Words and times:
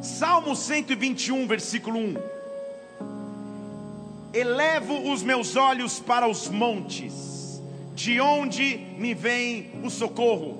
Salmo 0.00 0.56
121, 0.56 1.46
versículo 1.46 1.98
1. 1.98 2.14
Elevo 4.32 5.12
os 5.12 5.22
meus 5.22 5.56
olhos 5.56 6.00
para 6.00 6.26
os 6.26 6.48
montes, 6.48 7.60
de 7.94 8.18
onde 8.18 8.78
me 8.96 9.12
vem 9.12 9.70
o 9.84 9.90
socorro. 9.90 10.58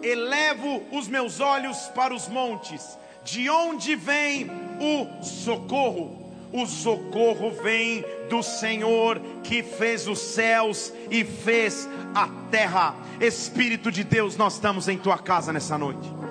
Elevo 0.00 0.82
os 0.92 1.08
meus 1.08 1.40
olhos 1.40 1.78
para 1.96 2.14
os 2.14 2.28
montes, 2.28 2.96
de 3.24 3.50
onde 3.50 3.96
vem 3.96 4.48
o 4.78 5.24
socorro? 5.24 6.22
O 6.52 6.64
socorro 6.66 7.50
vem 7.50 8.04
do 8.30 8.40
Senhor 8.40 9.20
que 9.42 9.64
fez 9.64 10.06
os 10.06 10.20
céus 10.20 10.92
e 11.10 11.24
fez 11.24 11.88
a 12.14 12.28
terra. 12.52 12.94
Espírito 13.20 13.90
de 13.90 14.04
Deus, 14.04 14.36
nós 14.36 14.54
estamos 14.54 14.86
em 14.86 14.96
tua 14.96 15.18
casa 15.18 15.52
nessa 15.52 15.76
noite. 15.76 16.23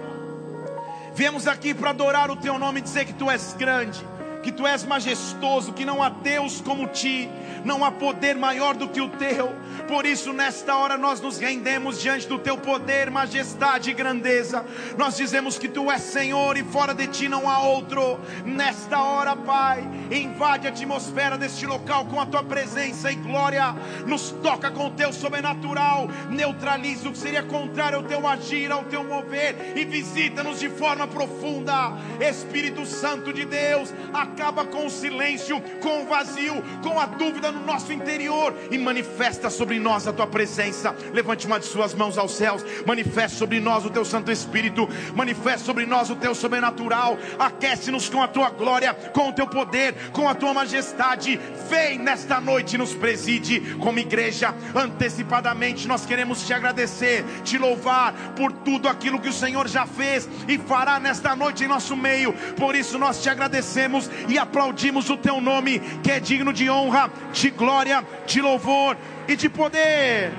Viemos 1.16 1.48
aqui 1.48 1.74
para 1.76 1.92
adorar 1.92 2.32
o 2.32 2.36
teu 2.36 2.58
nome 2.58 2.80
e 2.80 2.84
dizer 2.84 3.06
que 3.06 3.14
tu 3.14 3.30
és 3.30 3.54
grande, 3.54 4.04
que 4.44 4.52
tu 4.52 4.68
és 4.68 4.84
majestoso, 4.84 5.74
que 5.74 5.86
não 5.86 6.04
há 6.04 6.10
Deus 6.10 6.62
como 6.62 6.88
ti 6.88 7.30
não 7.66 7.84
há 7.84 7.92
poder 7.92 8.36
maior 8.36 8.76
do 8.76 8.88
que 8.88 9.02
o 9.02 9.10
teu. 9.10 9.54
Por 9.88 10.06
isso, 10.06 10.32
nesta 10.32 10.76
hora, 10.76 10.98
nós 10.98 11.20
nos 11.20 11.38
rendemos 11.38 12.00
diante 12.00 12.28
do 12.28 12.38
teu 12.38 12.58
poder, 12.58 13.10
majestade 13.10 13.90
e 13.90 13.94
grandeza. 13.94 14.66
Nós 14.98 15.18
dizemos 15.18 15.58
que 15.58 15.68
tu 15.68 15.92
és 15.92 16.02
Senhor 16.02 16.58
e 16.58 16.64
fora 16.64 16.94
de 16.94 17.08
ti 17.08 17.28
não 17.28 17.50
há 17.50 17.60
outro. 17.60 18.20
Nesta 18.46 19.02
hora, 19.02 19.36
Pai, 19.36 19.88
invade 20.12 20.68
a 20.68 20.70
atmosfera 20.70 21.38
deste 21.38 21.66
local 21.66 22.06
com 22.06 22.20
a 22.20 22.26
tua 22.26 22.44
presença 22.44 23.12
e 23.12 23.16
glória. 23.16 23.76
Nos 24.06 24.32
toca 24.44 24.72
com 24.72 24.88
o 24.88 24.92
teu 24.92 25.12
sobrenatural, 25.12 26.08
neutraliza 26.30 27.10
o 27.10 27.12
que 27.12 27.18
seria 27.18 27.44
contrário 27.44 27.98
ao 27.98 28.04
teu 28.04 28.28
agir, 28.28 28.72
ao 28.72 28.84
teu 28.86 29.04
mover 29.04 29.74
e 29.76 29.86
visita-nos 29.86 30.60
de 30.60 30.70
forma 30.70 31.08
profunda. 31.08 31.94
Espírito 32.20 32.86
Santo 32.86 33.34
de 33.34 33.46
Deus, 33.46 33.94
acaba 34.34 34.66
com 34.66 34.88
o 34.88 34.90
silêncio, 34.90 35.62
com 35.80 36.02
o 36.02 36.06
vazio, 36.08 36.64
com 36.82 37.00
a 37.00 37.06
dúvida 37.06 37.52
no 37.52 37.64
nosso 37.64 37.94
interior 37.94 38.54
e 38.72 38.78
manifesta 38.80 39.50
sobre 39.50 39.80
nós 39.80 40.08
a 40.08 40.14
tua 40.14 40.26
presença. 40.26 40.96
Levante 41.14 41.46
uma 41.46 41.60
de 41.60 41.68
suas 41.68 41.94
mãos 41.94 42.18
aos 42.18 42.34
céus, 42.36 42.66
manifeste 42.86 43.38
sobre 43.38 43.60
nós 43.60 43.86
o 43.86 43.92
teu 43.92 44.04
Santo 44.04 44.32
Espírito, 44.32 44.90
manifeste 45.14 45.66
sobre 45.66 45.86
nós 45.86 46.10
o 46.10 46.16
teu 46.16 46.34
sobrenatural. 46.34 47.18
Aquece-nos 47.38 48.10
com 48.10 48.24
a 48.24 48.28
tua 48.28 48.50
glória, 48.50 48.94
com 49.14 49.30
o 49.30 49.34
teu 49.34 49.46
poder, 49.46 50.10
com 50.12 50.28
a 50.28 50.34
tua 50.34 50.54
majestade. 50.54 51.40
Vem 51.70 52.00
nesta 52.00 52.42
noite 52.42 52.78
nos 52.78 52.94
preside 52.94 53.76
como 53.80 54.00
igreja. 54.00 54.54
Antecipadamente 54.74 55.88
nós 55.88 56.08
queremos 56.08 56.46
te 56.46 56.54
agradecer, 56.54 57.24
te 57.44 57.60
louvar 57.60 58.14
por 58.36 58.52
tudo 58.52 58.90
aquilo 58.90 59.20
que 59.20 59.30
o 59.30 59.34
Senhor 59.34 59.68
já 59.68 59.86
fez 59.86 60.28
e 60.48 60.58
fará 60.58 61.00
nesta 61.00 61.36
noite 61.36 61.64
em 61.64 61.68
nosso 61.68 61.96
meio. 61.96 62.34
Por 62.58 62.76
isso 62.76 62.98
nós 62.98 63.22
te 63.22 63.30
agradecemos 63.30 64.10
e 64.28 64.38
aplaudimos 64.38 65.10
o 65.10 65.18
teu 65.18 65.40
nome, 65.42 65.80
que 66.02 66.12
é 66.12 66.20
digno 66.20 66.54
de 66.54 66.70
honra, 66.70 67.12
de 67.32 67.50
glória, 67.50 68.06
de 68.26 68.42
louvor 68.42 68.98
e 69.28 69.36
de 69.36 69.50
poder. 69.50 70.32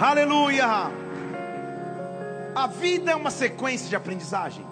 Aleluia! 0.00 0.90
A 2.54 2.66
vida 2.66 3.12
é 3.12 3.14
uma 3.14 3.30
sequência 3.30 3.88
de 3.88 3.96
aprendizagem. 3.96 4.64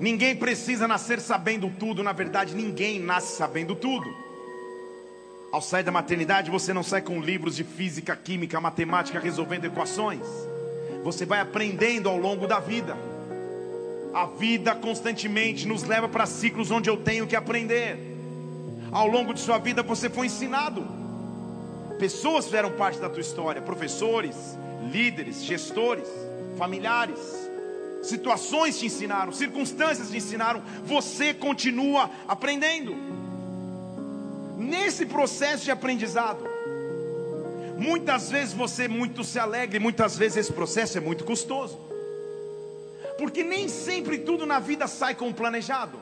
Ninguém 0.00 0.36
precisa 0.36 0.86
nascer 0.86 1.20
sabendo 1.20 1.68
tudo, 1.70 2.02
na 2.02 2.12
verdade, 2.12 2.54
ninguém 2.54 3.00
nasce 3.00 3.36
sabendo 3.36 3.74
tudo. 3.74 4.08
Ao 5.50 5.60
sair 5.60 5.82
da 5.82 5.90
maternidade, 5.90 6.50
você 6.50 6.72
não 6.72 6.82
sai 6.82 7.02
com 7.02 7.20
livros 7.20 7.56
de 7.56 7.64
física, 7.64 8.14
química, 8.14 8.60
matemática 8.60 9.18
resolvendo 9.18 9.64
equações. 9.64 10.26
Você 11.02 11.24
vai 11.24 11.40
aprendendo 11.40 12.08
ao 12.08 12.18
longo 12.18 12.46
da 12.46 12.60
vida. 12.60 12.96
A 14.14 14.26
vida 14.26 14.74
constantemente 14.74 15.66
nos 15.66 15.82
leva 15.82 16.08
para 16.08 16.26
ciclos 16.26 16.70
onde 16.70 16.88
eu 16.88 16.96
tenho 16.96 17.26
que 17.26 17.36
aprender 17.36 18.08
ao 18.90 19.06
longo 19.06 19.34
de 19.34 19.40
sua 19.40 19.58
vida 19.58 19.82
você 19.82 20.08
foi 20.08 20.26
ensinado. 20.26 20.86
Pessoas 21.98 22.46
fizeram 22.46 22.70
parte 22.72 22.98
da 22.98 23.08
tua 23.08 23.20
história, 23.20 23.60
professores, 23.60 24.36
líderes, 24.90 25.42
gestores, 25.44 26.08
familiares. 26.56 27.18
Situações 28.02 28.78
te 28.78 28.86
ensinaram, 28.86 29.32
circunstâncias 29.32 30.10
te 30.10 30.16
ensinaram, 30.16 30.62
você 30.84 31.34
continua 31.34 32.08
aprendendo. 32.28 32.94
Nesse 34.56 35.04
processo 35.04 35.64
de 35.64 35.70
aprendizado, 35.70 36.44
muitas 37.76 38.30
vezes 38.30 38.54
você 38.54 38.86
muito 38.86 39.24
se 39.24 39.38
alegra, 39.38 39.80
muitas 39.80 40.16
vezes 40.16 40.38
esse 40.38 40.52
processo 40.52 40.98
é 40.98 41.00
muito 41.00 41.24
custoso. 41.24 41.87
Porque 43.18 43.42
nem 43.42 43.68
sempre 43.68 44.18
tudo 44.18 44.46
na 44.46 44.60
vida 44.60 44.86
sai 44.86 45.12
como 45.12 45.34
planejado. 45.34 45.98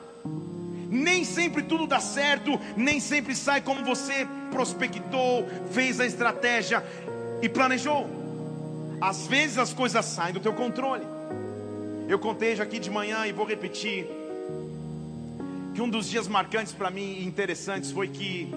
Nem 0.89 1.25
sempre 1.25 1.63
tudo 1.63 1.87
dá 1.87 1.99
certo, 1.99 2.59
nem 2.77 2.99
sempre 2.99 3.35
sai 3.35 3.59
como 3.59 3.83
você 3.83 4.25
prospectou, 4.51 5.45
fez 5.71 5.99
a 5.99 6.05
estratégia 6.05 6.85
e 7.41 7.49
planejou. 7.49 8.07
Às 9.01 9.27
vezes 9.27 9.57
as 9.57 9.73
coisas 9.73 10.05
saem 10.05 10.33
do 10.33 10.39
teu 10.39 10.53
controle. 10.53 11.03
Eu 12.07 12.19
contei 12.19 12.55
já 12.55 12.63
aqui 12.63 12.79
de 12.79 12.89
manhã 12.89 13.25
e 13.25 13.33
vou 13.33 13.45
repetir 13.45 14.07
que 15.73 15.81
um 15.81 15.89
dos 15.89 16.07
dias 16.09 16.27
marcantes 16.27 16.71
para 16.71 16.89
mim 16.89 17.17
e 17.19 17.25
interessantes 17.25 17.91
foi 17.91 18.07
que 18.07 18.53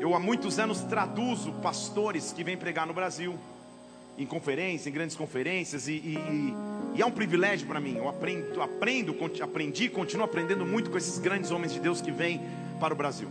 eu 0.00 0.14
há 0.14 0.20
muitos 0.20 0.58
anos 0.58 0.80
traduzo 0.80 1.52
pastores 1.54 2.32
que 2.32 2.42
vêm 2.42 2.56
pregar 2.56 2.86
no 2.86 2.94
Brasil, 2.94 3.38
em 4.16 4.24
conferências, 4.26 4.86
em 4.86 4.92
grandes 4.92 5.14
conferências 5.14 5.88
e, 5.88 5.92
e 5.92 6.14
e 6.16 6.73
é 7.02 7.06
um 7.06 7.10
privilégio 7.10 7.66
para 7.66 7.80
mim. 7.80 7.96
Eu 7.96 8.08
aprendo, 8.08 8.62
aprendo, 8.62 9.16
aprendi, 9.42 9.88
continuo 9.88 10.24
aprendendo 10.24 10.64
muito 10.64 10.90
com 10.90 10.96
esses 10.96 11.18
grandes 11.18 11.50
homens 11.50 11.72
de 11.72 11.80
Deus 11.80 12.00
que 12.00 12.10
vêm 12.10 12.40
para 12.78 12.94
o 12.94 12.96
Brasil. 12.96 13.28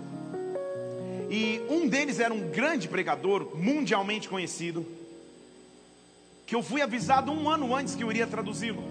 E 1.29 1.61
um 1.69 1.87
deles 1.87 2.19
era 2.19 2.33
um 2.33 2.49
grande 2.49 2.87
pregador, 2.87 3.55
mundialmente 3.55 4.29
conhecido, 4.29 4.85
que 6.45 6.53
eu 6.53 6.61
fui 6.61 6.81
avisado 6.81 7.31
um 7.31 7.49
ano 7.49 7.73
antes 7.75 7.95
que 7.95 8.03
eu 8.03 8.11
iria 8.11 8.27
traduzi-lo. 8.27 8.83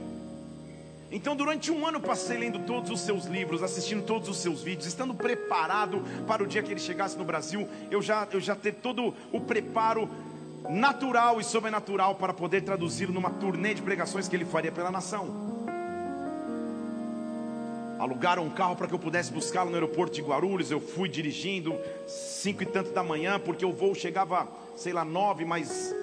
Então, 1.13 1.37
durante 1.37 1.71
um 1.71 1.87
ano, 1.87 2.01
passei 2.01 2.39
lendo 2.39 2.61
todos 2.61 2.91
os 2.91 3.01
seus 3.01 3.27
livros, 3.27 3.63
assistindo 3.63 4.03
todos 4.03 4.31
os 4.31 4.39
seus 4.39 4.63
vídeos, 4.63 4.87
estando 4.87 5.13
preparado 5.13 6.03
para 6.27 6.43
o 6.43 6.47
dia 6.47 6.63
que 6.63 6.73
ele 6.73 6.81
chegasse 6.81 7.19
no 7.19 7.25
Brasil, 7.25 7.69
eu 7.91 8.01
já, 8.01 8.27
eu 8.33 8.41
já 8.41 8.57
ter 8.57 8.73
todo 8.77 9.15
o 9.31 9.39
preparo 9.39 10.09
natural 10.69 11.41
e 11.41 11.45
sobrenatural 11.45 12.15
para 12.15 12.33
poder 12.33 12.63
traduzi-lo 12.63 13.13
numa 13.13 13.31
turnê 13.31 13.75
de 13.75 13.83
pregações 13.83 14.29
que 14.29 14.37
ele 14.37 14.45
faria 14.45 14.73
pela 14.73 14.91
nação. 14.91 15.53
Alugaram 17.99 18.45
um 18.45 18.51
carro 18.51 18.75
para 18.75 18.89
que 18.89 18.95
eu 18.95 18.99
pudesse 18.99 19.33
buscá-lo 19.33 19.71
no 19.71 19.77
aeroporto 19.77 20.15
de 20.15 20.23
Guarulhos. 20.23 20.71
Eu 20.71 20.81
fui 20.81 21.09
dirigindo 21.09 21.75
cinco 22.07 22.63
e 22.65 22.67
tanto 22.67 22.91
da 22.91 23.03
manhã, 23.03 23.39
porque 23.39 23.65
o 23.65 23.73
voo 23.73 23.95
chegava, 23.95 24.49
sei 24.77 24.93
lá, 24.93 25.05
nove, 25.05 25.45
mas 25.45 25.95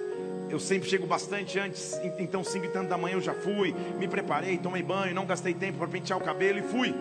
eu 0.48 0.58
sempre 0.58 0.88
chego 0.88 1.06
bastante 1.06 1.58
antes. 1.58 2.00
Então, 2.18 2.42
cinco 2.42 2.64
e 2.64 2.68
tanto 2.70 2.88
da 2.88 2.96
manhã 2.96 3.16
eu 3.16 3.20
já 3.20 3.34
fui, 3.34 3.74
me 3.98 4.08
preparei, 4.08 4.56
tomei 4.56 4.82
banho, 4.82 5.14
não 5.14 5.26
gastei 5.26 5.52
tempo 5.52 5.78
para 5.78 5.88
pentear 5.88 6.18
o 6.18 6.22
cabelo 6.22 6.58
e 6.58 6.62
fui. 6.62 6.94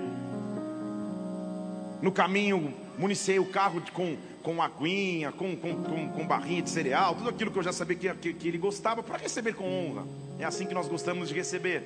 No 2.01 2.11
caminho, 2.11 2.73
municiei 2.97 3.39
o 3.39 3.45
carro 3.45 3.81
com 3.93 4.17
com 4.43 4.61
aguinha, 4.61 5.31
com, 5.31 5.55
com, 5.55 5.75
com, 5.83 6.09
com, 6.09 6.27
barrinha 6.27 6.61
de 6.61 6.69
cereal, 6.69 7.15
tudo 7.15 7.29
aquilo 7.29 7.51
que 7.51 7.59
eu 7.59 7.63
já 7.63 7.73
sabia 7.73 7.95
que, 7.95 8.13
que, 8.13 8.33
que 8.33 8.47
ele 8.47 8.57
gostava, 8.57 9.03
para 9.03 9.17
receber 9.17 9.53
com 9.53 9.65
honra. 9.65 10.05
É 10.37 10.45
assim 10.45 10.65
que 10.65 10.73
nós 10.73 10.87
gostamos 10.87 11.29
de 11.29 11.35
receber. 11.35 11.83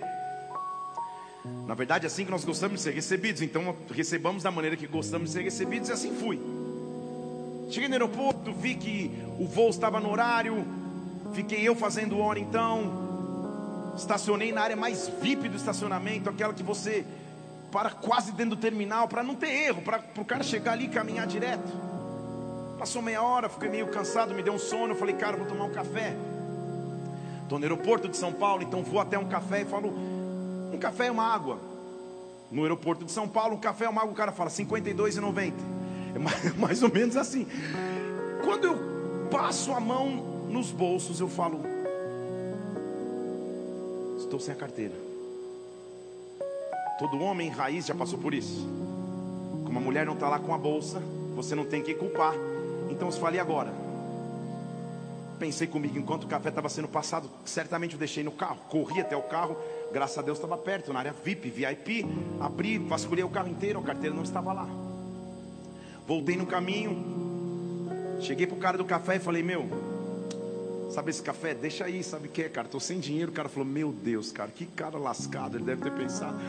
Na 1.68 1.74
verdade, 1.74 2.06
é 2.06 2.08
assim 2.08 2.24
que 2.26 2.32
nós 2.32 2.46
gostamos 2.46 2.78
de 2.78 2.84
ser 2.84 2.94
recebidos. 2.94 3.42
Então, 3.42 3.76
recebamos 3.92 4.44
da 4.44 4.52
maneira 4.52 4.78
que 4.78 4.88
gostamos 4.88 5.30
de 5.30 5.34
ser 5.34 5.44
recebidos, 5.44 5.90
e 5.90 5.92
assim 5.92 6.16
fui. 6.16 6.40
Cheguei 7.70 7.88
no 7.88 7.96
aeroporto, 7.96 8.54
vi 8.54 8.76
que 8.76 9.12
o 9.40 9.48
voo 9.48 9.70
estava 9.70 10.00
no 10.00 10.12
horário, 10.12 10.66
fiquei 11.34 11.68
eu 11.68 11.76
fazendo 11.76 12.20
hora 12.20 12.40
então. 12.40 13.94
Estacionei 13.98 14.52
na 14.52 14.62
área 14.62 14.76
mais 14.76 15.08
VIP 15.22 15.50
do 15.50 15.58
estacionamento, 15.58 16.30
aquela 16.30 16.54
que 16.54 16.64
você 16.64 17.06
para 17.72 17.90
quase 17.90 18.32
dentro 18.32 18.56
do 18.56 18.62
terminal, 18.62 19.08
para 19.08 19.24
não 19.24 19.34
ter 19.34 19.50
erro, 19.50 19.82
para 19.82 20.00
o 20.18 20.24
cara 20.24 20.44
chegar 20.44 20.74
ali 20.74 20.86
e 20.86 20.90
caminhar 20.90 21.26
direto. 21.26 21.93
Passou 22.84 23.02
meia 23.02 23.24
hora, 23.24 23.48
fiquei 23.48 23.70
meio 23.70 23.88
cansado, 23.88 24.36
me 24.36 24.44
deu 24.44 24.52
um 24.52 24.60
sono. 24.60 24.94
Falei, 24.94 25.16
cara, 25.16 25.38
vou 25.38 25.48
tomar 25.48 25.64
um 25.64 25.70
café. 25.70 26.14
Estou 27.42 27.58
no 27.58 27.64
aeroporto 27.64 28.10
de 28.10 28.18
São 28.18 28.34
Paulo, 28.34 28.62
então 28.62 28.84
vou 28.84 29.00
até 29.00 29.18
um 29.18 29.26
café 29.26 29.62
e 29.62 29.66
falo, 29.66 29.88
um 29.88 30.78
café 30.78 31.08
e 31.08 31.10
uma 31.10 31.24
água. 31.24 31.60
No 32.52 32.64
aeroporto 32.64 33.06
de 33.06 33.12
São 33.14 33.26
Paulo, 33.26 33.56
um 33.56 33.58
café 33.58 33.86
e 33.86 33.88
uma 33.88 34.02
água, 34.02 34.12
o 34.12 34.16
cara 34.16 34.34
fala, 34.34 34.50
R$ 34.50 34.66
52,90. 34.66 35.54
É 36.14 36.60
mais 36.60 36.84
ou 36.84 36.92
menos 36.92 37.16
assim. 37.16 37.48
Quando 38.44 38.66
eu 38.66 39.30
passo 39.32 39.72
a 39.72 39.80
mão 39.80 40.10
nos 40.50 40.70
bolsos, 40.70 41.22
eu 41.22 41.30
falo, 41.30 41.62
estou 44.18 44.42
sem 44.42 44.54
a 44.54 44.58
carteira. 44.58 44.96
Todo 47.00 47.18
homem 47.22 47.50
raiz 47.50 47.86
já 47.86 47.96
passou 47.96 48.20
por 48.20 48.34
isso. 48.34 48.68
Como 49.64 49.80
a 49.80 49.82
mulher 49.82 50.06
não 50.06 50.16
está 50.16 50.28
lá 50.28 50.38
com 50.38 50.54
a 50.54 50.58
bolsa, 50.58 51.02
você 51.34 51.56
não 51.56 51.64
tem 51.64 51.82
que 51.82 51.94
culpar. 51.94 52.34
Então 52.94 53.08
eu 53.08 53.12
falei 53.12 53.40
agora. 53.40 53.74
Pensei 55.40 55.68
comigo 55.68 55.98
enquanto 55.98 56.24
o 56.24 56.28
café 56.28 56.50
estava 56.50 56.70
sendo 56.70 56.88
passado, 56.88 57.30
certamente 57.44 57.94
eu 57.94 58.00
deixei 58.00 58.24
no 58.24 58.32
carro, 58.32 58.58
corri 58.70 59.02
até 59.02 59.18
o 59.18 59.24
carro, 59.24 59.58
Graças 59.94 60.18
a 60.18 60.24
Deus 60.24 60.40
estava 60.40 60.58
perto, 60.58 60.92
na 60.92 61.00
área 61.00 61.14
VIP, 61.14 61.52
VIP. 61.52 62.04
Abri, 62.40 62.80
vasculhei 62.80 63.24
o 63.24 63.30
carro 63.30 63.48
inteiro, 63.48 63.80
a 63.80 63.84
carteira 63.84 64.16
não 64.16 64.24
estava 64.24 64.52
lá. 64.52 64.68
Voltei 66.08 66.36
no 66.36 66.48
caminho. 66.48 68.18
Cheguei 68.20 68.48
pro 68.48 68.58
cara 68.58 68.76
do 68.76 68.86
café 68.86 69.18
e 69.18 69.20
falei: 69.20 69.44
Meu, 69.44 69.70
sabe 70.90 71.12
esse 71.12 71.22
café? 71.22 71.54
Deixa 71.54 71.86
aí, 71.86 72.04
sabe 72.04 72.28
o 72.28 72.32
que 72.32 72.42
é, 72.42 72.50
cara? 72.50 72.68
Tô 72.68 72.80
sem 72.80 73.00
dinheiro. 73.00 73.30
O 73.30 73.36
cara 73.36 73.48
falou: 73.48 73.70
Meu 73.70 73.92
Deus, 73.92 74.32
cara, 74.32 74.50
que 74.50 74.66
cara 74.66 74.98
lascado. 74.98 75.58
Ele 75.58 75.64
deve 75.64 75.84
ter 75.84 75.92
pensado. 75.92 76.40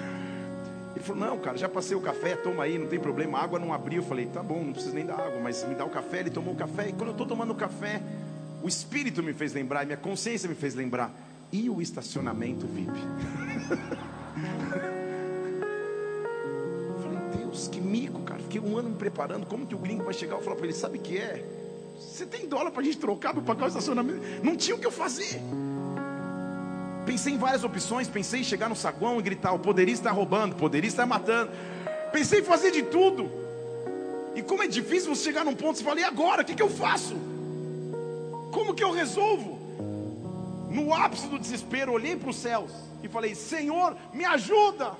Ele 0.94 1.04
falou: 1.04 1.28
Não, 1.28 1.38
cara, 1.38 1.56
já 1.56 1.68
passei 1.68 1.96
o 1.96 2.00
café, 2.00 2.36
toma 2.36 2.62
aí, 2.62 2.78
não 2.78 2.86
tem 2.86 3.00
problema. 3.00 3.38
A 3.38 3.42
água 3.42 3.58
não 3.58 3.72
abriu. 3.72 4.02
Eu 4.02 4.08
falei: 4.08 4.26
Tá 4.26 4.42
bom, 4.42 4.62
não 4.62 4.72
precisa 4.72 4.94
nem 4.94 5.04
da 5.04 5.14
água, 5.14 5.40
mas 5.42 5.64
me 5.64 5.74
dá 5.74 5.84
o 5.84 5.90
café. 5.90 6.20
Ele 6.20 6.30
tomou 6.30 6.54
o 6.54 6.56
café. 6.56 6.88
E 6.88 6.92
quando 6.92 7.08
eu 7.08 7.12
estou 7.12 7.26
tomando 7.26 7.50
o 7.52 7.56
café, 7.56 8.00
o 8.62 8.68
Espírito 8.68 9.22
me 9.22 9.32
fez 9.32 9.52
lembrar, 9.52 9.84
minha 9.84 9.98
consciência 9.98 10.48
me 10.48 10.54
fez 10.54 10.74
lembrar. 10.74 11.12
E 11.52 11.68
o 11.68 11.82
estacionamento 11.82 12.66
VIP? 12.66 12.92
Falei, 17.02 17.18
Deus, 17.38 17.68
que 17.68 17.80
mico, 17.80 18.20
cara. 18.22 18.40
Fiquei 18.42 18.60
um 18.60 18.76
ano 18.78 18.90
me 18.90 18.96
preparando. 18.96 19.46
Como 19.46 19.66
que 19.66 19.74
o 19.74 19.78
gringo 19.78 20.04
vai 20.04 20.14
chegar? 20.14 20.36
Eu 20.36 20.42
falar 20.42 20.56
para 20.56 20.66
ele: 20.66 20.74
Sabe 20.74 20.98
o 20.98 21.00
que 21.00 21.18
é? 21.18 21.44
Você 21.98 22.24
tem 22.26 22.46
dólar 22.46 22.70
para 22.70 22.82
a 22.82 22.84
gente 22.84 22.98
trocar 22.98 23.32
para 23.32 23.42
pagar 23.42 23.64
o 23.64 23.68
estacionamento? 23.68 24.20
Não 24.42 24.56
tinha 24.56 24.76
o 24.76 24.78
que 24.78 24.86
eu 24.86 24.92
fazer. 24.92 25.40
Pensei 27.04 27.34
em 27.34 27.38
várias 27.38 27.64
opções. 27.64 28.08
Pensei 28.08 28.40
em 28.40 28.44
chegar 28.44 28.68
no 28.68 28.76
saguão 28.76 29.18
e 29.18 29.22
gritar: 29.22 29.52
O 29.52 29.58
poderia 29.58 29.94
estar 29.94 30.10
roubando, 30.10 30.52
o 30.52 30.56
poderia 30.56 30.88
estar 30.88 31.06
matando. 31.06 31.50
Pensei 32.12 32.40
em 32.40 32.44
fazer 32.44 32.70
de 32.70 32.82
tudo. 32.82 33.30
E 34.34 34.42
como 34.42 34.62
é 34.62 34.66
difícil 34.66 35.14
você 35.14 35.24
chegar 35.24 35.44
num 35.44 35.54
ponto, 35.54 35.78
você 35.78 35.84
fala: 35.84 36.00
E 36.00 36.04
agora? 36.04 36.42
O 36.42 36.44
que, 36.44 36.54
que 36.54 36.62
eu 36.62 36.70
faço? 36.70 37.16
Como 38.50 38.74
que 38.74 38.82
eu 38.82 38.92
resolvo? 38.92 39.58
No 40.70 40.92
ápice 40.92 41.28
do 41.28 41.38
desespero, 41.38 41.92
olhei 41.92 42.16
para 42.16 42.30
os 42.30 42.36
céus 42.36 42.70
e 43.02 43.08
falei: 43.08 43.34
Senhor, 43.34 43.96
me 44.12 44.24
ajuda. 44.24 44.92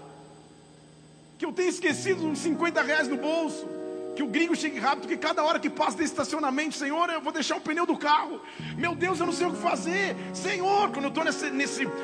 Que 1.38 1.44
eu 1.44 1.52
tenho 1.52 1.68
esquecido 1.68 2.24
uns 2.26 2.38
50 2.38 2.82
reais 2.82 3.08
no 3.08 3.16
bolso. 3.16 3.66
Que 4.14 4.22
o 4.22 4.26
gringo 4.26 4.54
chegue 4.54 4.78
rápido, 4.78 5.08
que 5.08 5.16
cada 5.16 5.42
hora 5.42 5.58
que 5.58 5.68
passa 5.68 5.96
desse 5.96 6.12
estacionamento, 6.12 6.74
Senhor, 6.74 7.10
eu 7.10 7.20
vou 7.20 7.32
deixar 7.32 7.56
o 7.56 7.60
pneu 7.60 7.84
do 7.84 7.96
carro. 7.96 8.40
Meu 8.76 8.94
Deus, 8.94 9.18
eu 9.18 9.26
não 9.26 9.32
sei 9.32 9.46
o 9.46 9.52
que 9.52 9.60
fazer. 9.60 10.16
Senhor, 10.32 10.90
quando 10.90 11.04
eu 11.04 11.08
estou 11.08 11.24
nessa, 11.24 11.50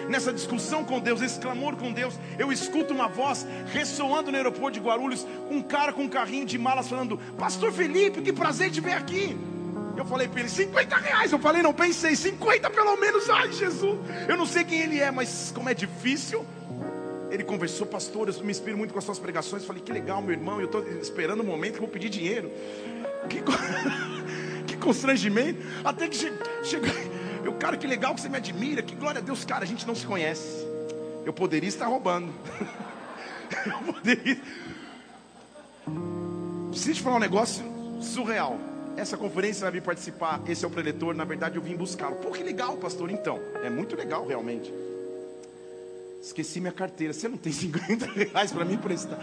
nessa 0.08 0.32
discussão 0.32 0.84
com 0.84 0.98
Deus, 0.98 1.22
esse 1.22 1.38
clamor 1.38 1.76
com 1.76 1.92
Deus, 1.92 2.18
eu 2.38 2.50
escuto 2.50 2.92
uma 2.92 3.08
voz 3.08 3.46
ressoando 3.72 4.30
no 4.30 4.36
aeroporto 4.36 4.78
de 4.78 4.84
Guarulhos, 4.84 5.26
um 5.50 5.62
cara 5.62 5.92
com 5.92 6.02
um 6.02 6.08
carrinho 6.08 6.46
de 6.46 6.58
malas 6.58 6.88
falando: 6.88 7.18
Pastor 7.38 7.72
Felipe, 7.72 8.22
que 8.22 8.32
prazer 8.32 8.70
te 8.70 8.80
ver 8.80 8.94
aqui. 8.94 9.36
Eu 9.96 10.04
falei 10.04 10.28
para 10.28 10.40
ele, 10.40 10.48
50 10.48 10.96
reais. 10.96 11.30
Eu 11.30 11.38
falei, 11.38 11.62
não, 11.62 11.74
pensei, 11.74 12.16
50 12.16 12.70
pelo 12.70 12.96
menos. 12.96 13.28
Ai, 13.28 13.52
Jesus, 13.52 13.98
eu 14.26 14.36
não 14.36 14.46
sei 14.46 14.64
quem 14.64 14.80
ele 14.80 14.98
é, 14.98 15.10
mas 15.10 15.52
como 15.54 15.68
é 15.68 15.74
difícil. 15.74 16.46
Ele 17.30 17.44
conversou, 17.44 17.86
pastor, 17.86 18.28
eu 18.28 18.44
me 18.44 18.50
inspiro 18.50 18.76
muito 18.76 18.92
com 18.92 18.98
as 18.98 19.04
suas 19.04 19.18
pregações. 19.18 19.64
Falei, 19.64 19.82
que 19.82 19.92
legal, 19.92 20.20
meu 20.20 20.32
irmão, 20.32 20.60
eu 20.60 20.66
estou 20.66 20.86
esperando 21.00 21.40
o 21.40 21.44
momento 21.44 21.74
que 21.74 21.80
vou 21.80 21.88
pedir 21.88 22.08
dinheiro. 22.08 22.50
Que, 23.28 23.40
que 24.66 24.76
constrangimento. 24.76 25.60
Até 25.84 26.08
que 26.08 26.16
chegou, 26.16 26.90
eu, 27.44 27.52
cara, 27.54 27.76
que 27.76 27.86
legal 27.86 28.14
que 28.14 28.20
você 28.20 28.28
me 28.28 28.36
admira, 28.36 28.82
que 28.82 28.94
glória 28.94 29.20
a 29.20 29.22
Deus, 29.22 29.44
cara, 29.44 29.64
a 29.64 29.66
gente 29.66 29.86
não 29.86 29.94
se 29.94 30.06
conhece. 30.06 30.66
Eu 31.24 31.32
poderia 31.32 31.68
estar 31.68 31.86
roubando. 31.86 32.32
eu 33.66 33.92
poderia. 33.92 34.40
Preciso 36.70 36.94
te 36.94 37.02
falar 37.02 37.16
um 37.16 37.20
negócio 37.20 37.64
surreal. 38.00 38.58
Essa 38.96 39.16
conferência 39.16 39.62
vai 39.62 39.72
vir 39.72 39.82
participar, 39.82 40.42
esse 40.48 40.64
é 40.64 40.68
o 40.68 40.70
preletor, 40.70 41.14
na 41.14 41.24
verdade 41.24 41.56
eu 41.56 41.62
vim 41.62 41.76
buscá-lo. 41.76 42.16
Pô, 42.16 42.30
que 42.30 42.42
legal, 42.42 42.76
pastor, 42.76 43.10
então. 43.10 43.40
É 43.62 43.70
muito 43.70 43.96
legal, 43.96 44.26
realmente. 44.26 44.72
Esqueci 46.20 46.60
minha 46.60 46.72
carteira. 46.72 47.12
Você 47.12 47.28
não 47.28 47.36
tem 47.36 47.52
50 47.52 48.06
reais 48.06 48.52
para 48.52 48.64
mim 48.64 48.74
emprestar? 48.74 49.18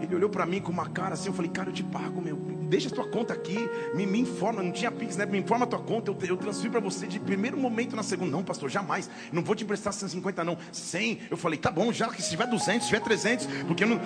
Ele 0.00 0.14
olhou 0.16 0.28
para 0.28 0.44
mim 0.44 0.60
com 0.60 0.70
uma 0.70 0.88
cara 0.88 1.14
assim. 1.14 1.28
Eu 1.28 1.32
falei, 1.32 1.50
cara, 1.50 1.70
eu 1.70 1.72
te 1.72 1.82
pago, 1.82 2.20
meu. 2.20 2.36
Deixa 2.36 2.88
a 2.88 2.90
tua 2.90 3.08
conta 3.08 3.32
aqui. 3.32 3.56
Me, 3.94 4.06
me 4.06 4.20
informa. 4.20 4.62
Não 4.62 4.72
tinha 4.72 4.90
Pix, 4.90 5.16
né? 5.16 5.24
Me 5.24 5.38
informa 5.38 5.64
a 5.64 5.68
tua 5.68 5.78
conta. 5.78 6.10
Eu, 6.10 6.18
eu 6.28 6.36
transfiro 6.36 6.72
para 6.72 6.80
você 6.80 7.06
de 7.06 7.18
primeiro 7.18 7.56
momento 7.56 7.96
na 7.96 8.02
segunda. 8.02 8.30
Não, 8.30 8.42
pastor, 8.42 8.68
jamais. 8.68 9.08
Não 9.32 9.42
vou 9.42 9.54
te 9.54 9.64
emprestar 9.64 9.92
150, 9.92 10.44
não. 10.44 10.58
100. 10.72 11.20
Eu 11.30 11.36
falei, 11.36 11.58
tá 11.58 11.70
bom, 11.70 11.92
já 11.92 12.08
que 12.08 12.20
se 12.20 12.30
tiver 12.30 12.46
200, 12.46 12.82
se 12.82 12.88
tiver 12.88 13.02
300. 13.02 13.46
Porque 13.66 13.84
eu 13.84 13.88
não. 13.88 14.00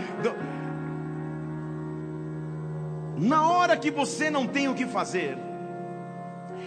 Na 3.16 3.48
hora 3.48 3.76
que 3.76 3.90
você 3.90 4.30
não 4.30 4.46
tem 4.46 4.68
o 4.68 4.74
que 4.74 4.86
fazer, 4.86 5.36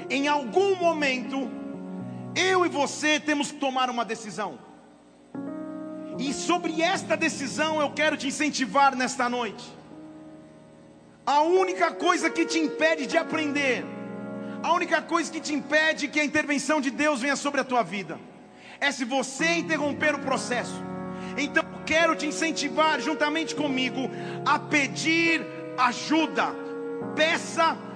em 0.10 0.28
algum 0.28 0.76
momento, 0.76 1.50
eu 2.36 2.66
e 2.66 2.70
você 2.70 3.20
temos 3.20 3.52
que 3.52 3.60
tomar 3.60 3.90
uma 3.90 4.04
decisão. 4.04 4.71
E 6.22 6.32
sobre 6.34 6.84
esta 6.84 7.18
decisão 7.18 7.82
eu 7.82 7.90
quero 7.90 8.16
te 8.16 8.28
incentivar 8.28 8.96
nesta 8.96 9.28
noite. 9.28 9.66
A 11.26 11.42
única 11.42 11.90
coisa 11.92 12.30
que 12.30 12.46
te 12.46 12.60
impede 12.60 13.08
de 13.08 13.18
aprender, 13.18 13.84
a 14.62 14.72
única 14.72 15.02
coisa 15.02 15.32
que 15.32 15.42
te 15.42 15.52
impede 15.52 16.08
que 16.08 16.20
a 16.20 16.24
intervenção 16.24 16.80
de 16.80 16.92
Deus 16.92 17.22
venha 17.22 17.36
sobre 17.36 17.62
a 17.62 17.64
tua 17.64 17.82
vida, 17.82 18.20
é 18.80 18.92
se 18.92 19.04
você 19.04 19.56
interromper 19.56 20.14
o 20.14 20.20
processo. 20.20 20.84
Então 21.36 21.64
eu 21.64 21.86
quero 21.88 22.16
te 22.16 22.28
incentivar 22.28 23.00
juntamente 23.00 23.56
comigo 23.56 24.08
a 24.46 24.60
pedir 24.60 25.44
ajuda. 25.76 26.54
Peça 27.16 27.64
ajuda. 27.72 27.91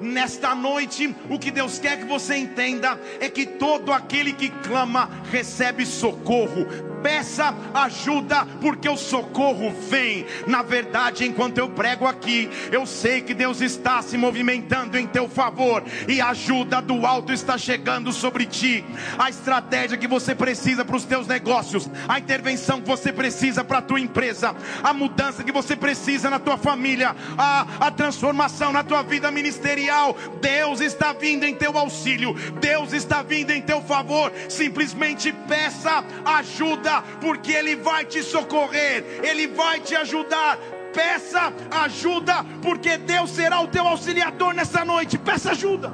Nesta 0.00 0.54
noite, 0.54 1.14
o 1.28 1.38
que 1.38 1.50
Deus 1.50 1.78
quer 1.78 1.98
que 1.98 2.04
você 2.04 2.36
entenda 2.36 2.98
é 3.20 3.28
que 3.28 3.46
todo 3.46 3.92
aquele 3.92 4.32
que 4.32 4.48
clama 4.48 5.10
recebe 5.30 5.84
socorro 5.84 6.66
peça 7.02 7.54
ajuda, 7.74 8.46
porque 8.60 8.88
o 8.88 8.96
socorro 8.96 9.72
vem. 9.88 10.26
Na 10.46 10.62
verdade, 10.62 11.26
enquanto 11.26 11.58
eu 11.58 11.68
prego 11.68 12.06
aqui, 12.06 12.48
eu 12.70 12.86
sei 12.86 13.20
que 13.20 13.34
Deus 13.34 13.60
está 13.60 14.02
se 14.02 14.16
movimentando 14.16 14.98
em 14.98 15.06
teu 15.06 15.28
favor 15.28 15.82
e 16.06 16.20
a 16.20 16.30
ajuda 16.30 16.80
do 16.80 17.06
alto 17.06 17.32
está 17.32 17.56
chegando 17.56 18.12
sobre 18.12 18.46
ti. 18.46 18.84
A 19.18 19.30
estratégia 19.30 19.96
que 19.96 20.06
você 20.06 20.34
precisa 20.34 20.84
para 20.84 20.96
os 20.96 21.04
teus 21.04 21.26
negócios, 21.26 21.88
a 22.08 22.18
intervenção 22.18 22.80
que 22.80 22.88
você 22.88 23.12
precisa 23.12 23.64
para 23.64 23.78
a 23.78 23.82
tua 23.82 24.00
empresa, 24.00 24.54
a 24.82 24.92
mudança 24.92 25.44
que 25.44 25.52
você 25.52 25.76
precisa 25.76 26.30
na 26.30 26.38
tua 26.38 26.56
família, 26.56 27.14
a, 27.36 27.86
a 27.86 27.90
transformação 27.90 28.72
na 28.72 28.82
tua 28.82 29.02
vida 29.02 29.30
ministerial. 29.30 30.16
Deus 30.40 30.80
está 30.80 31.12
vindo 31.12 31.44
em 31.44 31.54
teu 31.54 31.76
auxílio, 31.76 32.34
Deus 32.60 32.92
está 32.92 33.22
vindo 33.22 33.50
em 33.50 33.62
teu 33.62 33.82
favor. 33.82 34.32
Simplesmente 34.48 35.32
peça 35.32 36.04
ajuda 36.24 36.87
porque 37.20 37.52
Ele 37.52 37.76
vai 37.76 38.04
te 38.04 38.22
socorrer, 38.22 39.04
Ele 39.22 39.46
vai 39.48 39.80
te 39.80 39.94
ajudar. 39.94 40.58
Peça 40.92 41.52
ajuda, 41.70 42.44
porque 42.62 42.96
Deus 42.96 43.30
será 43.30 43.60
o 43.60 43.68
teu 43.68 43.86
auxiliador 43.86 44.54
nessa 44.54 44.84
noite. 44.84 45.18
Peça 45.18 45.52
ajuda. 45.52 45.92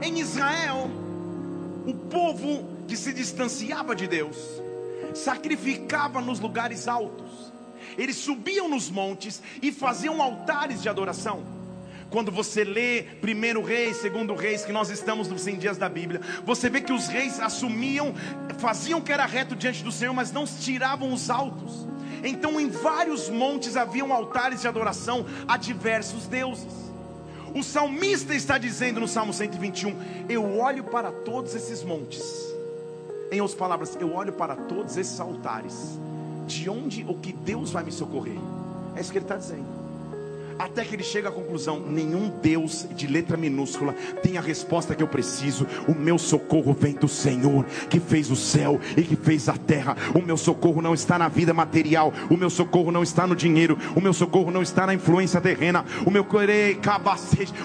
Em 0.00 0.18
Israel, 0.18 0.90
o 1.86 1.94
povo 1.94 2.64
que 2.86 2.96
se 2.96 3.12
distanciava 3.12 3.94
de 3.94 4.06
Deus 4.06 4.36
sacrificava 5.14 6.20
nos 6.20 6.40
lugares 6.40 6.88
altos. 6.88 7.52
Eles 7.96 8.16
subiam 8.16 8.68
nos 8.68 8.90
montes 8.90 9.42
e 9.60 9.72
faziam 9.72 10.22
altares 10.22 10.82
de 10.82 10.88
adoração. 10.88 11.57
Quando 12.10 12.32
você 12.32 12.64
lê 12.64 13.02
primeiro 13.02 13.62
reis, 13.62 13.98
segundo 13.98 14.34
reis, 14.34 14.64
que 14.64 14.72
nós 14.72 14.88
estamos 14.88 15.28
nos 15.28 15.42
100 15.42 15.58
dias 15.58 15.76
da 15.76 15.88
Bíblia, 15.88 16.20
você 16.44 16.70
vê 16.70 16.80
que 16.80 16.92
os 16.92 17.06
reis 17.06 17.38
assumiam, 17.38 18.14
faziam 18.58 19.00
que 19.00 19.12
era 19.12 19.26
reto 19.26 19.54
diante 19.54 19.84
do 19.84 19.92
Senhor, 19.92 20.14
mas 20.14 20.32
não 20.32 20.46
tiravam 20.46 21.12
os 21.12 21.28
altos. 21.28 21.86
Então, 22.24 22.58
em 22.58 22.68
vários 22.68 23.28
montes 23.28 23.76
haviam 23.76 24.12
altares 24.12 24.62
de 24.62 24.68
adoração 24.68 25.26
a 25.46 25.56
diversos 25.56 26.26
deuses. 26.26 26.88
O 27.54 27.62
salmista 27.62 28.34
está 28.34 28.56
dizendo 28.56 29.00
no 29.00 29.08
Salmo 29.08 29.32
121: 29.32 29.94
Eu 30.28 30.58
olho 30.58 30.84
para 30.84 31.12
todos 31.12 31.54
esses 31.54 31.82
montes. 31.84 32.22
Em 33.30 33.40
outras 33.40 33.58
palavras, 33.58 33.96
eu 34.00 34.14
olho 34.14 34.32
para 34.32 34.56
todos 34.56 34.96
esses 34.96 35.20
altares. 35.20 35.98
De 36.46 36.70
onde 36.70 37.04
o 37.06 37.14
que 37.14 37.32
Deus 37.32 37.70
vai 37.70 37.84
me 37.84 37.92
socorrer? 37.92 38.38
É 38.96 39.00
isso 39.00 39.12
que 39.12 39.18
ele 39.18 39.26
está 39.26 39.36
dizendo 39.36 39.77
até 40.58 40.84
que 40.84 40.94
ele 40.94 41.02
chega 41.02 41.28
à 41.28 41.32
conclusão: 41.32 41.80
nenhum 41.80 42.30
Deus 42.42 42.86
de 42.94 43.06
letra 43.06 43.36
minúscula 43.36 43.92
tem 44.22 44.38
a 44.38 44.40
resposta 44.40 44.94
que 44.94 45.02
eu 45.02 45.08
preciso. 45.08 45.66
O 45.86 45.94
meu 45.94 46.18
socorro 46.18 46.72
vem 46.72 46.94
do 46.94 47.08
Senhor, 47.08 47.64
que 47.88 48.00
fez 48.00 48.30
o 48.30 48.36
céu 48.36 48.80
e 48.96 49.02
que 49.02 49.16
fez 49.16 49.48
a 49.48 49.56
terra. 49.56 49.96
O 50.14 50.22
meu 50.22 50.36
socorro 50.36 50.80
não 50.80 50.94
está 50.94 51.18
na 51.18 51.28
vida 51.28 51.52
material, 51.52 52.12
o 52.30 52.36
meu 52.36 52.50
socorro 52.50 52.90
não 52.90 53.02
está 53.02 53.26
no 53.26 53.36
dinheiro, 53.36 53.78
o 53.94 54.00
meu 54.00 54.12
socorro 54.12 54.50
não 54.50 54.62
está 54.62 54.86
na 54.86 54.94
influência 54.94 55.40
terrena. 55.40 55.84
O 56.06 56.10
meu 56.10 56.26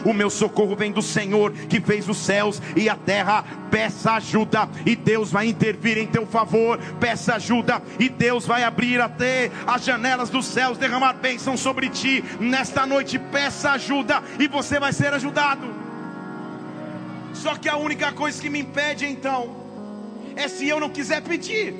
o 0.06 0.14
meu 0.14 0.30
socorro 0.30 0.76
vem 0.76 0.92
do 0.92 1.02
Senhor, 1.02 1.52
que 1.52 1.80
fez 1.80 2.08
os 2.08 2.18
céus 2.18 2.62
e 2.76 2.90
a 2.90 2.96
terra. 2.96 3.44
Peça 3.70 4.12
ajuda 4.12 4.70
e 4.86 4.96
Deus 4.96 5.32
vai 5.32 5.48
intervir 5.48 5.98
em 5.98 6.06
teu 6.06 6.26
favor. 6.26 6.78
Peça 7.00 7.36
ajuda 7.36 7.82
e 8.00 8.08
Deus 8.08 8.46
vai 8.46 8.64
abrir 8.64 9.02
até 9.02 9.50
as 9.66 9.84
janelas 9.84 10.30
dos 10.30 10.46
céus, 10.46 10.78
derramar 10.78 11.14
bênção 11.14 11.58
sobre 11.58 11.90
ti 11.90 12.24
nesta 12.40 12.83
noite, 12.86 13.18
peça 13.20 13.72
ajuda 13.72 14.22
e 14.40 14.48
você 14.48 14.80
vai 14.80 14.94
ser 14.94 15.14
ajudado. 15.14 15.68
Só 17.34 17.56
que 17.56 17.68
a 17.68 17.78
única 17.78 18.12
coisa 18.12 18.42
que 18.42 18.50
me 18.50 18.60
impede 18.60 19.06
então 19.06 19.56
é 20.36 20.48
se 20.48 20.68
eu 20.68 20.80
não 20.80 20.90
quiser 20.90 21.22
pedir. 21.22 21.74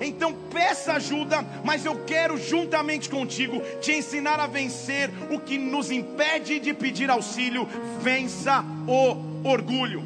Então 0.00 0.32
peça 0.32 0.94
ajuda, 0.94 1.44
mas 1.64 1.84
eu 1.84 2.04
quero 2.04 2.36
juntamente 2.36 3.08
contigo 3.08 3.60
te 3.80 3.92
ensinar 3.92 4.40
a 4.40 4.46
vencer 4.46 5.10
o 5.30 5.38
que 5.38 5.56
nos 5.56 5.90
impede 5.90 6.58
de 6.58 6.74
pedir 6.74 7.10
auxílio. 7.10 7.68
Vença 8.00 8.64
o 8.88 9.48
orgulho. 9.48 10.02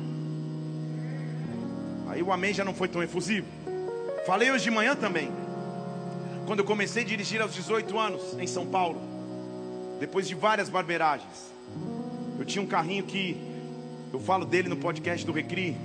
Aí 2.09 2.23
o 2.23 2.33
amém 2.33 2.53
já 2.53 2.65
não 2.65 2.75
foi 2.75 2.88
tão 2.88 3.03
efusivo. 3.03 3.47
Falei 4.27 4.50
hoje 4.50 4.65
de 4.65 4.71
manhã 4.71 4.95
também. 4.95 5.31
Quando 6.47 6.61
eu 6.61 6.65
comecei 6.65 7.03
a 7.03 7.07
dirigir 7.07 7.41
aos 7.41 7.55
18 7.55 7.99
anos 7.99 8.23
em 8.38 8.47
São 8.47 8.67
Paulo, 8.67 9.00
depois 9.99 10.28
de 10.28 10.35
várias 10.35 10.69
barberagens, 10.69 11.52
eu 12.38 12.45
tinha 12.45 12.62
um 12.62 12.67
carrinho 12.67 13.05
que 13.05 13.37
eu 14.12 14.21
falo 14.21 14.45
dele 14.45 14.69
no 14.69 14.76
podcast 14.76 15.26
do 15.26 15.33
Recri. 15.33 15.76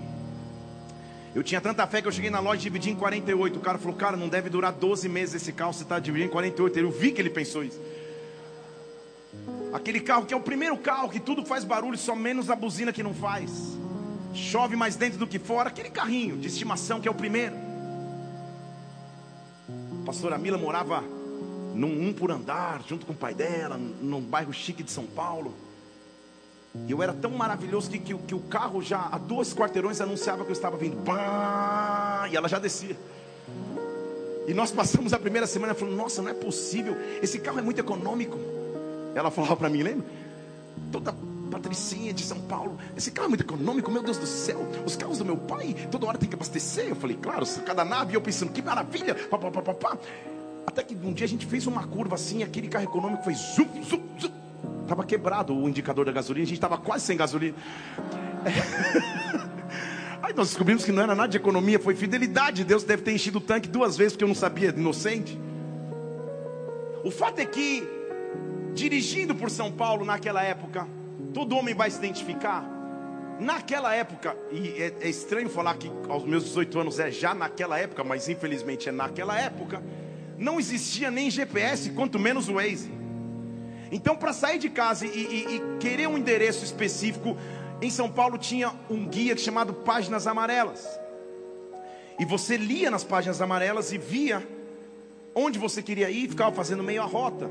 Eu 1.36 1.42
tinha 1.42 1.60
tanta 1.60 1.86
fé 1.88 2.02
que 2.02 2.08
eu 2.08 2.12
cheguei 2.12 2.30
na 2.30 2.40
loja 2.40 2.62
e 2.62 2.64
dividi 2.64 2.92
em 2.92 2.96
48. 2.96 3.58
O 3.58 3.62
cara 3.62 3.78
falou, 3.80 3.98
cara, 3.98 4.16
não 4.16 4.30
deve 4.30 4.50
durar 4.50 4.72
12 4.72 5.10
meses 5.10 5.36
esse 5.36 5.52
carro, 5.52 5.74
você 5.74 5.84
está 5.84 6.00
dividindo 6.00 6.30
em 6.30 6.32
48. 6.32 6.80
Eu 6.80 6.92
vi 6.92 7.12
que 7.12 7.20
ele 7.20 7.30
pensou 7.30 7.64
isso. 7.64 7.82
Aquele 9.74 10.00
carro 10.00 10.26
que 10.26 10.34
é 10.34 10.38
o 10.38 10.42
primeiro 10.42 10.78
carro 10.78 11.10
que 11.10 11.20
tudo 11.20 11.44
faz 11.44 11.64
barulho, 11.64 11.98
só 11.98 12.16
menos 12.16 12.52
a 12.52 12.56
buzina 12.56 12.94
que 12.94 13.02
não 13.02 13.16
faz. 13.16 13.76
Chove 14.34 14.76
mais 14.76 14.96
dentro 14.96 15.18
do 15.18 15.26
que 15.26 15.40
fora. 15.40 15.70
Aquele 15.70 15.90
carrinho 15.90 16.38
de 16.38 16.48
estimação 16.48 17.02
que 17.02 17.08
é 17.08 17.12
o 17.12 17.16
primeiro. 17.16 17.56
A 20.02 20.06
pastora 20.06 20.38
Mila 20.38 20.58
morava 20.58 21.04
num 21.74 22.10
um 22.10 22.14
por 22.14 22.32
andar, 22.32 22.82
junto 22.88 23.06
com 23.06 23.14
o 23.14 23.16
pai 23.16 23.34
dela, 23.34 23.78
num 23.78 24.22
bairro 24.22 24.54
chique 24.54 24.84
de 24.84 24.92
São 24.92 25.06
Paulo. 25.06 25.54
E 26.88 26.92
eu 26.92 27.04
era 27.04 27.14
tão 27.14 27.32
maravilhoso 27.32 27.90
que, 27.90 28.00
que, 28.00 28.16
que, 28.16 28.34
o 28.34 28.40
carro 28.40 28.82
já, 28.82 29.08
a 29.12 29.18
dois 29.18 29.54
quarteirões, 29.54 30.02
anunciava 30.02 30.44
que 30.44 30.50
eu 30.50 30.54
estava 30.54 30.76
vindo. 30.76 30.98
E 32.32 32.36
ela 32.36 32.50
já 32.50 32.58
descia. 32.58 32.98
E 34.48 34.54
nós 34.54 34.72
passamos 34.72 35.14
a 35.14 35.20
primeira 35.20 35.46
semana 35.46 35.74
falando: 35.74 35.96
Nossa, 35.96 36.22
não 36.22 36.32
é 36.32 36.34
possível, 36.34 36.98
esse 37.22 37.40
carro 37.40 37.60
é 37.60 37.62
muito 37.62 37.80
econômico. 37.80 38.38
Ela 39.14 39.30
falava 39.30 39.56
para 39.56 39.70
mim, 39.70 39.84
lembra? 39.84 40.06
Toda 40.92 41.14
patricinha 41.52 42.12
de 42.12 42.24
São 42.24 42.40
Paulo, 42.42 42.78
esse 42.98 43.12
carro 43.12 43.28
é 43.28 43.30
muito 43.30 43.44
econômico, 43.44 43.92
meu 43.92 44.02
Deus 44.02 44.18
do 44.18 44.26
céu. 44.26 44.68
Os 44.84 44.96
carros 44.96 45.20
do 45.20 45.26
meu 45.26 45.38
pai, 45.38 45.76
toda 45.92 46.08
hora 46.08 46.18
tem 46.18 46.28
que 46.28 46.36
abastecer. 46.36 46.90
Eu 46.90 46.96
falei: 46.96 47.16
Claro, 47.16 47.46
cada 47.64 47.86
nave. 47.86 48.16
Eu 48.16 48.22
pensando: 48.22 48.52
Que 48.52 48.62
maravilha. 48.62 49.14
Pá, 49.14 49.38
pá, 49.38 49.52
pá, 49.52 49.74
pá, 49.74 49.98
Até 50.66 50.84
que 50.84 50.96
um 50.96 51.14
dia 51.14 51.26
a 51.26 51.30
gente 51.30 51.46
fez 51.46 51.68
uma 51.68 51.86
curva 51.86 52.16
assim, 52.16 52.44
aquele 52.44 52.68
carro 52.68 52.86
econômico 52.86 53.24
foi 53.24 53.34
zum, 53.34 53.68
zum, 53.84 54.02
zum. 54.20 54.32
Estava 54.82 55.04
quebrado 55.04 55.56
o 55.56 55.68
indicador 55.68 56.06
da 56.06 56.12
gasolina, 56.12 56.44
a 56.44 56.48
gente 56.48 56.58
estava 56.58 56.78
quase 56.78 57.06
sem 57.06 57.18
gasolina. 57.18 57.56
Aí 60.22 60.34
nós 60.34 60.50
descobrimos 60.50 60.86
que 60.86 60.92
não 60.92 61.04
era 61.04 61.14
nada 61.14 61.28
de 61.28 61.38
economia, 61.38 61.78
foi 61.80 61.96
fidelidade. 61.96 62.64
Deus 62.64 62.84
deve 62.84 63.02
ter 63.02 63.12
enchido 63.12 63.40
o 63.40 63.42
tanque 63.42 63.68
duas 63.68 63.98
vezes 63.98 64.14
porque 64.14 64.24
eu 64.24 64.28
não 64.28 64.36
sabia, 64.36 64.70
inocente. 64.70 65.38
O 67.04 67.12
fato 67.12 67.40
é 67.40 67.46
que, 67.46 67.84
dirigindo 68.74 69.36
por 69.36 69.50
São 69.50 69.70
Paulo 69.70 70.06
naquela 70.06 70.42
época, 70.42 70.88
todo 71.34 71.58
homem 71.58 71.76
vai 71.76 71.92
se 71.92 71.98
identificar. 71.98 72.64
Naquela 73.40 73.94
época, 73.94 74.38
e 74.52 74.70
é, 74.82 74.94
é 75.02 75.10
estranho 75.10 75.50
falar 75.50 75.76
que 75.76 75.92
aos 76.08 76.24
meus 76.24 76.46
18 76.46 76.80
anos 76.80 77.00
é 77.00 77.12
já 77.12 77.34
naquela 77.34 77.78
época, 77.78 78.04
mas 78.04 78.30
infelizmente 78.30 78.88
é 78.88 78.92
naquela 78.92 79.38
época, 79.38 79.84
não 80.38 80.60
existia 80.60 81.10
nem 81.12 81.30
GPS, 81.30 81.92
quanto 81.92 82.20
menos 82.20 82.50
o 82.50 82.56
Waze. 82.56 82.92
Então, 83.92 84.16
para 84.16 84.34
sair 84.34 84.58
de 84.58 84.70
casa 84.70 85.06
e, 85.06 85.10
e, 85.10 85.56
e, 85.56 85.78
querer 85.80 86.08
um 86.08 86.18
endereço 86.18 86.66
específico, 86.66 87.38
em 87.82 87.90
São 87.90 88.10
Paulo 88.10 88.38
tinha 88.38 88.74
um 88.90 89.06
guia 89.06 89.38
chamado 89.38 89.74
Páginas 89.74 90.26
Amarelas. 90.26 90.88
E 92.20 92.26
você 92.26 92.58
lia 92.58 92.92
nas 92.92 93.04
páginas 93.04 93.42
amarelas 93.42 93.92
e 93.92 93.98
via 93.98 94.48
onde 95.36 95.58
você 95.58 95.82
queria 95.82 96.10
ir, 96.10 96.30
ficava 96.30 96.52
fazendo 96.56 96.84
meio 96.84 97.02
a 97.02 97.06
rota. 97.06 97.50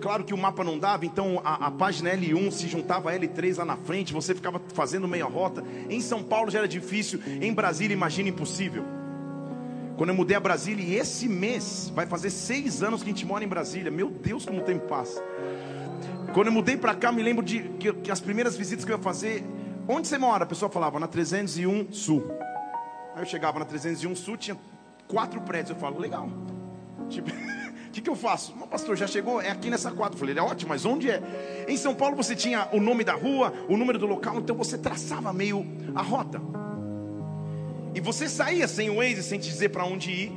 Claro 0.00 0.24
que 0.24 0.32
o 0.32 0.38
mapa 0.38 0.62
não 0.62 0.78
dava, 0.78 1.04
então 1.04 1.40
a, 1.44 1.66
a, 1.66 1.70
página 1.70 2.10
L1 2.10 2.50
se 2.52 2.68
juntava 2.68 3.10
a 3.10 3.14
L3 3.18 3.58
lá 3.58 3.64
na 3.64 3.76
frente, 3.76 4.12
você 4.12 4.34
ficava 4.34 4.60
fazendo 4.72 5.08
meia 5.08 5.24
rota. 5.24 5.62
Em 5.90 6.00
São 6.00 6.22
Paulo 6.22 6.50
já 6.50 6.60
era 6.60 6.68
difícil, 6.68 7.20
em 7.26 7.52
Brasília, 7.52 7.94
imagina 7.94 8.28
impossível. 8.28 8.97
Quando 9.98 10.10
eu 10.10 10.14
mudei 10.14 10.36
a 10.36 10.40
Brasília, 10.40 10.84
e 10.84 10.94
esse 10.94 11.28
mês 11.28 11.90
vai 11.92 12.06
fazer 12.06 12.30
seis 12.30 12.84
anos 12.84 13.02
que 13.02 13.10
a 13.10 13.12
gente 13.12 13.26
mora 13.26 13.42
em 13.42 13.48
Brasília, 13.48 13.90
meu 13.90 14.08
Deus, 14.08 14.46
como 14.46 14.60
o 14.60 14.64
tempo 14.64 14.86
passa. 14.86 15.20
Quando 16.32 16.46
eu 16.46 16.52
mudei 16.52 16.76
para 16.76 16.94
cá, 16.94 17.10
me 17.10 17.20
lembro 17.20 17.44
de 17.44 17.64
que, 17.80 17.92
que, 17.92 18.08
as 18.08 18.20
primeiras 18.20 18.56
visitas 18.56 18.84
que 18.84 18.92
eu 18.92 18.96
ia 18.96 19.02
fazer, 19.02 19.44
onde 19.88 20.06
você 20.06 20.16
mora? 20.16 20.44
A 20.44 20.46
pessoa 20.46 20.70
falava, 20.70 21.00
na 21.00 21.08
301 21.08 21.90
Sul. 21.90 22.24
Aí 23.16 23.22
eu 23.22 23.26
chegava 23.26 23.58
na 23.58 23.64
301 23.64 24.14
Sul, 24.14 24.36
tinha 24.36 24.56
quatro 25.08 25.40
prédios. 25.40 25.70
Eu 25.70 25.76
falo, 25.76 25.98
legal. 25.98 26.30
Tipo, 27.08 27.30
o 27.34 27.90
que, 27.90 28.00
que 28.00 28.08
eu 28.08 28.14
faço? 28.14 28.54
Não, 28.56 28.68
pastor, 28.68 28.96
já 28.96 29.08
chegou, 29.08 29.42
é 29.42 29.50
aqui 29.50 29.68
nessa 29.68 29.90
quadra. 29.90 30.14
Eu 30.14 30.20
falei, 30.20 30.38
é 30.38 30.40
ótimo, 30.40 30.68
mas 30.68 30.84
onde 30.86 31.10
é? 31.10 31.66
Em 31.66 31.76
São 31.76 31.92
Paulo 31.92 32.14
você 32.14 32.36
tinha 32.36 32.68
o 32.72 32.80
nome 32.80 33.02
da 33.02 33.14
rua, 33.14 33.52
o 33.68 33.76
número 33.76 33.98
do 33.98 34.06
local, 34.06 34.38
então 34.38 34.54
você 34.54 34.78
traçava 34.78 35.32
meio 35.32 35.66
a 35.92 36.02
rota. 36.02 36.40
E 37.98 38.00
você 38.00 38.28
saía 38.28 38.68
sem 38.68 38.88
o 38.90 38.98
Waze, 38.98 39.24
sem 39.24 39.40
te 39.40 39.48
dizer 39.48 39.70
para 39.70 39.84
onde 39.84 40.12
ir. 40.12 40.32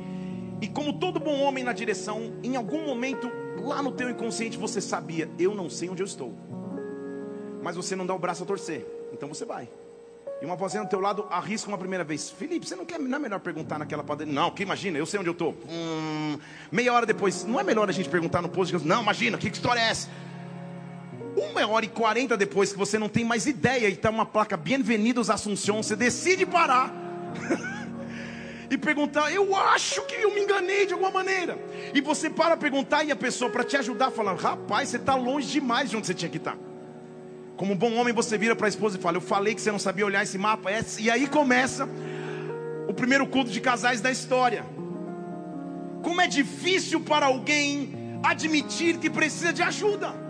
E 0.60 0.66
como 0.66 0.94
todo 0.94 1.20
bom 1.20 1.38
homem 1.42 1.62
na 1.62 1.72
direção, 1.72 2.32
em 2.42 2.56
algum 2.56 2.84
momento 2.84 3.30
lá 3.56 3.80
no 3.80 3.92
teu 3.92 4.10
inconsciente 4.10 4.58
você 4.58 4.80
sabia, 4.80 5.30
eu 5.38 5.54
não 5.54 5.70
sei 5.70 5.88
onde 5.88 6.02
eu 6.02 6.06
estou. 6.06 6.36
Mas 7.62 7.76
você 7.76 7.94
não 7.94 8.04
dá 8.04 8.12
o 8.16 8.18
braço 8.18 8.42
a 8.42 8.46
torcer. 8.46 8.84
Então 9.12 9.28
você 9.28 9.44
vai. 9.44 9.68
E 10.40 10.44
uma 10.44 10.56
vozinha 10.56 10.82
do 10.82 10.88
teu 10.88 10.98
lado 10.98 11.24
arrisca 11.30 11.68
uma 11.68 11.78
primeira 11.78 12.02
vez. 12.02 12.30
Felipe, 12.30 12.66
você 12.66 12.74
não 12.74 12.84
quer, 12.84 12.98
não 12.98 13.16
é 13.16 13.20
melhor 13.20 13.38
perguntar 13.38 13.78
naquela 13.78 14.02
padaria? 14.02 14.32
Não, 14.32 14.50
que 14.50 14.64
imagina, 14.64 14.98
eu 14.98 15.06
sei 15.06 15.20
onde 15.20 15.28
eu 15.28 15.32
estou. 15.32 15.56
Hum, 15.70 16.40
meia 16.72 16.92
hora 16.92 17.06
depois, 17.06 17.44
não 17.44 17.60
é 17.60 17.62
melhor 17.62 17.88
a 17.88 17.92
gente 17.92 18.08
perguntar 18.08 18.42
no 18.42 18.48
posto? 18.48 18.76
Não, 18.84 19.02
imagina, 19.02 19.38
que 19.38 19.46
história 19.46 19.78
é 19.78 19.88
essa? 19.88 20.08
Uma 21.36 21.64
hora 21.68 21.84
e 21.84 21.88
quarenta 21.88 22.36
depois 22.36 22.72
que 22.72 22.78
você 22.78 22.98
não 22.98 23.08
tem 23.08 23.24
mais 23.24 23.46
ideia 23.46 23.88
e 23.88 23.92
está 23.92 24.10
uma 24.10 24.26
placa 24.26 24.56
Bem-vindos 24.56 25.30
Assunção, 25.30 25.80
você 25.80 25.94
decide 25.94 26.44
parar. 26.44 27.01
e 28.70 28.78
perguntar, 28.78 29.32
eu 29.32 29.54
acho 29.54 30.02
que 30.06 30.14
eu 30.14 30.34
me 30.34 30.40
enganei 30.40 30.86
de 30.86 30.92
alguma 30.92 31.10
maneira. 31.10 31.58
E 31.94 32.00
você 32.00 32.30
para 32.30 32.56
perguntar 32.56 33.04
e 33.04 33.12
a 33.12 33.16
pessoa 33.16 33.50
para 33.50 33.64
te 33.64 33.76
ajudar 33.76 34.10
fala, 34.10 34.34
rapaz, 34.34 34.88
você 34.88 34.96
está 34.96 35.14
longe 35.14 35.48
demais 35.48 35.90
de 35.90 35.96
onde 35.96 36.06
você 36.06 36.14
tinha 36.14 36.30
que 36.30 36.38
estar. 36.38 36.52
Tá. 36.52 36.58
Como 37.56 37.74
um 37.74 37.76
bom 37.76 37.94
homem, 37.94 38.14
você 38.14 38.38
vira 38.38 38.56
para 38.56 38.66
a 38.66 38.68
esposa 38.68 38.96
e 38.96 39.00
fala, 39.00 39.18
eu 39.18 39.20
falei 39.20 39.54
que 39.54 39.60
você 39.60 39.70
não 39.70 39.78
sabia 39.78 40.06
olhar 40.06 40.22
esse 40.22 40.38
mapa. 40.38 40.70
E 40.98 41.10
aí 41.10 41.26
começa 41.26 41.88
o 42.88 42.94
primeiro 42.94 43.26
culto 43.26 43.50
de 43.50 43.60
casais 43.60 44.00
da 44.00 44.10
história. 44.10 44.64
Como 46.02 46.20
é 46.20 46.26
difícil 46.26 47.00
para 47.00 47.26
alguém 47.26 48.18
admitir 48.22 48.98
que 48.98 49.10
precisa 49.10 49.52
de 49.52 49.62
ajuda 49.62 50.21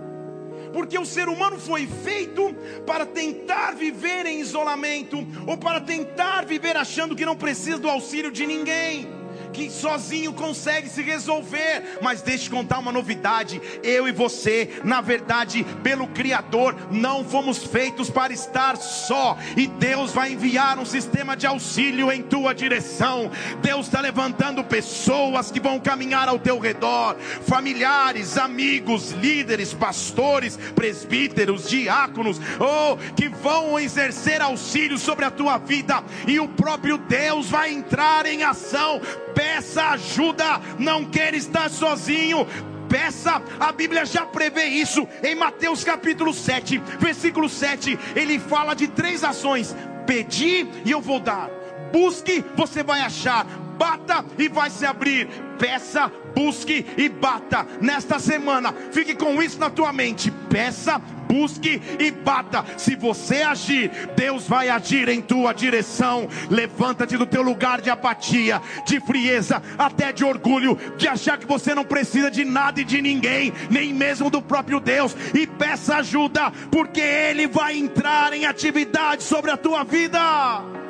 porque 0.73 0.99
o 0.99 1.07
ser 1.07 1.29
humano 1.29 1.59
foi 1.59 1.87
feito 1.87 2.55
para 2.87 3.07
tentar 3.07 3.73
viver 3.73 4.27
em 4.27 4.41
isolamento, 4.41 5.19
ou 5.47 5.57
para 5.57 5.81
tentar 5.81 6.45
viver 6.45 6.77
achando 6.77 7.15
que 7.15 7.27
não 7.27 7.37
precisa 7.37 7.79
do 7.79 7.89
auxílio 7.89 8.33
de 8.33 8.47
ninguém 8.47 9.22
que 9.53 9.71
sozinho 9.71 10.33
consegue 10.33 10.89
se 10.89 11.03
resolver. 11.03 11.99
Mas 12.01 12.23
deixe 12.23 12.51
contar 12.51 12.79
uma 12.79 12.93
novidade: 12.93 13.61
eu 13.83 14.09
e 14.09 14.13
você, 14.13 14.81
na 14.85 15.01
verdade, 15.01 15.65
pelo 15.83 16.07
Criador, 16.09 16.75
não 16.91 17.25
fomos 17.25 17.59
feitos 17.59 18.11
para 18.11 18.33
estar 18.33 18.77
só, 18.77 19.37
e 19.57 19.67
Deus 19.67 20.13
vai 20.13 20.33
enviar 20.33 20.79
um 20.79 20.85
sistema 20.85 21.37
de 21.37 21.47
auxílio 21.47 22.11
em 22.11 22.23
tua 22.23 22.55
direção. 22.55 23.31
Deus 23.61 23.87
está 23.87 24.01
levantando 24.01 24.65
pessoas 24.65 25.51
que 25.51 25.61
vão 25.61 25.79
caminhar 25.79 26.29
ao 26.29 26.39
teu 26.39 26.59
redor, 26.59 27.17
familiares, 27.47 28.37
amigos, 28.37 29.11
líderes, 29.11 29.75
pastores, 29.75 30.59
presbíteros, 30.75 31.69
diáconos, 31.69 32.41
oh, 32.59 32.97
que 33.15 33.29
vão 33.29 33.79
exercer 33.79 34.41
auxílio 34.41 34.99
sobre 34.99 35.25
a 35.25 35.31
tua 35.31 35.59
vida, 35.59 36.03
e 36.27 36.39
o 36.41 36.49
próprio 36.49 36.99
Deus 36.99 37.49
vai 37.49 37.73
entrar 37.73 38.27
em 38.27 38.43
ação 38.43 39.01
peça 39.35 39.91
ajuda, 39.91 40.61
não 40.79 41.05
quer 41.05 41.35
estar 41.35 41.71
sozinho, 41.71 42.47
peça, 42.89 43.43
a 43.59 43.73
Bíblia 43.73 44.05
já 44.05 44.27
prevê 44.27 44.67
isso 44.67 45.09
em 45.23 45.35
Mateus 45.35 45.83
capítulo 45.83 46.35
7, 46.35 46.79
versículo 47.01 47.49
7. 47.49 47.99
Ele 48.15 48.39
fala 48.39 48.75
de 48.75 48.89
três 48.89 49.25
ações: 49.25 49.75
pedir 50.07 50.69
e 50.85 50.91
eu 50.91 51.01
vou 51.01 51.19
dar, 51.19 51.49
busque, 51.91 52.45
você 52.55 52.83
vai 52.83 53.01
achar, 53.01 53.47
bata 53.83 54.25
e 54.39 54.49
vai 54.49 54.71
se 54.71 54.87
abrir. 54.87 55.27
Peça, 55.59 56.11
busque 56.37 56.87
e 56.97 57.09
bata. 57.09 57.67
Nesta 57.81 58.21
semana, 58.21 58.73
fique 58.93 59.13
com 59.13 59.43
isso 59.43 59.59
na 59.59 59.71
tua 59.71 59.93
mente. 59.93 60.31
Peça, 60.31 61.01
busque 61.29 61.83
e 61.99 62.13
bata. 62.13 62.65
Se 62.77 62.95
você 62.95 63.43
agir, 63.43 63.91
Deus 64.15 64.47
vai 64.47 64.69
agir 64.69 65.09
em 65.09 65.21
tua 65.21 65.53
direção. 65.53 66.29
Levanta-te 66.49 67.17
do 67.17 67.27
teu 67.27 67.43
lugar 67.43 67.81
de 67.81 67.91
apatia, 67.91 68.63
de 68.87 69.01
frieza, 69.01 69.61
até 69.77 70.13
de 70.13 70.25
orgulho, 70.25 70.79
de 70.97 71.09
achar 71.09 71.37
que 71.37 71.47
você 71.47 71.75
não 71.75 71.85
precisa 71.85 72.31
de 72.31 72.45
nada 72.45 72.81
e 72.81 72.85
de 72.85 73.03
ninguém, 73.03 73.53
nem 73.69 73.93
mesmo 73.93 74.31
do 74.31 74.41
próprio 74.41 74.79
Deus, 74.79 75.17
e 75.35 75.45
peça 75.45 75.97
ajuda, 75.97 76.53
porque 76.71 77.01
Ele 77.01 77.49
vai 77.49 77.77
entrar 77.77 78.33
em 78.33 78.47
atividade 78.47 79.25
sobre 79.25 79.51
a 79.51 79.57
tua 79.57 79.83
vida. 79.83 80.82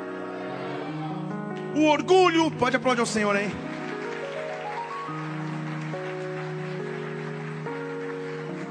O 1.75 1.85
orgulho, 1.85 2.51
pode 2.51 2.75
aplaudir 2.75 3.01
ao 3.01 3.05
Senhor 3.05 3.35
aí. 3.35 3.51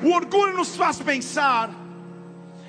O 0.03 0.11
orgulho 0.11 0.57
nos 0.57 0.77
faz 0.77 1.01
pensar 1.01 1.71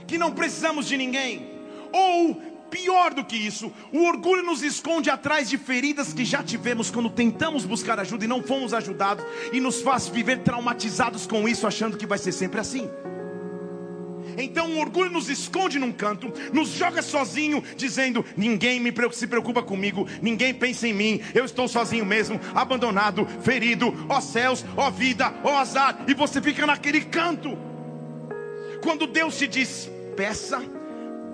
que 0.07 0.17
não 0.17 0.31
precisamos 0.31 0.87
de 0.87 0.97
ninguém, 0.97 1.49
ou 1.91 2.35
pior 2.69 3.13
do 3.13 3.23
que 3.23 3.35
isso, 3.35 3.71
o 3.91 4.03
orgulho 4.05 4.43
nos 4.43 4.63
esconde 4.63 5.09
atrás 5.09 5.47
de 5.49 5.57
feridas 5.57 6.11
que 6.11 6.25
já 6.25 6.41
tivemos 6.41 6.89
quando 6.89 7.09
tentamos 7.09 7.65
buscar 7.65 7.99
ajuda 7.99 8.25
e 8.25 8.27
não 8.27 8.41
fomos 8.41 8.73
ajudados, 8.73 9.23
e 9.51 9.59
nos 9.59 9.81
faz 9.81 10.07
viver 10.07 10.39
traumatizados 10.39 11.27
com 11.27 11.47
isso, 11.47 11.67
achando 11.67 11.97
que 11.97 12.07
vai 12.07 12.17
ser 12.17 12.31
sempre 12.31 12.59
assim. 12.59 12.89
Então 14.37 14.71
o 14.71 14.79
orgulho 14.79 15.11
nos 15.11 15.29
esconde 15.29 15.79
num 15.79 15.91
canto, 15.91 16.31
nos 16.51 16.69
joga 16.69 17.01
sozinho, 17.01 17.63
dizendo: 17.75 18.25
ninguém 18.35 18.79
me 18.79 18.93
se 19.11 19.27
preocupa 19.27 19.61
comigo, 19.61 20.07
ninguém 20.21 20.53
pensa 20.53 20.87
em 20.87 20.93
mim, 20.93 21.21
eu 21.33 21.45
estou 21.45 21.67
sozinho 21.67 22.05
mesmo, 22.05 22.39
abandonado, 22.55 23.27
ferido, 23.41 23.93
ó 24.09 24.21
céus, 24.21 24.65
ó 24.77 24.89
vida, 24.89 25.33
ó 25.43 25.57
azar, 25.57 26.05
e 26.07 26.13
você 26.13 26.41
fica 26.41 26.65
naquele 26.65 27.01
canto. 27.01 27.57
Quando 28.81 29.07
Deus 29.07 29.37
te 29.37 29.47
diz: 29.47 29.89
peça, 30.15 30.61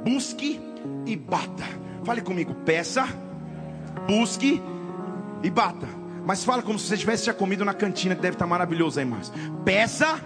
busque 0.03 0.59
e 1.05 1.15
bata. 1.15 1.65
Fale 2.03 2.21
comigo, 2.21 2.53
peça, 2.65 3.07
busque 4.07 4.61
e 5.43 5.49
bata. 5.49 5.87
Mas 6.25 6.43
fala 6.43 6.61
como 6.61 6.77
se 6.77 6.87
você 6.87 6.97
tivesse 6.97 7.25
já 7.25 7.33
comido 7.33 7.65
na 7.65 7.73
cantina, 7.73 8.15
que 8.15 8.21
deve 8.21 8.35
estar 8.35 8.45
maravilhoso 8.45 8.99
aí, 8.99 9.05
Márcio. 9.05 9.33
Peça, 9.65 10.19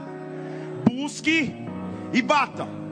busque 0.86 1.62
e 2.13 2.22
bata. 2.22 2.82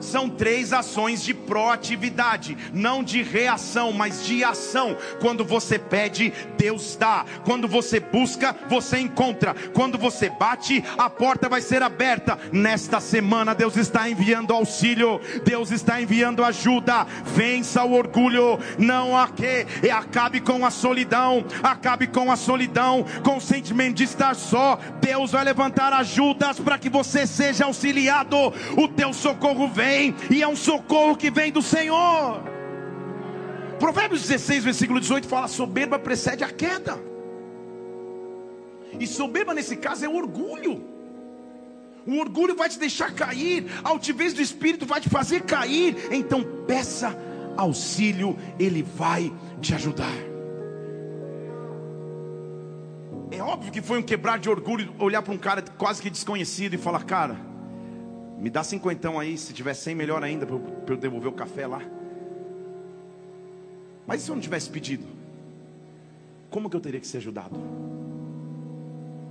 São 0.00 0.28
três 0.28 0.72
ações 0.72 1.22
de 1.22 1.32
proatividade, 1.32 2.56
não 2.72 3.02
de 3.02 3.22
reação, 3.22 3.92
mas 3.92 4.24
de 4.24 4.44
ação. 4.44 4.96
Quando 5.20 5.44
você 5.44 5.78
pede, 5.78 6.32
Deus 6.58 6.96
dá. 6.96 7.24
Quando 7.44 7.66
você 7.66 7.98
busca, 7.98 8.54
você 8.68 8.98
encontra. 8.98 9.54
Quando 9.72 9.98
você 9.98 10.28
bate, 10.28 10.84
a 10.98 11.08
porta 11.08 11.48
vai 11.48 11.60
ser 11.60 11.82
aberta. 11.82 12.38
Nesta 12.52 13.00
semana, 13.00 13.54
Deus 13.54 13.76
está 13.76 14.08
enviando 14.08 14.52
auxílio, 14.52 15.20
Deus 15.44 15.70
está 15.70 16.00
enviando 16.00 16.44
ajuda. 16.44 17.06
Vença 17.24 17.84
o 17.84 17.92
orgulho, 17.92 18.58
não 18.78 19.16
há 19.16 19.28
que, 19.28 19.66
e 19.82 19.90
acabe 19.90 20.40
com 20.40 20.64
a 20.64 20.70
solidão, 20.70 21.44
acabe 21.62 22.06
com 22.06 22.30
a 22.30 22.36
solidão, 22.36 23.04
com 23.22 23.36
o 23.36 23.40
sentimento 23.40 23.96
de 23.96 24.04
estar 24.04 24.34
só. 24.34 24.78
Deus 25.00 25.32
vai 25.32 25.44
levantar 25.44 25.92
ajudas 25.92 26.60
para 26.60 26.78
que 26.78 26.88
você 26.88 27.26
seja 27.26 27.64
auxiliado. 27.64 28.36
O 28.76 28.88
teu 28.88 29.12
socorro 29.12 29.68
vem 29.68 29.85
vem, 29.86 30.14
e 30.30 30.42
é 30.42 30.48
um 30.48 30.56
socorro 30.56 31.16
que 31.16 31.30
vem 31.30 31.52
do 31.52 31.62
Senhor. 31.62 32.42
Provérbios 33.78 34.22
16, 34.22 34.64
versículo 34.64 35.00
18 35.00 35.28
fala: 35.28 35.48
soberba 35.48 35.98
precede 35.98 36.42
a 36.42 36.50
queda. 36.50 36.98
E 38.98 39.06
soberba 39.06 39.54
nesse 39.54 39.76
caso 39.76 40.04
é 40.04 40.08
orgulho. 40.08 40.84
O 42.06 42.18
orgulho 42.18 42.54
vai 42.54 42.68
te 42.68 42.78
deixar 42.78 43.12
cair, 43.12 43.66
a 43.82 43.88
altivez 43.88 44.32
do 44.32 44.40
espírito 44.40 44.86
vai 44.86 45.00
te 45.00 45.08
fazer 45.08 45.42
cair. 45.42 45.96
Então 46.10 46.42
peça 46.66 47.16
auxílio, 47.56 48.38
ele 48.58 48.82
vai 48.82 49.32
te 49.60 49.74
ajudar. 49.74 50.16
É 53.30 53.42
óbvio 53.42 53.72
que 53.72 53.82
foi 53.82 53.98
um 53.98 54.02
quebrar 54.02 54.38
de 54.38 54.48
orgulho 54.48 54.94
olhar 54.98 55.20
para 55.20 55.34
um 55.34 55.38
cara 55.38 55.62
quase 55.76 56.00
que 56.00 56.08
desconhecido 56.08 56.74
e 56.74 56.78
falar: 56.78 57.04
Cara, 57.04 57.36
me 58.38 58.50
dá 58.50 58.62
cinquentão 58.62 59.18
aí, 59.18 59.38
se 59.38 59.52
tiver 59.52 59.74
cem, 59.74 59.94
melhor 59.94 60.22
ainda, 60.22 60.46
para 60.46 60.94
eu, 60.94 60.96
devolver 60.96 61.28
o 61.28 61.32
café 61.32 61.66
lá. 61.66 61.80
Mas 64.06 64.22
se 64.22 64.30
eu 64.30 64.34
não 64.34 64.42
tivesse 64.42 64.68
pedido, 64.68 65.06
como 66.50 66.68
que 66.68 66.76
eu 66.76 66.80
teria 66.80 67.00
que 67.00 67.06
ser 67.06 67.16
ajudado? 67.16 67.58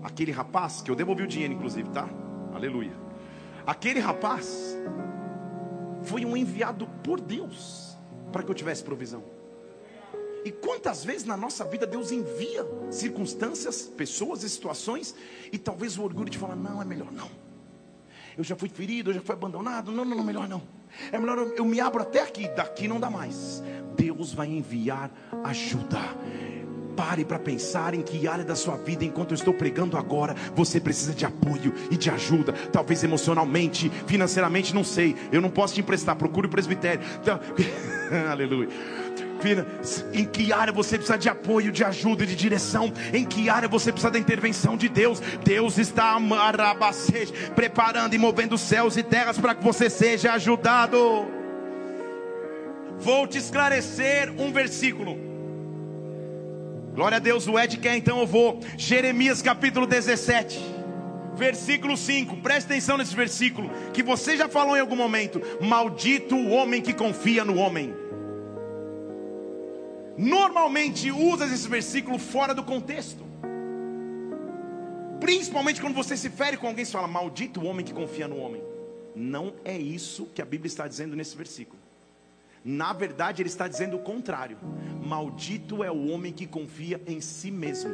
Aquele 0.03 0.31
rapaz, 0.31 0.81
que 0.81 0.89
eu 0.89 0.95
devolvi 0.95 1.23
o 1.23 1.27
dinheiro, 1.27 1.53
inclusive, 1.53 1.89
tá? 1.89 2.09
Aleluia. 2.53 2.93
Aquele 3.65 3.99
rapaz 3.99 4.75
foi 6.03 6.25
um 6.25 6.35
enviado 6.35 6.87
por 7.03 7.21
Deus 7.21 7.95
para 8.31 8.43
que 8.43 8.49
eu 8.49 8.55
tivesse 8.55 8.83
provisão. 8.83 9.23
E 10.43 10.51
quantas 10.51 11.03
vezes 11.03 11.25
na 11.25 11.37
nossa 11.37 11.63
vida 11.63 11.87
Deus 11.87 12.11
envia 12.11 12.65
circunstâncias, 12.91 13.83
pessoas 13.83 14.43
e 14.43 14.49
situações, 14.49 15.15
e 15.51 15.57
talvez 15.57 15.97
o 15.97 16.03
orgulho 16.03 16.29
de 16.29 16.37
falar: 16.37 16.55
não, 16.55 16.81
é 16.81 16.85
melhor 16.85 17.11
não 17.11 17.44
eu 18.37 18.43
já 18.43 18.55
fui 18.55 18.69
ferido, 18.69 19.09
eu 19.09 19.15
já 19.15 19.21
fui 19.21 19.33
abandonado. 19.33 19.91
Não, 19.91 20.03
não, 20.03 20.17
não, 20.17 20.23
melhor 20.23 20.47
não. 20.47 20.61
É 21.11 21.17
melhor 21.17 21.37
eu, 21.37 21.55
eu 21.55 21.65
me 21.65 21.79
abro 21.79 22.01
até 22.01 22.21
aqui, 22.21 22.47
daqui 22.49 22.87
não 22.87 22.99
dá 22.99 23.09
mais. 23.09 23.63
Deus 23.95 24.33
vai 24.33 24.47
enviar 24.47 25.11
ajuda. 25.43 25.99
Pare 26.95 27.25
para 27.25 27.37
pensar 27.37 27.93
em 27.93 28.01
que 28.01 28.25
área 28.25 28.45
da 28.45 28.55
sua 28.55 28.77
vida, 28.77 29.03
enquanto 29.03 29.31
eu 29.31 29.35
estou 29.35 29.53
pregando 29.53 29.97
agora, 29.97 30.33
você 30.55 30.79
precisa 30.79 31.13
de 31.13 31.25
apoio 31.25 31.73
e 31.91 31.97
de 31.97 32.09
ajuda. 32.09 32.53
Talvez 32.71 33.03
emocionalmente, 33.03 33.89
financeiramente, 34.07 34.73
não 34.73 34.83
sei. 34.83 35.15
Eu 35.31 35.41
não 35.41 35.49
posso 35.49 35.73
te 35.73 35.81
emprestar. 35.81 36.15
Procure 36.15 36.47
o 36.47 36.49
presbitério. 36.49 37.05
Então... 37.21 37.39
Aleluia 38.31 38.69
em 40.13 40.25
que 40.25 40.51
área 40.51 40.73
você 40.73 40.97
precisa 40.97 41.17
de 41.17 41.29
apoio, 41.29 41.71
de 41.71 41.83
ajuda 41.83 42.23
e 42.23 42.27
de 42.27 42.35
direção, 42.35 42.91
em 43.13 43.23
que 43.25 43.49
área 43.49 43.67
você 43.67 43.91
precisa 43.91 44.11
da 44.11 44.19
intervenção 44.19 44.75
de 44.75 44.89
Deus. 44.89 45.19
Deus 45.43 45.77
está 45.77 46.17
preparando 47.55 48.13
e 48.13 48.17
movendo 48.17 48.57
céus 48.57 48.97
e 48.97 49.03
terras 49.03 49.37
para 49.37 49.55
que 49.55 49.63
você 49.63 49.89
seja 49.89 50.33
ajudado. 50.33 50.97
Vou 52.99 53.27
te 53.27 53.37
esclarecer 53.37 54.33
um 54.37 54.51
versículo. 54.51 55.17
Glória 56.93 57.17
a 57.17 57.19
Deus, 57.19 57.45
o 57.47 57.59
Ed 57.59 57.77
quer, 57.77 57.97
então 57.97 58.19
eu 58.19 58.25
vou. 58.25 58.61
Jeremias 58.77 59.41
capítulo 59.41 59.85
17, 59.85 60.57
versículo 61.35 61.97
5. 61.97 62.37
Preste 62.37 62.67
atenção 62.67 62.97
nesse 62.97 63.13
versículo, 63.13 63.69
que 63.93 64.01
você 64.01 64.37
já 64.37 64.47
falou 64.47 64.77
em 64.77 64.79
algum 64.79 64.95
momento. 64.95 65.41
Maldito 65.59 66.35
o 66.35 66.51
homem 66.51 66.81
que 66.81 66.93
confia 66.93 67.43
no 67.43 67.57
homem 67.57 68.04
normalmente 70.17 71.11
usa 71.11 71.45
esse 71.45 71.67
versículo 71.67 72.17
fora 72.17 72.53
do 72.53 72.63
contexto. 72.63 73.23
Principalmente 75.19 75.81
quando 75.81 75.95
você 75.95 76.15
se 76.15 76.29
fere 76.29 76.57
com 76.57 76.67
alguém 76.67 76.83
e 76.83 76.85
fala, 76.85 77.07
maldito 77.07 77.59
o 77.61 77.65
homem 77.65 77.85
que 77.85 77.93
confia 77.93 78.27
no 78.27 78.37
homem. 78.37 78.61
Não 79.15 79.53
é 79.63 79.77
isso 79.77 80.27
que 80.35 80.41
a 80.41 80.45
Bíblia 80.45 80.67
está 80.67 80.87
dizendo 80.87 81.15
nesse 81.15 81.35
versículo. 81.35 81.79
Na 82.63 82.93
verdade, 82.93 83.41
ele 83.41 83.49
está 83.49 83.67
dizendo 83.67 83.95
o 83.95 84.01
contrário. 84.01 84.57
Maldito 85.03 85.83
é 85.83 85.91
o 85.91 86.09
homem 86.09 86.33
que 86.33 86.47
confia 86.47 86.99
em 87.05 87.21
si 87.21 87.51
mesmo. 87.51 87.91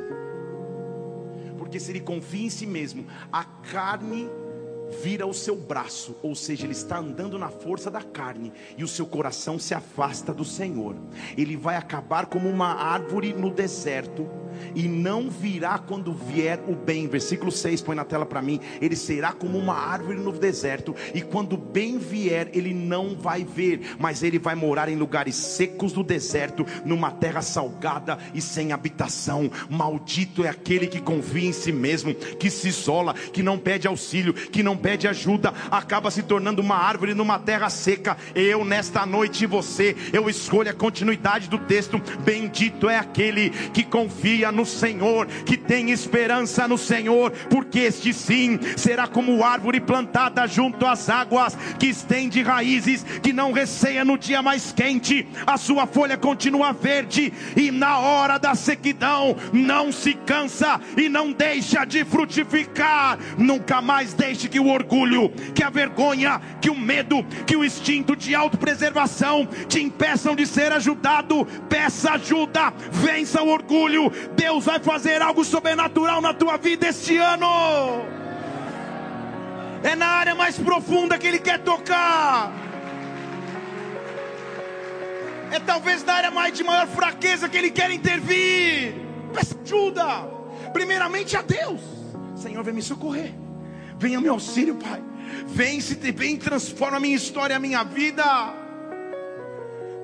Porque 1.58 1.80
se 1.80 1.92
ele 1.92 2.00
confia 2.00 2.46
em 2.46 2.50
si 2.50 2.66
mesmo, 2.66 3.06
a 3.32 3.44
carne 3.44 4.30
vira 5.04 5.26
o 5.26 5.34
seu 5.34 5.56
braço, 5.56 6.16
ou 6.22 6.36
seja, 6.36 6.66
ele 6.66 6.74
está 6.74 7.00
andando 7.00 7.38
na 7.38 7.50
força 7.50 7.90
da 7.90 8.02
carne 8.02 8.52
e 8.78 8.84
o 8.84 8.88
seu 8.88 9.06
coração 9.06 9.58
se 9.58 9.74
afasta 9.74 10.34
do 10.34 10.46
Senhor. 10.46 10.96
Ele 11.38 11.56
vai 11.56 11.76
acabar 11.76 12.26
como 12.26 12.50
uma 12.50 12.74
árvore 12.74 13.34
no 13.34 13.50
deserto 13.50 14.30
e 14.76 14.88
não 14.88 15.30
virá 15.30 15.78
quando 15.78 16.14
vier 16.14 16.60
o 16.68 16.76
bem. 16.76 17.08
Versículo 17.08 17.52
6, 17.52 17.82
põe 17.82 17.96
na 17.96 18.06
tela 18.06 18.26
para 18.26 18.42
mim. 18.42 18.60
Ele 18.82 18.96
será 18.96 19.32
como 19.32 19.58
uma 19.58 19.76
árvore 19.76 20.20
no 20.20 20.32
deserto, 20.32 20.96
e 21.14 21.22
quando 21.22 21.54
o 21.54 21.58
bem 21.58 21.98
vier, 21.98 22.50
ele 22.54 22.74
não 22.74 23.16
vai 23.16 23.44
ver, 23.44 23.96
mas 24.00 24.24
ele 24.24 24.40
vai 24.40 24.56
morar 24.56 24.90
em 24.90 24.96
lugares 24.96 25.36
secos 25.36 25.94
do 25.94 26.04
deserto, 26.04 26.66
numa 26.86 27.12
terra 27.12 27.42
salgada 27.42 28.18
e 28.34 28.42
sem 28.42 28.72
habitação. 28.72 29.50
Maldito 29.70 30.44
é 30.44 30.50
aquele 30.50 30.88
que 30.88 31.00
confia 31.00 31.50
em 31.50 31.54
si 31.54 31.72
mesmo, 31.72 32.14
que 32.14 32.50
se 32.50 32.70
isola, 32.70 33.14
que 33.14 33.44
não 33.44 33.58
pede 33.58 33.88
auxílio, 33.88 34.34
que 34.34 34.64
não 34.64 34.78
pede 34.82 35.08
ajuda, 35.08 35.54
acaba 35.70 36.12
se 36.12 36.24
tornando 36.24 36.62
uma 36.62 36.76
árvore 36.76 37.14
numa 37.14 37.40
terra 37.40 37.70
seca. 37.70 38.18
Eu, 38.34 38.66
nesta 38.66 39.06
noite, 39.06 39.46
você, 39.46 39.96
eu 40.12 40.30
escolho 40.30 40.72
a 40.72 40.74
continuidade 40.74 41.50
do 41.50 41.58
texto. 41.58 42.02
Bendito 42.24 42.90
é 42.90 42.98
aquele 42.98 43.50
que 43.74 43.84
confia 43.84 44.52
no 44.52 44.66
Senhor, 44.66 45.28
que 45.46 45.58
tem 45.58 45.92
esperança 45.92 46.68
no 46.68 46.78
Senhor, 46.78 47.32
porque 47.50 47.80
este 47.80 48.14
sim 48.14 48.60
será 48.76 49.08
como 49.08 49.44
árvore 49.44 49.80
plantada 49.80 50.48
junto 50.48 50.86
às 50.86 51.10
águas, 51.10 51.58
que 51.78 51.88
estende 51.88 52.42
raízes, 52.42 53.04
que 53.22 53.34
não 53.34 53.52
receia 53.52 54.04
no 54.04 54.18
dia 54.18 54.42
mais 54.42 54.72
quente, 54.72 55.28
a 55.46 55.58
sua 55.58 55.86
folha 55.86 56.18
continua 56.18 56.72
verde, 56.72 57.34
e 57.56 57.72
na 57.72 58.00
hora 58.00 58.38
da 58.38 58.56
sequidão 58.56 59.36
não 59.52 59.92
se 59.92 60.14
cansa 60.14 60.80
e 60.98 61.10
não 61.10 61.32
deixa 61.32 61.86
de 61.86 62.04
frutificar. 62.06 63.18
Nunca 63.38 63.82
mais 63.82 64.14
deixe 64.14 64.48
que 64.48 64.60
o 64.62 64.68
orgulho, 64.70 65.30
que 65.54 65.64
a 65.64 65.70
vergonha, 65.70 66.42
que 66.62 66.70
o 66.70 66.78
medo, 66.78 67.24
que 67.46 67.56
o 67.56 67.66
instinto 67.66 68.16
de 68.16 68.34
autopreservação 68.36 69.48
te 69.68 69.82
impeçam 69.82 70.36
de 70.36 70.46
ser 70.46 70.72
ajudado. 70.72 71.46
Peça 71.68 72.12
ajuda, 72.12 72.74
vença 72.92 73.42
o 73.42 73.50
orgulho, 73.50 74.12
Deus 74.36 74.66
vai 74.66 74.80
fazer 74.80 75.22
algo 75.22 75.44
sobrenatural 75.44 76.22
na 76.22 76.34
tua 76.34 76.58
vida 76.58 76.88
este 76.88 77.18
ano. 77.18 77.48
É 79.84 79.96
na 79.96 80.08
área 80.08 80.36
mais 80.36 80.58
profunda 80.58 81.18
que 81.18 81.28
Ele 81.28 81.40
quer 81.40 81.60
tocar. 81.60 82.52
É 85.52 85.60
talvez 85.60 86.04
na 86.04 86.14
área 86.14 86.32
mais 86.32 86.54
de 86.54 86.64
maior 86.64 86.88
fraqueza 86.88 87.50
que 87.50 87.58
Ele 87.58 87.72
quer 87.72 87.92
intervir. 87.92 88.96
Peça 89.34 89.58
ajuda, 89.64 90.06
primeiramente 90.72 91.36
a 91.36 91.42
Deus. 91.42 91.82
Senhor, 92.36 92.64
vem 92.64 92.74
me 92.74 92.82
socorrer. 92.82 93.34
Venha 94.02 94.20
meu 94.20 94.34
auxílio, 94.34 94.78
Pai. 94.78 95.00
Vem, 95.46 95.80
se 95.80 95.94
vem, 95.94 96.36
transforma 96.36 96.98
a 96.98 97.00
minha 97.00 97.16
história, 97.16 97.56
a 97.56 97.60
minha 97.60 97.84
vida. 97.84 98.24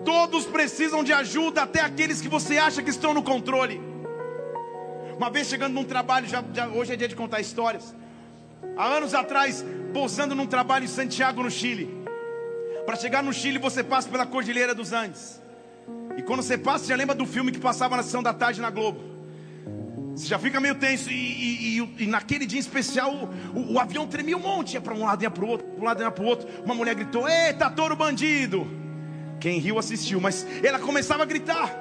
Todos 0.06 0.46
precisam 0.46 1.04
de 1.04 1.12
ajuda, 1.12 1.64
até 1.64 1.82
aqueles 1.82 2.22
que 2.22 2.28
você 2.28 2.60
acha 2.60 2.84
que 2.84 2.92
estão 2.92 3.12
no 3.12 3.24
controle. 3.24 3.82
Uma 5.18 5.32
vez 5.32 5.48
chegando 5.48 5.74
num 5.74 5.84
trabalho, 5.84 6.28
já, 6.28 6.44
já, 6.54 6.68
hoje 6.68 6.94
é 6.94 6.96
dia 6.96 7.08
de 7.08 7.16
contar 7.16 7.42
histórias. 7.42 7.96
Há 8.78 8.86
anos 8.86 9.16
atrás, 9.16 9.66
pousando 9.92 10.36
num 10.36 10.46
trabalho 10.46 10.86
em 10.86 10.88
Santiago, 10.88 11.42
no 11.42 11.50
Chile. 11.50 12.06
Para 12.86 12.98
chegar 12.98 13.24
no 13.24 13.34
Chile, 13.34 13.58
você 13.58 13.84
passa 13.84 14.08
pela 14.08 14.28
Cordilheira 14.28 14.76
dos 14.76 14.94
Andes. 14.94 15.42
E 16.16 16.22
quando 16.22 16.44
você 16.44 16.56
passa, 16.56 16.86
já 16.86 16.96
lembra 16.96 17.16
do 17.16 17.26
filme 17.26 17.52
que 17.52 17.60
passava 17.60 17.98
na 17.98 18.04
sessão 18.04 18.22
da 18.22 18.32
tarde 18.32 18.62
na 18.62 18.70
Globo. 18.70 19.17
Você 20.18 20.26
já 20.26 20.40
fica 20.40 20.60
meio 20.60 20.74
tenso. 20.74 21.12
E, 21.12 21.14
e, 21.14 21.80
e, 21.80 22.04
e 22.04 22.08
naquele 22.08 22.48
dia 22.48 22.60
especial, 22.60 23.14
o, 23.14 23.60
o, 23.60 23.74
o, 23.74 23.80
avião 23.80 24.08
tremia 24.08 24.36
um 24.36 24.40
monte. 24.40 24.74
Ia 24.74 24.82
para 24.82 24.96
um 24.96 25.06
lado, 25.06 25.22
ia 25.22 25.30
para 25.30 25.46
o 25.46 25.48
outro, 25.48 25.68
para 25.68 25.80
um 25.80 25.86
lado, 25.86 26.02
ia 26.02 26.10
para 26.10 26.24
o 26.24 26.28
outro. 26.28 26.48
Uma 26.66 26.74
mulher 26.74 26.96
gritou: 26.96 27.30
Eita, 27.30 27.70
touro 27.70 27.96
bandido! 27.96 28.68
Quem 29.40 29.60
riu 29.60 29.78
assistiu, 29.78 30.20
mas 30.20 30.46
ela 30.64 30.80
começava 30.80 31.22
a 31.22 31.26
gritar. 31.26 31.72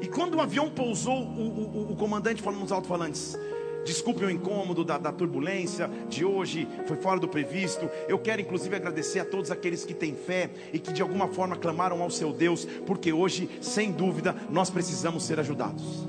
E 0.00 0.06
quando 0.06 0.36
o 0.36 0.40
avião 0.40 0.70
pousou, 0.70 1.18
o, 1.18 1.88
o, 1.88 1.92
o 1.92 1.96
comandante 1.96 2.40
falou 2.40 2.60
nos 2.60 2.70
alto-falantes: 2.70 3.36
Desculpe 3.84 4.24
o 4.24 4.30
incômodo 4.30 4.84
da, 4.84 4.96
da, 4.96 5.10
turbulência 5.10 5.90
de 6.08 6.24
hoje, 6.24 6.68
foi 6.86 6.96
fora 6.98 7.18
do 7.18 7.26
previsto. 7.26 7.90
Eu 8.06 8.20
quero 8.20 8.42
inclusive 8.42 8.76
agradecer 8.76 9.18
a 9.18 9.24
todos 9.24 9.50
aqueles 9.50 9.84
que 9.84 9.92
têm 9.92 10.14
fé 10.14 10.50
e 10.72 10.78
que 10.78 10.92
de 10.92 11.02
alguma 11.02 11.26
forma 11.26 11.56
clamaram 11.56 12.00
ao 12.00 12.10
seu 12.10 12.32
Deus, 12.32 12.64
porque 12.86 13.12
hoje, 13.12 13.50
sem 13.60 13.90
dúvida, 13.90 14.36
nós 14.48 14.70
precisamos 14.70 15.24
ser 15.24 15.40
ajudados. 15.40 16.06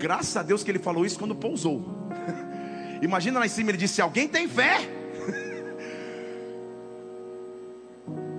Graças 0.00 0.36
a 0.36 0.42
Deus 0.42 0.64
que 0.64 0.70
ele 0.70 0.78
falou 0.78 1.04
isso 1.04 1.18
quando 1.18 1.34
pousou. 1.34 1.84
Imagina 3.02 3.38
lá 3.38 3.46
em 3.46 3.50
cima, 3.50 3.70
ele 3.70 3.78
disse: 3.78 4.00
Alguém 4.00 4.26
tem 4.26 4.48
fé? 4.48 4.80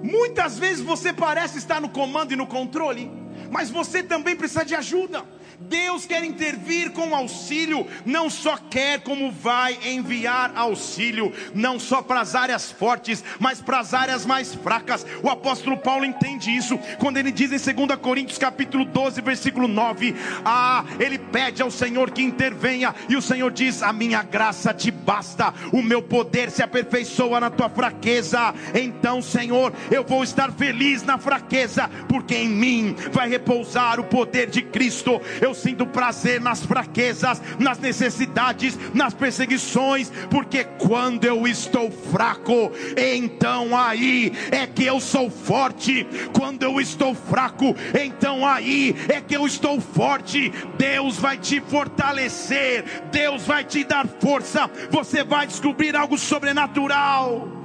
Muitas 0.04 0.60
vezes 0.60 0.84
você 0.84 1.14
parece 1.14 1.60
estar 1.60 1.80
no 1.80 1.90
comando 1.90 2.34
e 2.34 2.36
no 2.36 2.48
controle 2.48 3.22
mas 3.52 3.70
você 3.70 4.02
também 4.02 4.36
precisa 4.36 4.64
de 4.64 4.74
ajuda. 4.74 5.26
Deus 5.70 6.06
quer 6.06 6.24
intervir 6.24 6.92
com 6.92 7.16
auxílio, 7.16 7.88
não 8.06 8.30
só 8.30 8.58
quer, 8.58 9.02
como 9.02 9.32
vai 9.32 9.78
enviar 9.86 10.52
auxílio, 10.56 11.34
não 11.54 11.80
só 11.80 12.02
para 12.02 12.22
as 12.22 12.36
áreas 12.36 12.72
fortes, 12.72 13.24
mas 13.40 13.62
para 13.62 13.80
as 13.80 13.94
áreas 13.94 14.26
mais 14.26 14.54
fracas. 14.54 15.06
O 15.24 15.30
apóstolo 15.30 15.78
Paulo 15.78 16.06
entende 16.06 16.50
isso 16.56 16.78
quando 17.00 17.18
ele 17.18 17.32
diz 17.32 17.52
em 17.52 17.74
2 17.74 18.00
Coríntios 18.00 18.38
capítulo 18.38 18.86
12, 18.86 19.22
versículo 19.22 19.68
9: 19.68 20.16
Ah, 20.44 20.84
ele 21.00 21.18
pede 21.18 21.62
ao 21.62 21.72
Senhor 21.72 22.12
que 22.12 22.22
intervenha, 22.22 22.94
e 23.08 23.16
o 23.16 23.22
Senhor 23.22 23.52
diz: 23.52 23.84
A 23.84 23.94
minha 23.94 24.24
graça 24.24 24.74
te 24.74 24.92
basta, 24.92 25.54
o 25.72 25.82
meu 25.82 26.02
poder 26.02 26.50
se 26.50 26.64
aperfeiçoa 26.64 27.40
na 27.40 27.50
tua 27.50 27.70
fraqueza. 27.70 28.54
Então, 28.74 29.22
Senhor, 29.22 29.74
eu 29.90 30.04
vou 30.04 30.24
estar 30.24 30.52
feliz 30.52 31.04
na 31.04 31.18
fraqueza, 31.18 31.90
porque 32.08 32.36
em 32.36 32.50
mim 32.50 32.96
vai 33.12 33.30
repousar 33.30 34.00
o 34.00 34.04
poder 34.04 34.50
de 34.50 34.62
Cristo. 34.62 35.22
Eu 35.40 35.51
sinto 35.54 35.86
prazer 35.86 36.40
nas 36.42 36.66
fraquezas, 36.66 37.42
nas 37.60 37.80
necessidades, 37.80 38.78
nas 38.94 39.14
perseguições, 39.14 40.12
porque 40.30 40.64
quando 40.64 41.26
eu 41.26 41.48
estou 41.48 41.92
fraco, 41.92 42.72
então 42.98 43.78
aí 43.78 44.32
é 44.52 44.66
que 44.68 44.86
eu 44.86 45.00
sou 45.00 45.30
forte. 45.30 46.08
Quando 46.34 46.64
eu 46.64 46.80
estou 46.80 47.14
fraco, 47.14 47.76
então 48.00 48.46
aí 48.46 48.96
é 49.08 49.22
que 49.22 49.36
eu 49.36 49.46
estou 49.46 49.80
forte. 49.80 50.52
Deus 50.78 51.18
vai 51.18 51.38
te 51.38 51.60
fortalecer, 51.62 53.04
Deus 53.12 53.46
vai 53.46 53.64
te 53.64 53.84
dar 53.84 54.08
força. 54.08 54.70
Você 54.90 55.24
vai 55.24 55.48
descobrir 55.48 55.96
algo 55.96 56.18
sobrenatural 56.18 57.61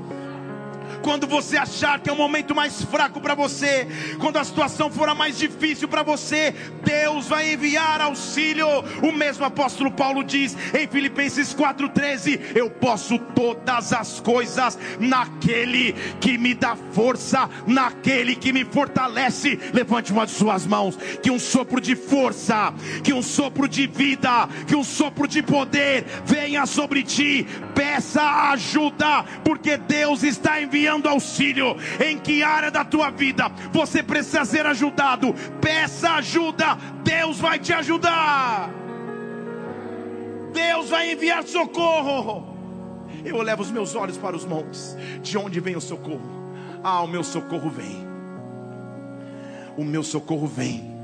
quando 1.03 1.27
você 1.27 1.57
achar 1.57 2.01
que 2.01 2.09
é 2.09 2.13
o 2.13 2.17
momento 2.17 2.55
mais 2.55 2.83
fraco 2.83 3.21
para 3.21 3.35
você, 3.35 3.87
quando 4.19 4.39
a 4.39 4.45
situação 4.45 4.91
for 4.91 5.09
a 5.09 5.15
mais 5.15 5.39
difícil 5.39 5.89
para 5.89 6.03
você, 6.03 6.55
Deus 6.85 7.29
vai 7.29 7.53
enviar 7.53 8.01
auxílio. 8.01 8.67
O 9.03 9.13
mesmo 9.13 9.45
apóstolo 9.45 9.91
Paulo 9.91 10.25
diz 10.25 10.57
em 10.75 10.87
Filipenses 10.87 11.55
4:13: 11.55 12.41
Eu 12.55 12.71
posso 12.71 13.19
todas 13.19 13.93
as 13.93 14.21
coisas 14.21 14.79
naquele 14.99 15.93
que 16.21 16.39
me 16.39 16.55
dá 16.55 16.77
força, 16.93 17.49
naquele 17.67 18.35
que 18.35 18.53
me 18.53 18.65
fortalece. 18.65 19.59
Levante 19.73 20.13
uma 20.13 20.27
de 20.27 20.33
suas 20.33 20.67
mãos, 20.67 20.97
que 21.23 21.31
um 21.31 21.39
sopro 21.39 21.81
de 21.81 21.95
força, 21.95 22.73
que 23.03 23.13
um 23.13 23.23
sopro 23.23 23.69
de 23.69 23.87
vida, 23.87 24.49
que 24.67 24.75
um 24.75 24.85
sopro 24.85 25.29
de 25.29 25.43
poder 25.43 26.05
venha 26.25 26.67
sobre 26.67 27.03
ti. 27.03 27.47
Peça 27.75 28.51
ajuda, 28.51 29.25
porque 29.45 29.77
Deus 29.77 30.23
está 30.23 30.61
enviando 30.61 30.86
precisando 30.87 31.09
auxílio, 31.09 31.77
em 32.05 32.17
que 32.17 32.43
área 32.43 32.71
da 32.71 32.85
tua 32.85 33.11
vida 33.11 33.49
você 33.73 34.03
precisa 34.03 34.45
ser 34.45 34.67
ajudado, 34.67 35.35
peça 35.61 36.13
ajuda, 36.13 36.77
Deus 37.03 37.41
vai 37.41 37.59
te 37.59 37.73
ajudar. 37.73 38.71
Deus 40.53 40.89
vai 40.89 41.13
enviar 41.13 41.43
socorro. 41.43 42.55
Eu 43.25 43.43
levo 43.43 43.63
os 43.63 43.71
meus 43.71 43.97
olhos 43.97 44.17
para 44.17 44.37
os 44.37 44.45
montes, 44.45 44.97
de 45.23 45.37
onde 45.37 45.59
vem 45.59 45.75
o 45.75 45.81
socorro? 45.81 46.55
Ah, 46.83 47.03
o 47.03 47.09
meu 47.09 47.25
socorro 47.25 47.69
vem. 47.69 48.07
O 49.77 49.85
meu 49.85 50.05
socorro 50.05 50.47
vem 50.47 50.96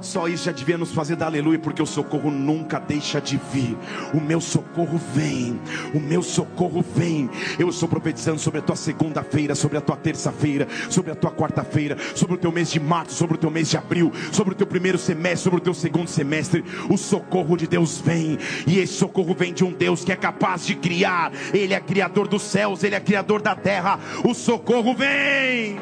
só 0.00 0.28
isso 0.28 0.44
já 0.44 0.52
devia 0.52 0.78
nos 0.78 0.92
fazer 0.92 1.16
dar 1.16 1.26
aleluia, 1.26 1.58
porque 1.58 1.82
o 1.82 1.86
socorro 1.86 2.30
nunca 2.30 2.78
deixa 2.78 3.20
de 3.20 3.40
vir. 3.52 3.76
O 4.14 4.20
meu 4.20 4.40
socorro 4.40 4.98
vem, 5.14 5.60
o 5.94 6.00
meu 6.00 6.22
socorro 6.22 6.84
vem. 6.94 7.28
Eu 7.58 7.68
estou 7.68 7.88
profetizando 7.88 8.38
sobre 8.38 8.60
a 8.60 8.62
tua 8.62 8.76
segunda-feira, 8.76 9.54
sobre 9.54 9.78
a 9.78 9.80
tua 9.80 9.96
terça-feira, 9.96 10.68
sobre 10.88 11.10
a 11.10 11.14
tua 11.14 11.30
quarta-feira, 11.30 11.96
sobre 12.14 12.34
o 12.34 12.38
teu 12.38 12.52
mês 12.52 12.70
de 12.70 12.80
março, 12.80 13.14
sobre 13.14 13.36
o 13.36 13.38
teu 13.38 13.50
mês 13.50 13.68
de 13.68 13.76
abril, 13.76 14.12
sobre 14.32 14.54
o 14.54 14.56
teu 14.56 14.66
primeiro 14.66 14.98
semestre, 14.98 15.44
sobre 15.44 15.58
o 15.58 15.62
teu 15.62 15.74
segundo 15.74 16.08
semestre. 16.08 16.64
O 16.88 16.96
socorro 16.96 17.56
de 17.56 17.66
Deus 17.66 17.98
vem, 17.98 18.38
e 18.66 18.78
esse 18.78 18.94
socorro 18.94 19.34
vem 19.34 19.52
de 19.52 19.64
um 19.64 19.72
Deus 19.72 20.04
que 20.04 20.12
é 20.12 20.16
capaz 20.16 20.66
de 20.66 20.74
criar. 20.74 21.32
Ele 21.52 21.74
é 21.74 21.80
criador 21.80 22.28
dos 22.28 22.42
céus, 22.42 22.84
ele 22.84 22.94
é 22.94 23.00
criador 23.00 23.42
da 23.42 23.54
terra. 23.54 23.98
O 24.24 24.34
socorro 24.34 24.94
vem. 24.94 25.78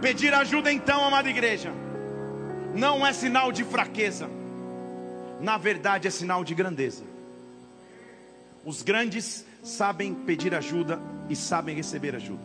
Pedir 0.00 0.34
ajuda 0.34 0.70
então, 0.72 1.04
amada 1.04 1.30
igreja 1.30 1.83
não 2.74 3.06
é 3.06 3.12
sinal 3.12 3.52
de 3.52 3.64
fraqueza, 3.64 4.28
na 5.40 5.56
verdade 5.56 6.08
é 6.08 6.10
sinal 6.10 6.44
de 6.44 6.54
grandeza. 6.54 7.04
Os 8.64 8.82
grandes 8.82 9.44
sabem 9.62 10.14
pedir 10.14 10.54
ajuda 10.54 10.98
e 11.28 11.36
sabem 11.36 11.76
receber 11.76 12.14
ajuda. 12.16 12.42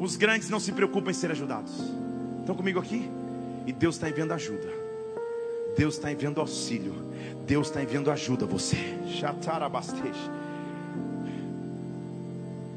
Os 0.00 0.16
grandes 0.16 0.48
não 0.48 0.58
se 0.58 0.72
preocupam 0.72 1.10
em 1.10 1.14
ser 1.14 1.30
ajudados. 1.30 1.72
Estão 2.40 2.54
comigo 2.54 2.78
aqui? 2.78 3.08
E 3.66 3.72
Deus 3.72 3.96
está 3.96 4.08
enviando 4.08 4.32
ajuda. 4.32 4.68
Deus 5.76 5.94
está 5.94 6.10
enviando 6.10 6.40
auxílio. 6.40 6.94
Deus 7.46 7.68
está 7.68 7.82
enviando 7.82 8.10
ajuda 8.10 8.44
a 8.44 8.48
você. 8.48 8.76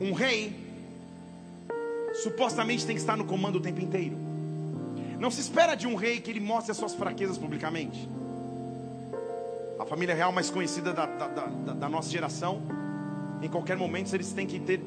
Um 0.01 0.11
rei 0.11 0.53
supostamente 2.15 2.85
tem 2.85 2.95
que 2.95 3.01
estar 3.01 3.15
no 3.15 3.25
comando 3.25 3.57
o 3.57 3.61
tempo 3.61 3.79
inteiro. 3.79 4.32
Não 5.23 5.31
se 5.31 5.39
espera 5.39 5.73
de 5.73 5.87
um 5.87 5.95
rei 5.95 6.19
que 6.19 6.29
ele 6.29 6.41
mostre 6.41 6.73
as 6.73 6.77
suas 6.77 6.93
fraquezas 6.93 7.37
publicamente. 7.37 8.09
A 9.79 9.85
família 9.85 10.13
real 10.13 10.33
mais 10.33 10.49
conhecida 10.49 10.91
da, 10.91 11.05
da, 11.05 11.27
da, 11.29 11.45
da 11.75 11.87
nossa 11.87 12.09
geração, 12.09 12.61
em 13.41 13.47
qualquer 13.47 13.77
momento 13.77 14.13
eles 14.13 14.33
têm 14.33 14.45
que 14.45 14.59
ter 14.59 14.81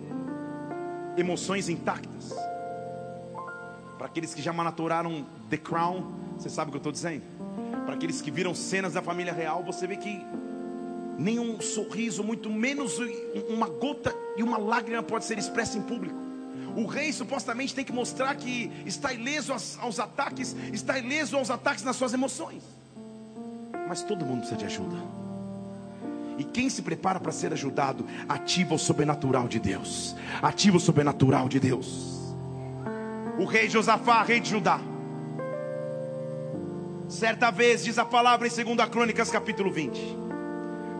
emoções 1.16 1.70
intactas. 1.70 2.35
Para 3.96 4.09
aqueles 4.09 4.35
que 4.35 4.42
já 4.42 4.53
manaturaram 4.53 5.25
The 5.49 5.57
Crown, 5.57 6.05
você 6.37 6.51
sabe 6.51 6.68
o 6.68 6.70
que 6.72 6.77
eu 6.77 6.81
estou 6.81 6.92
dizendo? 6.92 7.22
Para 7.87 7.94
aqueles 7.94 8.20
que 8.20 8.31
viram 8.31 8.55
cenas 8.55 8.92
da 8.92 9.01
família 9.01 9.33
real, 9.33 9.64
você 9.64 9.87
vê 9.87 9.96
que 9.96 10.22
nenhum 11.16 11.62
sorriso, 11.62 12.22
muito 12.22 12.51
menos 12.51 12.99
uma 13.49 13.70
gota 13.70 14.14
e 14.37 14.42
uma 14.42 14.59
lágrima 14.59 15.03
pode 15.03 15.25
ser 15.25 15.38
expressa 15.38 15.79
em 15.79 15.83
público. 15.83 16.26
O 16.77 16.85
rei 16.85 17.11
supostamente 17.11 17.75
tem 17.75 17.85
que 17.85 17.93
mostrar 17.93 18.35
que 18.37 18.71
está 18.85 19.11
ileso 19.11 19.51
aos, 19.51 19.79
aos 19.81 19.99
ataques, 19.99 20.55
está 20.75 20.99
ileso 20.99 21.35
aos 21.37 21.51
ataques 21.51 21.83
nas 21.83 21.97
suas 21.97 22.12
emoções. 22.12 22.62
Mas 23.89 24.03
todo 24.03 24.27
mundo 24.27 24.41
precisa 24.41 24.59
de 24.59 24.67
ajuda. 24.67 24.97
E 26.37 26.45
quem 26.45 26.69
se 26.69 26.83
prepara 26.83 27.19
para 27.19 27.33
ser 27.33 27.51
ajudado, 27.55 28.07
ativa 28.29 28.75
o 28.75 28.79
sobrenatural 28.79 29.49
de 29.49 29.59
Deus. 29.59 30.15
Ativa 30.43 30.77
o 30.77 30.81
sobrenatural 30.81 31.49
de 31.49 31.59
Deus. 31.59 32.35
O 33.39 33.47
rei 33.47 33.71
Josafá, 33.71 34.23
rei 34.23 34.39
de 34.39 34.51
Judá. 34.51 34.79
Certa 37.09 37.51
vez 37.51 37.85
diz 37.85 37.99
a 37.99 38.05
palavra 38.05 38.47
em 38.47 38.51
2 38.51 38.89
Crônicas, 38.91 39.31
capítulo 39.31 39.71
20, 39.71 39.99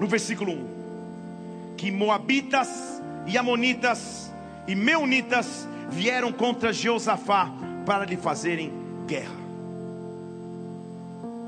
no 0.01 0.07
versículo 0.07 0.53
1: 0.53 1.75
que 1.77 1.91
Moabitas 1.91 3.03
e 3.27 3.37
Amonitas 3.37 4.33
e 4.67 4.75
Meunitas 4.75 5.69
vieram 5.89 6.33
contra 6.33 6.73
Jeosafá 6.73 7.51
para 7.85 8.05
lhe 8.05 8.17
fazerem 8.17 8.73
guerra. 9.07 9.47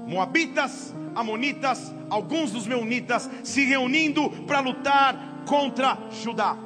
Moabitas, 0.07 0.95
Amonitas, 1.15 1.93
alguns 2.09 2.53
dos 2.53 2.67
Meunitas 2.67 3.29
se 3.43 3.65
reunindo 3.65 4.31
para 4.47 4.61
lutar 4.61 5.43
contra 5.45 5.99
Judá. 6.11 6.57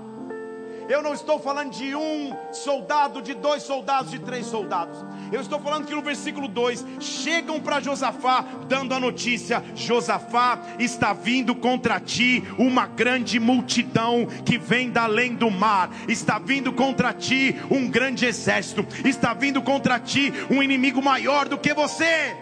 Eu 0.93 1.01
não 1.01 1.15
estou 1.15 1.39
falando 1.39 1.71
de 1.71 1.97
um 1.97 2.37
soldado, 2.53 3.23
de 3.23 3.33
dois 3.33 3.63
soldados, 3.63 4.11
de 4.11 4.19
três 4.19 4.45
soldados. 4.45 5.03
Eu 5.33 5.41
estou 5.41 5.59
falando 5.59 5.87
que 5.87 5.95
no 5.95 6.03
versículo 6.03 6.47
2 6.47 6.85
chegam 7.01 7.59
para 7.59 7.81
Josafá 7.81 8.45
dando 8.69 8.95
a 8.95 9.01
notícia: 9.01 9.65
Josafá 9.75 10.61
está 10.79 11.15
vindo 11.15 11.55
contra 11.55 11.99
ti 11.99 12.45
uma 12.59 12.87
grande 12.87 13.41
multidão 13.41 14.27
que 14.45 14.59
vem 14.59 14.91
da 14.91 15.05
além 15.05 15.35
do 15.35 15.51
mar, 15.51 15.89
está 16.07 16.39
vindo 16.39 16.71
contra 16.75 17.15
ti 17.15 17.57
um 17.71 17.89
grande 17.89 18.27
exército, 18.27 18.87
está 19.03 19.33
vindo 19.33 19.63
contra 19.63 19.99
ti 19.99 20.31
um 20.51 20.63
inimigo 20.63 21.01
maior 21.01 21.49
do 21.49 21.57
que 21.57 21.73
você. 21.73 22.37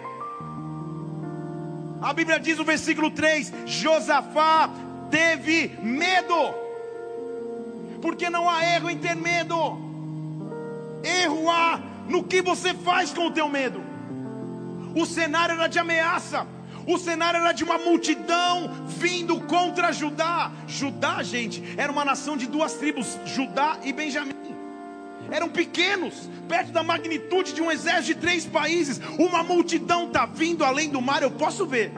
A 2.03 2.13
Bíblia 2.13 2.41
diz 2.41 2.59
no 2.59 2.65
versículo 2.65 3.13
3: 3.13 3.53
Josafá 3.65 4.69
teve 5.09 5.79
medo, 5.81 6.35
porque 8.01 8.31
não 8.31 8.49
há 8.49 8.65
erro 8.65 8.91
em 8.91 8.99
ter 8.99 9.15
medo, 9.15 9.57
erro 11.03 11.51
há 11.51 11.81
no 12.09 12.25
que 12.25 12.43
você 12.43 12.75
faz 12.75 13.13
com 13.13 13.27
o 13.27 13.31
teu 13.31 13.49
medo. 13.49 13.83
O 14.95 15.07
cenário 15.07 15.55
era 15.55 15.69
de 15.69 15.79
ameaça, 15.79 16.47
o 16.87 16.99
cenário 16.99 17.41
era 17.41 17.53
de 17.53 17.63
uma 17.63 17.79
multidão 17.79 18.71
vindo 18.87 19.41
contra 19.43 19.93
Judá. 19.93 20.51
Judá, 20.67 21.23
gente, 21.23 21.63
era 21.77 21.93
uma 21.93 22.05
nação 22.05 22.37
de 22.37 22.47
duas 22.47 22.75
tribos, 22.75 23.19
Judá 23.25 23.79
e 23.85 23.93
Benjamim 23.93 24.41
eram 25.31 25.49
pequenos, 25.49 26.29
perto 26.49 26.73
da 26.73 26.83
magnitude 26.83 27.53
de 27.53 27.63
um 27.63 27.71
exército 27.71 28.15
de 28.15 28.21
três 28.21 28.45
países. 28.45 29.01
Uma 29.19 29.43
multidão 29.43 30.09
está 30.09 30.27
vindo 30.27 30.65
além 30.65 30.89
do 30.89 31.01
mar, 31.01 31.23
eu 31.23 31.31
posso 31.31 31.67
ver. 31.67 31.93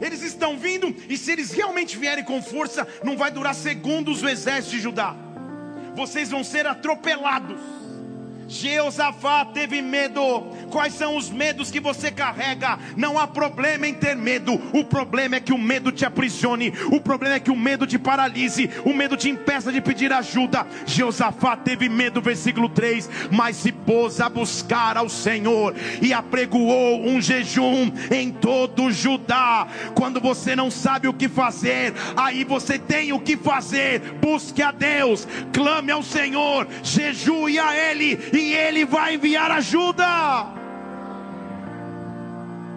Eles 0.00 0.22
estão 0.22 0.56
vindo, 0.56 0.94
e 1.08 1.16
se 1.16 1.30
eles 1.30 1.50
realmente 1.50 1.96
vierem 1.96 2.24
com 2.24 2.42
força, 2.42 2.86
não 3.04 3.16
vai 3.16 3.30
durar 3.30 3.54
segundos 3.54 4.22
o 4.22 4.28
exército 4.28 4.76
de 4.76 4.82
Judá. 4.82 5.14
Vocês 5.94 6.30
vão 6.30 6.42
ser 6.42 6.66
atropelados. 6.66 7.60
Jeosafá 8.50 9.44
teve 9.44 9.80
medo. 9.80 10.40
Quais 10.70 10.94
são 10.94 11.16
os 11.16 11.30
medos 11.30 11.70
que 11.70 11.78
você 11.78 12.10
carrega? 12.10 12.80
Não 12.96 13.16
há 13.16 13.26
problema 13.26 13.86
em 13.86 13.94
ter 13.94 14.16
medo. 14.16 14.60
O 14.74 14.84
problema 14.84 15.36
é 15.36 15.40
que 15.40 15.52
o 15.52 15.58
medo 15.58 15.92
te 15.92 16.04
aprisione. 16.04 16.72
O 16.90 17.00
problema 17.00 17.36
é 17.36 17.40
que 17.40 17.50
o 17.52 17.56
medo 17.56 17.86
te 17.86 17.96
paralise. 17.96 18.68
O 18.84 18.92
medo 18.92 19.16
te 19.16 19.30
impeça 19.30 19.70
de 19.70 19.80
pedir 19.80 20.12
ajuda. 20.12 20.66
Jeosafá 20.84 21.56
teve 21.56 21.88
medo, 21.88 22.20
versículo 22.20 22.68
3. 22.68 23.08
Mas 23.30 23.54
se 23.54 23.70
pôs 23.70 24.20
a 24.20 24.28
buscar 24.28 24.96
ao 24.96 25.08
Senhor 25.08 25.72
e 26.02 26.12
apregoou 26.12 27.06
um 27.06 27.20
jejum 27.20 27.92
em 28.10 28.32
todo 28.32 28.90
Judá. 28.90 29.68
Quando 29.94 30.20
você 30.20 30.56
não 30.56 30.72
sabe 30.72 31.06
o 31.06 31.14
que 31.14 31.28
fazer, 31.28 31.94
aí 32.16 32.42
você 32.42 32.80
tem 32.80 33.12
o 33.12 33.20
que 33.20 33.36
fazer. 33.36 34.00
Busque 34.20 34.60
a 34.60 34.72
Deus, 34.72 35.28
clame 35.52 35.92
ao 35.92 36.02
Senhor, 36.02 36.66
jejue 36.82 37.56
a 37.60 37.76
Ele 37.76 38.18
e 38.40 38.54
Ele 38.54 38.84
vai 38.84 39.14
enviar 39.14 39.50
ajuda. 39.50 40.06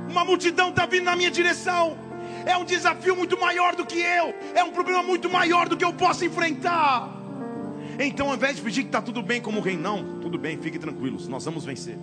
Uma 0.09 0.25
multidão 0.25 0.69
está 0.69 0.85
vindo 0.85 1.05
na 1.05 1.15
minha 1.15 1.31
direção. 1.31 1.97
É 2.45 2.57
um 2.57 2.65
desafio 2.65 3.15
muito 3.15 3.39
maior 3.39 3.75
do 3.75 3.85
que 3.85 3.99
eu. 3.99 4.33
É 4.53 4.63
um 4.63 4.71
problema 4.71 5.01
muito 5.01 5.29
maior 5.29 5.67
do 5.67 5.77
que 5.77 5.83
eu 5.83 5.93
posso 5.93 6.25
enfrentar. 6.25 7.09
Então, 7.97 8.27
ao 8.29 8.35
invés 8.35 8.57
de 8.57 8.61
pedir 8.61 8.81
que 8.81 8.89
está 8.89 9.01
tudo 9.01 9.21
bem 9.21 9.41
como 9.41 9.59
o 9.59 9.61
rei, 9.61 9.77
não, 9.77 10.19
tudo 10.19 10.37
bem, 10.37 10.57
fiquem 10.57 10.79
tranquilos, 10.79 11.27
nós 11.27 11.45
vamos 11.45 11.63
vencer. 11.63 11.97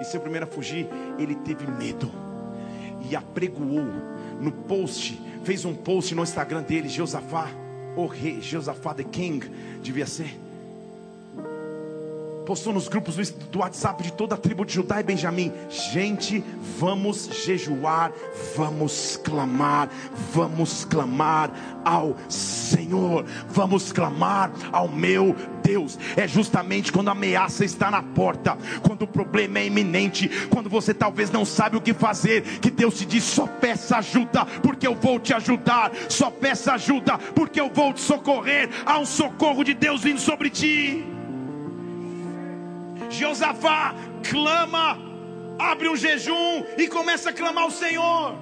E 0.00 0.04
seu 0.04 0.20
primeiro 0.20 0.46
a 0.46 0.48
fugir, 0.48 0.88
ele 1.18 1.34
teve 1.34 1.66
medo 1.66 2.10
e 3.08 3.14
apregoou 3.16 3.86
no 4.40 4.52
post, 4.52 5.20
fez 5.44 5.64
um 5.64 5.74
post 5.74 6.14
no 6.14 6.22
Instagram 6.22 6.62
dele, 6.62 6.88
Josafá, 6.88 7.48
o 7.96 8.06
rei, 8.06 8.40
Josafá 8.40 8.94
the 8.94 9.04
King, 9.04 9.50
devia 9.82 10.06
ser 10.06 10.38
postou 12.50 12.72
nos 12.72 12.88
grupos 12.88 13.30
do 13.30 13.60
WhatsApp 13.60 14.02
de 14.02 14.12
toda 14.12 14.34
a 14.34 14.36
tribo 14.36 14.64
de 14.64 14.72
Judá 14.72 14.98
e 14.98 15.04
Benjamim: 15.04 15.52
gente, 15.68 16.42
vamos 16.80 17.30
jejuar, 17.44 18.10
vamos 18.56 19.16
clamar, 19.22 19.88
vamos 20.32 20.84
clamar 20.84 21.52
ao 21.84 22.16
Senhor, 22.28 23.24
vamos 23.48 23.92
clamar 23.92 24.50
ao 24.72 24.88
meu 24.88 25.36
Deus. 25.62 25.96
É 26.16 26.26
justamente 26.26 26.90
quando 26.90 27.06
a 27.06 27.12
ameaça 27.12 27.64
está 27.64 27.88
na 27.88 28.02
porta, 28.02 28.58
quando 28.82 29.02
o 29.02 29.06
problema 29.06 29.60
é 29.60 29.66
iminente, 29.66 30.28
quando 30.50 30.68
você 30.68 30.92
talvez 30.92 31.30
não 31.30 31.44
sabe 31.44 31.76
o 31.76 31.80
que 31.80 31.94
fazer, 31.94 32.42
que 32.58 32.68
Deus 32.68 32.98
te 32.98 33.06
diz: 33.06 33.22
só 33.22 33.46
peça 33.46 33.98
ajuda, 33.98 34.44
porque 34.60 34.88
eu 34.88 34.96
vou 34.96 35.20
te 35.20 35.32
ajudar, 35.32 35.92
só 36.08 36.32
peça 36.32 36.72
ajuda, 36.72 37.16
porque 37.16 37.60
eu 37.60 37.70
vou 37.72 37.92
te 37.92 38.00
socorrer. 38.00 38.68
Há 38.84 38.98
um 38.98 39.06
socorro 39.06 39.62
de 39.62 39.72
Deus 39.72 40.02
vindo 40.02 40.18
sobre 40.18 40.50
ti. 40.50 41.19
Josafá 43.10 43.94
clama, 44.28 44.98
abre 45.58 45.88
um 45.88 45.96
jejum 45.96 46.64
e 46.78 46.88
começa 46.88 47.30
a 47.30 47.32
clamar 47.32 47.64
ao 47.64 47.70
Senhor. 47.70 48.34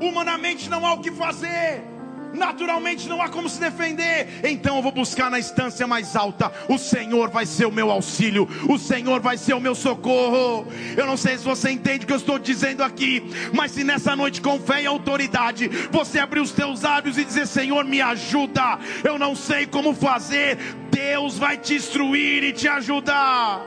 Humanamente 0.00 0.68
não 0.68 0.84
há 0.84 0.92
o 0.94 1.00
que 1.00 1.10
fazer. 1.10 1.95
Naturalmente 2.32 3.08
não 3.08 3.22
há 3.22 3.28
como 3.28 3.48
se 3.48 3.60
defender. 3.60 4.40
Então 4.44 4.76
eu 4.76 4.82
vou 4.82 4.92
buscar 4.92 5.30
na 5.30 5.38
instância 5.38 5.86
mais 5.86 6.14
alta. 6.14 6.52
O 6.68 6.78
Senhor 6.78 7.30
vai 7.30 7.46
ser 7.46 7.66
o 7.66 7.72
meu 7.72 7.90
auxílio. 7.90 8.48
O 8.68 8.78
Senhor 8.78 9.20
vai 9.20 9.36
ser 9.36 9.54
o 9.54 9.60
meu 9.60 9.74
socorro. 9.74 10.66
Eu 10.96 11.06
não 11.06 11.16
sei 11.16 11.38
se 11.38 11.44
você 11.44 11.70
entende 11.70 12.04
o 12.04 12.06
que 12.06 12.12
eu 12.12 12.18
estou 12.18 12.38
dizendo 12.38 12.82
aqui. 12.82 13.22
Mas 13.52 13.72
se 13.72 13.84
nessa 13.84 14.14
noite, 14.14 14.40
com 14.40 14.60
fé 14.60 14.82
e 14.82 14.86
autoridade, 14.86 15.68
você 15.90 16.18
abrir 16.18 16.40
os 16.40 16.52
teus 16.52 16.82
lábios 16.82 17.18
e 17.18 17.24
dizer: 17.24 17.46
Senhor, 17.46 17.84
me 17.84 18.00
ajuda. 18.00 18.78
Eu 19.04 19.18
não 19.18 19.34
sei 19.34 19.66
como 19.66 19.94
fazer. 19.94 20.58
Deus 20.90 21.38
vai 21.38 21.56
te 21.56 21.74
instruir 21.74 22.42
e 22.44 22.52
te 22.52 22.68
ajudar. 22.68 23.62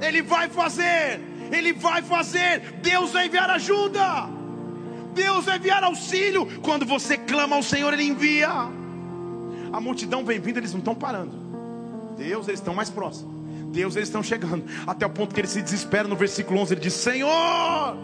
Ele 0.00 0.22
vai 0.22 0.48
fazer. 0.48 1.20
Ele 1.50 1.72
vai 1.72 2.02
fazer. 2.02 2.60
Deus 2.82 3.12
vai 3.12 3.26
enviar 3.26 3.50
ajuda. 3.50 4.37
Deus 5.18 5.44
vai 5.44 5.56
enviar 5.56 5.84
auxílio. 5.84 6.46
Quando 6.62 6.86
você 6.86 7.16
clama 7.16 7.56
ao 7.56 7.62
Senhor, 7.62 7.92
Ele 7.92 8.04
envia. 8.04 8.48
A 9.72 9.80
multidão 9.80 10.24
vem 10.24 10.38
vindo, 10.38 10.56
eles 10.58 10.72
não 10.72 10.78
estão 10.78 10.94
parando. 10.94 11.32
Deus, 12.16 12.48
eles 12.48 12.60
estão 12.60 12.74
mais 12.74 12.88
próximos. 12.88 13.36
Deus, 13.70 13.96
eles 13.96 14.08
estão 14.08 14.22
chegando. 14.22 14.64
Até 14.86 15.04
o 15.04 15.10
ponto 15.10 15.34
que 15.34 15.40
ele 15.40 15.48
se 15.48 15.60
desespera 15.60 16.08
no 16.08 16.16
versículo 16.16 16.60
11. 16.60 16.74
Ele 16.74 16.80
diz: 16.80 16.94
Senhor, 16.94 17.96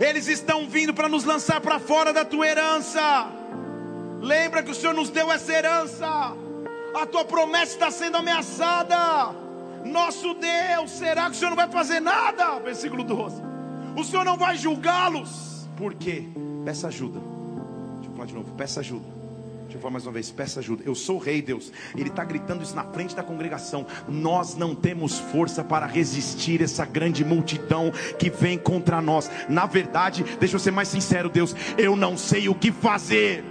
eles 0.00 0.26
estão 0.26 0.68
vindo 0.68 0.92
para 0.92 1.08
nos 1.08 1.24
lançar 1.24 1.60
para 1.60 1.78
fora 1.78 2.12
da 2.12 2.24
tua 2.24 2.46
herança. 2.46 3.28
Lembra 4.20 4.62
que 4.62 4.70
o 4.70 4.74
Senhor 4.74 4.94
nos 4.94 5.10
deu 5.10 5.30
essa 5.30 5.52
herança 5.52 6.34
a 6.94 7.04
tua 7.04 7.24
promessa 7.24 7.72
está 7.72 7.90
sendo 7.90 8.16
ameaçada. 8.16 8.96
Nosso 9.84 10.34
Deus, 10.34 10.90
será 10.92 11.24
que 11.24 11.32
o 11.32 11.34
Senhor 11.34 11.50
não 11.50 11.56
vai 11.56 11.68
fazer 11.68 12.00
nada? 12.00 12.58
Versículo 12.60 13.02
12. 13.02 13.42
O 13.96 14.04
Senhor 14.04 14.24
não 14.24 14.36
vai 14.36 14.56
julgá-los. 14.56 15.53
Por 15.76 15.94
quê? 15.94 16.24
Peça 16.64 16.88
ajuda. 16.88 17.20
Deixa 17.96 18.10
eu 18.10 18.12
falar 18.12 18.26
de 18.26 18.34
novo, 18.34 18.52
peça 18.54 18.80
ajuda. 18.80 19.14
Deixa 19.62 19.76
eu 19.78 19.80
falar 19.80 19.92
mais 19.92 20.06
uma 20.06 20.12
vez, 20.12 20.30
peça 20.30 20.60
ajuda. 20.60 20.84
Eu 20.86 20.94
sou 20.94 21.16
o 21.16 21.18
rei, 21.18 21.42
Deus. 21.42 21.72
Ele 21.96 22.08
está 22.08 22.22
gritando 22.24 22.62
isso 22.62 22.76
na 22.76 22.84
frente 22.84 23.16
da 23.16 23.24
congregação. 23.24 23.84
Nós 24.08 24.54
não 24.54 24.74
temos 24.74 25.18
força 25.18 25.64
para 25.64 25.86
resistir 25.86 26.62
essa 26.62 26.84
grande 26.84 27.24
multidão 27.24 27.92
que 28.18 28.30
vem 28.30 28.56
contra 28.56 29.02
nós. 29.02 29.30
Na 29.48 29.66
verdade, 29.66 30.24
deixa 30.38 30.54
eu 30.54 30.60
ser 30.60 30.70
mais 30.70 30.88
sincero, 30.88 31.28
Deus. 31.28 31.56
Eu 31.76 31.96
não 31.96 32.16
sei 32.16 32.48
o 32.48 32.54
que 32.54 32.70
fazer 32.70 33.42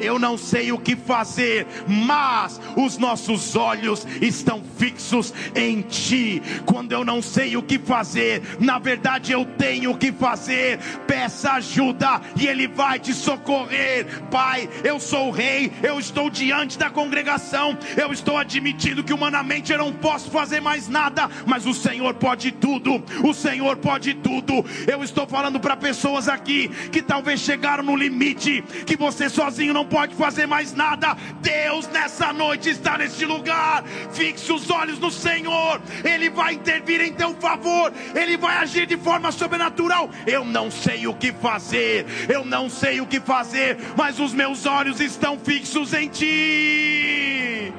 eu 0.00 0.18
não 0.18 0.36
sei 0.36 0.72
o 0.72 0.78
que 0.78 0.96
fazer, 0.96 1.66
mas 1.86 2.60
os 2.76 2.98
nossos 2.98 3.56
olhos 3.56 4.06
estão 4.20 4.62
fixos 4.76 5.32
em 5.54 5.82
Ti. 5.82 6.42
Quando 6.64 6.92
eu 6.92 7.04
não 7.04 7.20
sei 7.22 7.56
o 7.56 7.62
que 7.62 7.78
fazer, 7.78 8.42
na 8.60 8.78
verdade 8.78 9.32
eu 9.32 9.44
tenho 9.44 9.92
o 9.92 9.98
que 9.98 10.12
fazer. 10.12 10.78
Peça 11.06 11.52
ajuda 11.52 12.20
e 12.36 12.46
Ele 12.46 12.68
vai 12.68 12.98
te 12.98 13.12
socorrer. 13.12 14.22
Pai, 14.30 14.68
eu 14.84 15.00
sou 15.00 15.28
o 15.28 15.30
Rei, 15.30 15.72
eu 15.82 15.98
estou 15.98 16.30
diante 16.30 16.78
da 16.78 16.90
congregação, 16.90 17.76
eu 17.96 18.12
estou 18.12 18.36
admitindo 18.36 19.02
que 19.02 19.12
humanamente 19.12 19.72
eu 19.72 19.78
não 19.78 19.92
posso 19.92 20.30
fazer 20.30 20.60
mais 20.60 20.88
nada, 20.88 21.28
mas 21.46 21.66
o 21.66 21.74
Senhor 21.74 22.14
pode 22.14 22.52
tudo. 22.52 23.02
O 23.24 23.32
Senhor 23.32 23.76
pode 23.76 24.14
tudo. 24.14 24.64
Eu 24.86 25.02
estou 25.02 25.26
falando 25.26 25.58
para 25.60 25.76
pessoas 25.76 26.28
aqui 26.28 26.68
que 26.90 27.02
talvez 27.02 27.40
chegaram 27.40 27.82
no 27.82 27.96
limite, 27.96 28.62
que 28.86 28.96
você 28.96 29.28
sozinho 29.28 29.72
não 29.72 29.84
pode 29.88 30.14
fazer 30.14 30.46
mais 30.46 30.72
nada. 30.74 31.16
Deus 31.40 31.88
nessa 31.88 32.32
noite 32.32 32.70
está 32.70 32.98
neste 32.98 33.24
lugar. 33.24 33.84
Fixe 34.12 34.52
os 34.52 34.70
olhos 34.70 34.98
no 34.98 35.10
Senhor, 35.10 35.80
Ele 36.04 36.30
vai 36.30 36.54
intervir 36.54 37.00
em 37.00 37.12
teu 37.12 37.34
favor, 37.34 37.92
Ele 38.14 38.36
vai 38.36 38.58
agir 38.58 38.86
de 38.86 38.96
forma 38.96 39.32
sobrenatural. 39.32 40.10
Eu 40.26 40.44
não 40.44 40.70
sei 40.70 41.06
o 41.06 41.14
que 41.14 41.32
fazer, 41.32 42.06
eu 42.28 42.44
não 42.44 42.68
sei 42.68 43.00
o 43.00 43.06
que 43.06 43.20
fazer, 43.20 43.78
mas 43.96 44.18
os 44.18 44.32
meus 44.32 44.66
olhos 44.66 45.00
estão 45.00 45.38
fixos 45.38 45.92
em 45.94 46.08
Ti. 46.08 47.72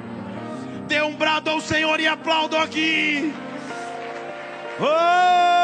Dê 0.87 1.01
um 1.01 1.13
brado 1.13 1.49
ao 1.49 1.61
Senhor 1.61 1.99
e 1.99 2.07
aplaudam 2.07 2.61
aqui. 2.61 3.31
Oh! 4.79 5.58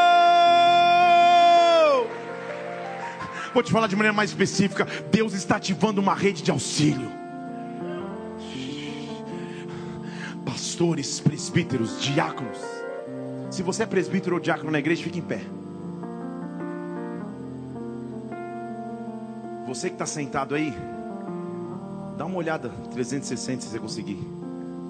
Vou 3.55 3.63
te 3.63 3.71
falar 3.71 3.87
de 3.87 3.95
maneira 3.95 4.11
mais 4.11 4.31
específica. 4.31 4.85
Deus 5.09 5.33
está 5.33 5.55
ativando 5.55 6.01
uma 6.01 6.13
rede 6.13 6.43
de 6.43 6.51
auxílio. 6.51 7.09
Pastores, 10.43 11.21
presbíteros, 11.21 12.01
diáconos. 12.01 12.57
Se 13.49 13.63
você 13.63 13.83
é 13.83 13.85
presbítero 13.85 14.35
ou 14.35 14.41
diácono 14.41 14.71
na 14.71 14.79
igreja, 14.79 15.01
fique 15.01 15.19
em 15.19 15.21
pé. 15.21 15.39
Você 19.65 19.87
que 19.87 19.95
está 19.95 20.05
sentado 20.05 20.53
aí, 20.53 20.73
dá 22.17 22.25
uma 22.25 22.35
olhada 22.35 22.67
360 22.91 23.61
se 23.61 23.69
você 23.69 23.79
conseguir. 23.79 24.19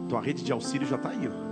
Tua 0.10 0.20
rede 0.20 0.44
de 0.44 0.52
auxílio 0.52 0.88
já 0.88 0.96
está 0.96 1.10
aí, 1.10 1.30
ó. 1.30 1.46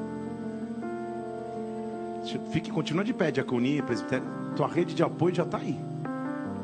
Fique, 2.52 2.72
continua 2.72 3.04
de 3.04 3.14
pé, 3.14 3.30
diaconia, 3.30 3.84
presbitério. 3.84 4.26
Tua 4.56 4.68
rede 4.68 4.96
de 4.96 5.04
apoio 5.04 5.36
já 5.36 5.44
está 5.44 5.60
aí. 5.60 5.93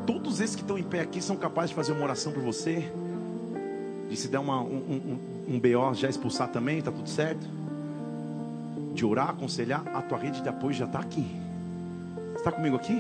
Todos 0.09 0.41
esses 0.41 0.55
que 0.55 0.63
estão 0.63 0.75
em 0.75 0.81
pé 0.81 1.01
aqui 1.01 1.21
são 1.21 1.35
capazes 1.35 1.69
de 1.69 1.75
fazer 1.75 1.91
uma 1.91 2.03
oração 2.03 2.31
por 2.31 2.41
você. 2.41 2.91
De 4.09 4.17
se 4.17 4.27
der 4.27 4.39
uma, 4.39 4.59
um, 4.59 5.19
um, 5.47 5.53
um 5.53 5.59
BO 5.59 5.93
já 5.93 6.09
expulsar 6.09 6.47
também, 6.47 6.79
está 6.79 6.91
tudo 6.91 7.07
certo. 7.07 7.45
De 8.95 9.05
orar, 9.05 9.29
aconselhar, 9.29 9.83
a 9.93 10.01
tua 10.01 10.17
rede 10.17 10.41
de 10.41 10.49
apoio 10.49 10.73
já 10.73 10.85
está 10.85 10.97
aqui. 10.97 11.27
Está 12.35 12.51
comigo 12.51 12.75
aqui? 12.75 12.99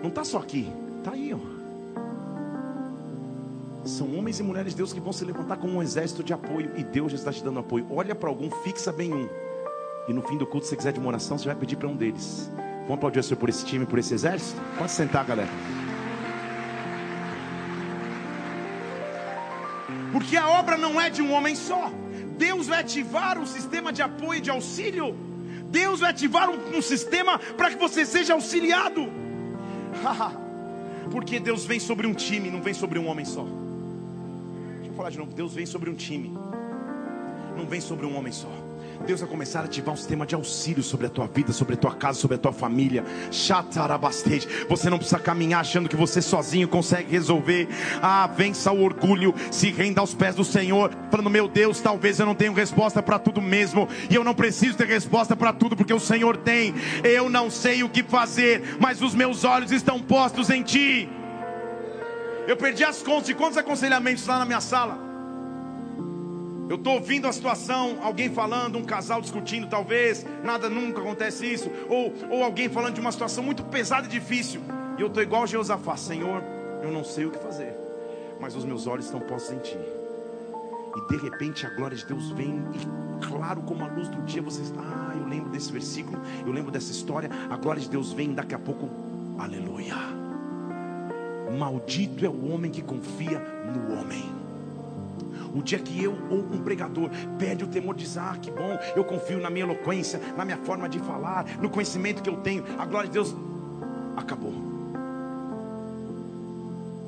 Não 0.00 0.10
está 0.10 0.22
só 0.22 0.38
aqui, 0.38 0.72
está 0.98 1.10
aí, 1.10 1.34
ó. 1.34 1.38
São 3.84 4.16
homens 4.16 4.38
e 4.38 4.44
mulheres 4.44 4.70
de 4.70 4.76
Deus 4.76 4.92
que 4.92 5.00
vão 5.00 5.12
se 5.12 5.24
levantar 5.24 5.56
como 5.56 5.78
um 5.78 5.82
exército 5.82 6.22
de 6.22 6.32
apoio 6.32 6.70
e 6.76 6.84
Deus 6.84 7.10
já 7.10 7.18
está 7.18 7.32
te 7.32 7.42
dando 7.42 7.58
apoio. 7.58 7.84
Olha 7.90 8.14
para 8.14 8.28
algum, 8.28 8.48
fixa 8.62 8.92
bem 8.92 9.12
um. 9.12 9.28
E 10.06 10.12
no 10.12 10.22
fim 10.22 10.38
do 10.38 10.46
culto, 10.46 10.66
se 10.66 10.70
você 10.70 10.76
quiser 10.76 10.92
de 10.92 11.00
uma 11.00 11.08
oração, 11.08 11.36
você 11.36 11.46
vai 11.46 11.56
pedir 11.56 11.74
para 11.74 11.88
um 11.88 11.96
deles. 11.96 12.48
Vamos 12.82 12.94
aplaudir 12.94 13.18
o 13.18 13.22
Senhor 13.24 13.40
por 13.40 13.48
esse 13.48 13.64
time, 13.66 13.84
por 13.84 13.98
esse 13.98 14.14
exército? 14.14 14.60
Pode 14.78 14.92
sentar, 14.92 15.24
galera. 15.24 15.50
Porque 20.14 20.36
a 20.36 20.48
obra 20.48 20.76
não 20.78 21.00
é 21.00 21.10
de 21.10 21.20
um 21.20 21.32
homem 21.32 21.56
só. 21.56 21.90
Deus 22.38 22.68
vai 22.68 22.78
ativar 22.78 23.36
um 23.36 23.44
sistema 23.44 23.92
de 23.92 24.00
apoio 24.00 24.38
e 24.38 24.40
de 24.40 24.48
auxílio. 24.48 25.12
Deus 25.72 25.98
vai 25.98 26.10
ativar 26.10 26.48
um, 26.48 26.78
um 26.78 26.80
sistema 26.80 27.36
para 27.36 27.70
que 27.70 27.76
você 27.76 28.06
seja 28.06 28.32
auxiliado. 28.32 29.12
Porque 31.10 31.40
Deus 31.40 31.64
vem 31.64 31.80
sobre 31.80 32.06
um 32.06 32.14
time, 32.14 32.48
não 32.48 32.62
vem 32.62 32.72
sobre 32.72 32.96
um 32.96 33.08
homem 33.08 33.24
só. 33.24 33.44
Deixa 34.76 34.92
eu 34.92 34.94
falar 34.94 35.10
de 35.10 35.18
novo. 35.18 35.34
Deus 35.34 35.52
vem 35.52 35.66
sobre 35.66 35.90
um 35.90 35.96
time, 35.96 36.32
não 37.56 37.66
vem 37.66 37.80
sobre 37.80 38.06
um 38.06 38.16
homem 38.16 38.32
só. 38.32 38.52
Deus 39.06 39.20
vai 39.20 39.28
começar 39.28 39.60
a 39.60 39.64
ativar 39.64 39.92
um 39.92 39.96
sistema 39.96 40.26
de 40.26 40.34
auxílio 40.34 40.82
sobre 40.82 41.06
a 41.06 41.10
tua 41.10 41.26
vida, 41.26 41.52
sobre 41.52 41.74
a 41.74 41.76
tua 41.76 41.94
casa, 41.94 42.18
sobre 42.18 42.36
a 42.36 42.38
tua 42.38 42.52
família. 42.52 43.04
Chatarabastej. 43.30 44.46
Você 44.68 44.88
não 44.88 44.98
precisa 44.98 45.18
caminhar 45.18 45.60
achando 45.60 45.88
que 45.88 45.96
você 45.96 46.22
sozinho 46.22 46.68
consegue 46.68 47.10
resolver. 47.10 47.68
Ah, 48.00 48.26
vença 48.26 48.72
o 48.72 48.82
orgulho, 48.82 49.34
se 49.50 49.70
renda 49.70 50.00
aos 50.00 50.14
pés 50.14 50.34
do 50.34 50.44
Senhor, 50.44 50.90
falando: 51.10 51.30
Meu 51.30 51.48
Deus, 51.48 51.80
talvez 51.80 52.18
eu 52.18 52.26
não 52.26 52.34
tenha 52.34 52.52
resposta 52.52 53.02
para 53.02 53.18
tudo 53.18 53.42
mesmo, 53.42 53.88
e 54.08 54.14
eu 54.14 54.24
não 54.24 54.34
preciso 54.34 54.76
ter 54.76 54.86
resposta 54.86 55.36
para 55.36 55.52
tudo, 55.52 55.76
porque 55.76 55.92
o 55.92 56.00
Senhor 56.00 56.36
tem. 56.36 56.74
Eu 57.02 57.28
não 57.28 57.50
sei 57.50 57.82
o 57.82 57.88
que 57.88 58.02
fazer, 58.02 58.76
mas 58.80 59.02
os 59.02 59.14
meus 59.14 59.44
olhos 59.44 59.70
estão 59.70 60.00
postos 60.00 60.50
em 60.50 60.62
Ti. 60.62 61.08
Eu 62.46 62.56
perdi 62.56 62.84
as 62.84 63.02
contas 63.02 63.26
de 63.26 63.34
quantos 63.34 63.56
aconselhamentos 63.56 64.26
lá 64.26 64.38
na 64.38 64.44
minha 64.44 64.60
sala. 64.60 65.03
Eu 66.68 66.76
estou 66.76 66.94
ouvindo 66.94 67.28
a 67.28 67.32
situação, 67.32 67.98
alguém 68.02 68.30
falando, 68.30 68.78
um 68.78 68.84
casal 68.84 69.20
discutindo, 69.20 69.68
talvez, 69.68 70.24
nada 70.42 70.68
nunca 70.70 71.00
acontece 71.00 71.46
isso, 71.46 71.70
ou, 71.88 72.12
ou 72.30 72.42
alguém 72.42 72.68
falando 72.68 72.94
de 72.94 73.00
uma 73.00 73.12
situação 73.12 73.44
muito 73.44 73.62
pesada 73.64 74.06
e 74.06 74.10
difícil, 74.10 74.62
e 74.96 75.02
eu 75.02 75.08
estou 75.08 75.22
igual 75.22 75.46
Jeosafá, 75.46 75.96
Senhor, 75.96 76.42
eu 76.82 76.90
não 76.90 77.04
sei 77.04 77.26
o 77.26 77.30
que 77.30 77.38
fazer, 77.38 77.74
mas 78.40 78.56
os 78.56 78.64
meus 78.64 78.86
olhos 78.86 79.04
estão 79.04 79.20
postos 79.20 79.54
em 79.54 79.58
Ti. 79.58 79.78
E 80.96 81.08
de 81.08 81.16
repente 81.22 81.66
a 81.66 81.70
glória 81.70 81.96
de 81.96 82.06
Deus 82.06 82.30
vem, 82.30 82.62
e 82.72 83.26
claro 83.26 83.60
como 83.62 83.84
a 83.84 83.88
luz 83.88 84.08
do 84.08 84.22
dia, 84.22 84.40
vocês, 84.40 84.72
ah, 84.78 85.14
eu 85.14 85.26
lembro 85.26 85.50
desse 85.50 85.70
versículo, 85.70 86.18
eu 86.46 86.52
lembro 86.52 86.70
dessa 86.70 86.92
história, 86.92 87.28
a 87.50 87.56
glória 87.56 87.82
de 87.82 87.90
Deus 87.90 88.12
vem, 88.12 88.32
daqui 88.32 88.54
a 88.54 88.58
pouco, 88.58 88.88
aleluia. 89.38 89.96
Maldito 91.58 92.24
é 92.24 92.28
o 92.28 92.50
homem 92.50 92.70
que 92.70 92.82
confia 92.82 93.38
no 93.38 94.00
homem. 94.00 94.43
O 95.54 95.62
dia 95.62 95.78
que 95.78 96.02
eu 96.02 96.16
ou 96.30 96.38
um 96.38 96.62
pregador 96.62 97.10
perde 97.38 97.64
o 97.64 97.66
temor, 97.66 97.94
diz: 97.94 98.16
Ah, 98.16 98.36
que 98.40 98.50
bom, 98.50 98.78
eu 98.96 99.04
confio 99.04 99.40
na 99.40 99.50
minha 99.50 99.64
eloquência, 99.64 100.20
na 100.36 100.44
minha 100.44 100.58
forma 100.58 100.88
de 100.88 100.98
falar, 101.00 101.44
no 101.60 101.70
conhecimento 101.70 102.22
que 102.22 102.30
eu 102.30 102.36
tenho, 102.36 102.64
a 102.78 102.86
glória 102.86 103.08
de 103.08 103.14
Deus 103.14 103.34
acabou 104.16 104.63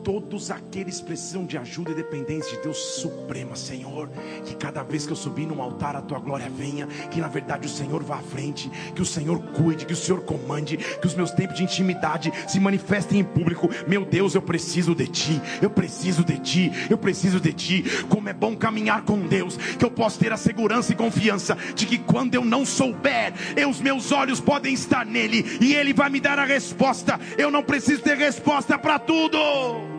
todos 0.06 0.52
aqueles 0.52 1.00
precisam 1.00 1.44
de 1.44 1.58
ajuda 1.58 1.90
e 1.90 1.94
dependência 1.96 2.56
de 2.56 2.62
Deus 2.62 2.78
suprema, 2.78 3.56
Senhor. 3.56 4.08
Que 4.44 4.54
cada 4.54 4.84
vez 4.84 5.04
que 5.04 5.10
eu 5.10 5.16
subir 5.16 5.48
no 5.48 5.60
altar, 5.60 5.96
a 5.96 6.00
tua 6.00 6.20
glória 6.20 6.48
venha. 6.48 6.86
Que 7.10 7.20
na 7.20 7.26
verdade 7.26 7.66
o 7.66 7.68
Senhor 7.68 8.04
vá 8.04 8.14
à 8.14 8.22
frente. 8.22 8.70
Que 8.94 9.02
o 9.02 9.04
Senhor 9.04 9.40
cuide, 9.54 9.84
que 9.84 9.92
o 9.92 9.96
Senhor 9.96 10.20
comande. 10.20 10.76
Que 10.76 11.08
os 11.08 11.14
meus 11.16 11.32
tempos 11.32 11.56
de 11.56 11.64
intimidade 11.64 12.32
se 12.46 12.60
manifestem 12.60 13.18
em 13.18 13.24
público. 13.24 13.68
Meu 13.88 14.04
Deus, 14.04 14.36
eu 14.36 14.42
preciso 14.42 14.94
de 14.94 15.08
ti. 15.08 15.42
Eu 15.60 15.70
preciso 15.70 16.24
de 16.24 16.38
ti. 16.38 16.70
Eu 16.88 16.96
preciso 16.96 17.40
de 17.40 17.52
ti. 17.52 17.84
Como 18.08 18.28
é 18.28 18.32
bom 18.32 18.54
caminhar 18.54 19.02
com 19.02 19.18
Deus. 19.18 19.56
Que 19.56 19.84
eu 19.84 19.90
posso 19.90 20.20
ter 20.20 20.32
a 20.32 20.36
segurança 20.36 20.92
e 20.92 20.94
confiança 20.94 21.58
de 21.74 21.84
que 21.84 21.98
quando 21.98 22.36
eu 22.36 22.44
não 22.44 22.64
souber, 22.64 23.34
eu, 23.56 23.68
os 23.68 23.80
meus 23.80 24.12
olhos 24.12 24.38
podem 24.38 24.72
estar 24.72 25.04
nele. 25.04 25.58
E 25.60 25.74
ele 25.74 25.92
vai 25.92 26.08
me 26.08 26.20
dar 26.20 26.38
a 26.38 26.44
resposta. 26.44 27.18
Eu 27.36 27.50
não 27.50 27.64
preciso 27.64 28.02
ter 28.02 28.16
resposta 28.16 28.78
para 28.78 29.00
tudo. 29.00 29.95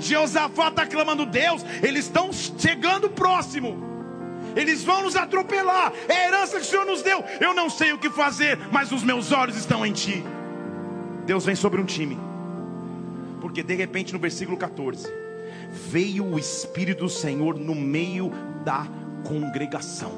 Jeosafá 0.00 0.68
está 0.68 0.86
clamando 0.86 1.26
Deus, 1.26 1.64
eles 1.82 2.06
estão 2.06 2.30
chegando 2.32 3.10
próximo. 3.10 3.90
Eles 4.56 4.82
vão 4.82 5.02
nos 5.02 5.14
atropelar. 5.14 5.92
É 6.08 6.14
a 6.14 6.28
herança 6.28 6.56
que 6.58 6.62
o 6.62 6.68
Senhor 6.68 6.84
nos 6.84 7.02
deu. 7.02 7.22
Eu 7.40 7.54
não 7.54 7.70
sei 7.70 7.92
o 7.92 7.98
que 7.98 8.10
fazer, 8.10 8.58
mas 8.72 8.90
os 8.90 9.02
meus 9.02 9.30
olhos 9.30 9.56
estão 9.56 9.86
em 9.86 9.92
Ti. 9.92 10.24
Deus 11.26 11.44
vem 11.44 11.54
sobre 11.54 11.80
um 11.80 11.84
time. 11.84 12.18
Porque 13.40 13.62
de 13.62 13.74
repente 13.74 14.12
no 14.12 14.18
versículo 14.18 14.56
14, 14.56 15.08
veio 15.70 16.24
o 16.24 16.38
Espírito 16.38 17.00
do 17.00 17.08
Senhor 17.08 17.58
no 17.58 17.74
meio 17.74 18.32
da 18.64 18.86
congregação. 19.24 20.12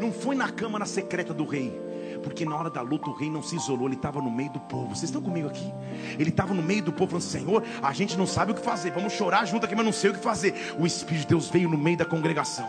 Não 0.00 0.12
foi 0.12 0.34
na 0.34 0.50
câmara 0.50 0.84
secreta 0.84 1.32
do 1.32 1.44
rei 1.44 1.81
porque 2.22 2.44
na 2.44 2.56
hora 2.56 2.70
da 2.70 2.80
luta 2.80 3.10
o 3.10 3.12
rei 3.12 3.30
não 3.30 3.42
se 3.42 3.56
isolou, 3.56 3.88
ele 3.88 3.96
estava 3.96 4.20
no 4.20 4.30
meio 4.30 4.50
do 4.50 4.60
povo. 4.60 4.94
Vocês 4.94 5.04
estão 5.04 5.20
comigo 5.22 5.48
aqui? 5.48 5.72
Ele 6.18 6.30
estava 6.30 6.54
no 6.54 6.62
meio 6.62 6.82
do 6.82 6.92
povo, 6.92 7.18
falando: 7.18 7.22
Senhor, 7.24 7.62
a 7.82 7.92
gente 7.92 8.16
não 8.16 8.26
sabe 8.26 8.52
o 8.52 8.54
que 8.54 8.62
fazer, 8.62 8.92
vamos 8.92 9.12
chorar 9.12 9.44
junto 9.46 9.66
aqui, 9.66 9.74
mas 9.74 9.84
não 9.84 9.92
sei 9.92 10.10
o 10.10 10.14
que 10.14 10.20
fazer. 10.20 10.54
O 10.78 10.86
Espírito 10.86 11.22
de 11.22 11.28
Deus 11.28 11.48
veio 11.48 11.68
no 11.68 11.78
meio 11.78 11.96
da 11.96 12.04
congregação. 12.04 12.66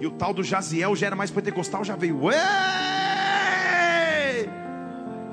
E 0.00 0.06
o 0.06 0.10
tal 0.10 0.32
do 0.32 0.44
Jaziel 0.44 0.94
já 0.94 1.06
era 1.08 1.16
mais 1.16 1.30
pentecostal, 1.30 1.84
já 1.84 1.96
veio. 1.96 2.22
Ué! 2.24 2.36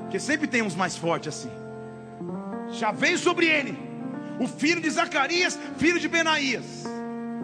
Porque 0.02 0.18
sempre 0.18 0.46
tem 0.46 0.62
uns 0.62 0.74
mais 0.74 0.96
fortes 0.96 1.28
assim. 1.28 1.50
Já 2.72 2.90
veio 2.90 3.18
sobre 3.18 3.46
ele, 3.46 3.78
o 4.40 4.46
filho 4.48 4.80
de 4.80 4.90
Zacarias, 4.90 5.58
filho 5.76 6.00
de 6.00 6.08
Benaías, 6.08 6.84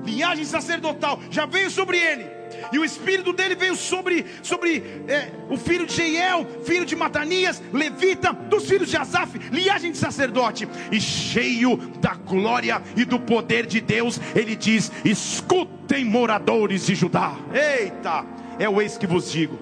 linhagem 0.05 0.45
sacerdotal, 0.45 1.21
já 1.31 1.47
veio 1.47 1.71
sobre 1.71 1.97
ele 1.99 2.42
e 2.73 2.79
o 2.79 2.85
espírito 2.85 3.33
dele 3.33 3.55
veio 3.55 3.77
sobre, 3.77 4.25
sobre 4.43 4.79
é, 5.09 5.31
o 5.49 5.57
filho 5.57 5.87
de 5.87 5.95
Jeiel, 5.95 6.47
filho 6.65 6.85
de 6.85 6.97
Matanias, 6.97 7.63
levita, 7.73 8.33
dos 8.33 8.69
filhos 8.69 8.89
de 8.89 8.97
Asaf, 8.97 9.39
linhagem 9.51 9.93
de 9.93 9.99
sacerdote, 9.99 10.69
e 10.91 11.01
cheio 11.01 11.77
da 12.01 12.15
glória 12.15 12.83
e 12.97 13.05
do 13.05 13.19
poder 13.19 13.67
de 13.67 13.81
Deus, 13.81 14.21
ele 14.35 14.57
diz: 14.57 14.91
escutem, 15.05 16.05
moradores 16.05 16.87
de 16.87 16.95
Judá. 16.95 17.35
Eita, 17.53 18.25
é 18.59 18.69
o 18.69 18.81
ex 18.81 18.97
que 18.97 19.07
vos 19.07 19.31
digo. 19.31 19.59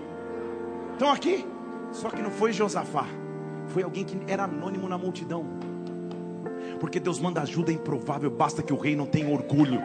Estão 0.93 1.11
aqui? 1.11 1.45
Só 1.93 2.09
que 2.11 2.23
não 2.23 2.31
foi 2.31 2.53
Josafá, 2.53 3.07
foi 3.69 3.83
alguém 3.83 4.05
que 4.05 4.17
era 4.27 4.45
anônimo 4.45 4.89
na 4.89 4.99
multidão. 4.99 5.47
Porque 6.79 7.01
Deus 7.01 7.19
manda 7.19 7.43
ajuda 7.43 7.73
improvável, 7.73 8.31
basta 8.31 8.63
que 8.63 8.73
o 8.73 8.77
rei 8.77 8.97
não 8.97 9.07
tenha 9.07 9.29
orgulho. 9.29 9.83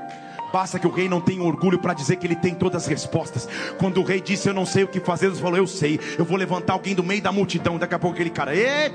Basta 0.56 0.80
que 0.80 0.88
o 0.88 0.90
rei 0.90 1.10
não 1.10 1.20
tenha 1.20 1.44
orgulho 1.44 1.78
para 1.78 1.94
dizer 1.94 2.16
que 2.16 2.26
ele 2.26 2.34
tem 2.38 2.56
todas 2.56 2.84
as 2.84 2.88
respostas. 2.88 3.46
Quando 3.78 4.00
o 4.00 4.06
rei 4.06 4.22
disse, 4.22 4.48
Eu 4.48 4.54
não 4.54 4.66
sei 4.66 4.86
o 4.86 4.88
que 4.88 5.02
fazer, 5.02 5.28
Deus 5.28 5.42
falou, 5.42 5.58
Eu 5.58 5.68
sei. 5.68 6.00
Eu 6.18 6.24
vou 6.24 6.38
levantar 6.38 6.72
alguém 6.72 6.96
do 6.96 7.04
meio 7.04 7.22
da 7.22 7.30
multidão. 7.30 7.78
Daqui 7.78 7.94
a 7.94 8.00
pouco 8.00 8.16
aquele 8.16 8.30
cara, 8.30 8.56
ei, 8.56 8.90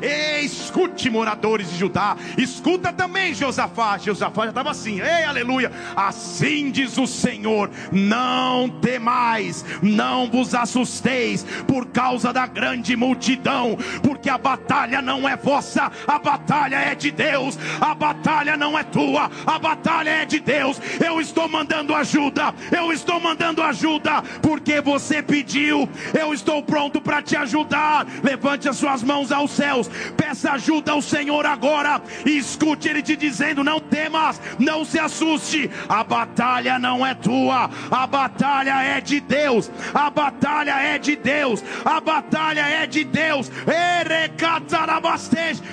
ei, 0.00 0.40
escute, 0.40 1.10
moradores 1.10 1.68
de 1.68 1.76
Judá. 1.76 2.16
Escuta 2.38 2.90
também, 2.90 3.34
Josafá. 3.34 3.98
Josafá 3.98 4.44
já 4.44 4.48
estava 4.48 4.70
assim, 4.70 5.02
ei, 5.02 5.24
aleluia. 5.24 5.70
Assim 5.94 6.70
diz 6.70 6.96
o 6.96 7.06
Senhor: 7.06 7.70
Não 7.92 8.70
temais, 8.80 9.62
não 9.82 10.30
vos 10.30 10.54
assusteis 10.54 11.44
por 11.66 11.84
causa 11.88 12.32
da 12.32 12.46
grande 12.46 12.96
multidão, 12.96 13.76
porque 14.02 14.30
a 14.30 14.38
batalha 14.38 15.02
não 15.02 15.28
é 15.28 15.36
vossa, 15.36 15.92
a 16.06 16.18
batalha 16.18 16.76
é 16.76 16.94
de 16.94 17.10
Deus, 17.10 17.58
a 17.78 17.94
batalha 17.94 18.56
não 18.56 18.78
é 18.78 18.82
tua, 18.82 19.30
a 19.46 19.58
batalha 19.58 20.08
é 20.08 20.29
de 20.30 20.40
Deus. 20.40 20.80
Eu 21.04 21.20
estou 21.20 21.48
mandando 21.48 21.94
ajuda, 21.94 22.54
eu 22.70 22.92
estou 22.92 23.20
mandando 23.20 23.62
ajuda, 23.62 24.22
porque 24.40 24.80
você 24.80 25.22
pediu. 25.22 25.88
Eu 26.18 26.32
estou 26.32 26.62
pronto 26.62 27.00
para 27.00 27.20
te 27.20 27.36
ajudar. 27.36 28.06
Levante 28.22 28.68
as 28.68 28.76
suas 28.76 29.02
mãos 29.02 29.32
aos 29.32 29.50
céus, 29.50 29.90
peça 30.16 30.52
ajuda 30.52 30.92
ao 30.92 31.02
Senhor 31.02 31.44
agora 31.44 32.00
e 32.24 32.38
escute 32.38 32.88
Ele 32.88 33.02
te 33.02 33.16
dizendo: 33.16 33.64
Não 33.64 33.80
temas, 33.80 34.40
não 34.58 34.84
se 34.84 34.98
assuste. 34.98 35.70
A 35.88 36.04
batalha 36.04 36.78
não 36.78 37.04
é 37.04 37.14
tua, 37.14 37.68
a 37.90 38.06
batalha 38.06 38.82
é 38.82 39.00
de 39.00 39.20
Deus. 39.20 39.70
A 39.92 40.08
batalha 40.08 40.72
é 40.80 40.98
de 40.98 41.16
Deus. 41.16 41.62
A 41.84 42.00
batalha 42.00 42.60
é 42.60 42.86
de 42.86 43.04
Deus. 43.04 43.50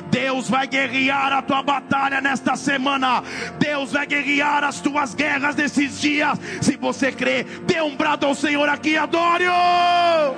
Deus 0.09 0.49
vai 0.49 0.67
guerrear 0.67 1.33
a 1.33 1.41
tua 1.41 1.61
batalha 1.61 2.21
nesta 2.21 2.55
semana. 2.55 3.23
Deus 3.59 3.91
vai 3.91 4.05
guerrear 4.05 4.36
as 4.41 4.79
tuas 4.79 5.13
guerras 5.13 5.55
nesses 5.55 5.99
dias. 5.99 6.37
Se 6.61 6.77
você 6.77 7.11
crê, 7.11 7.43
dê 7.43 7.81
um 7.81 7.95
brado 7.95 8.25
ao 8.25 8.35
Senhor 8.35 8.67
aqui, 8.69 8.97
adore-o. 8.97 10.35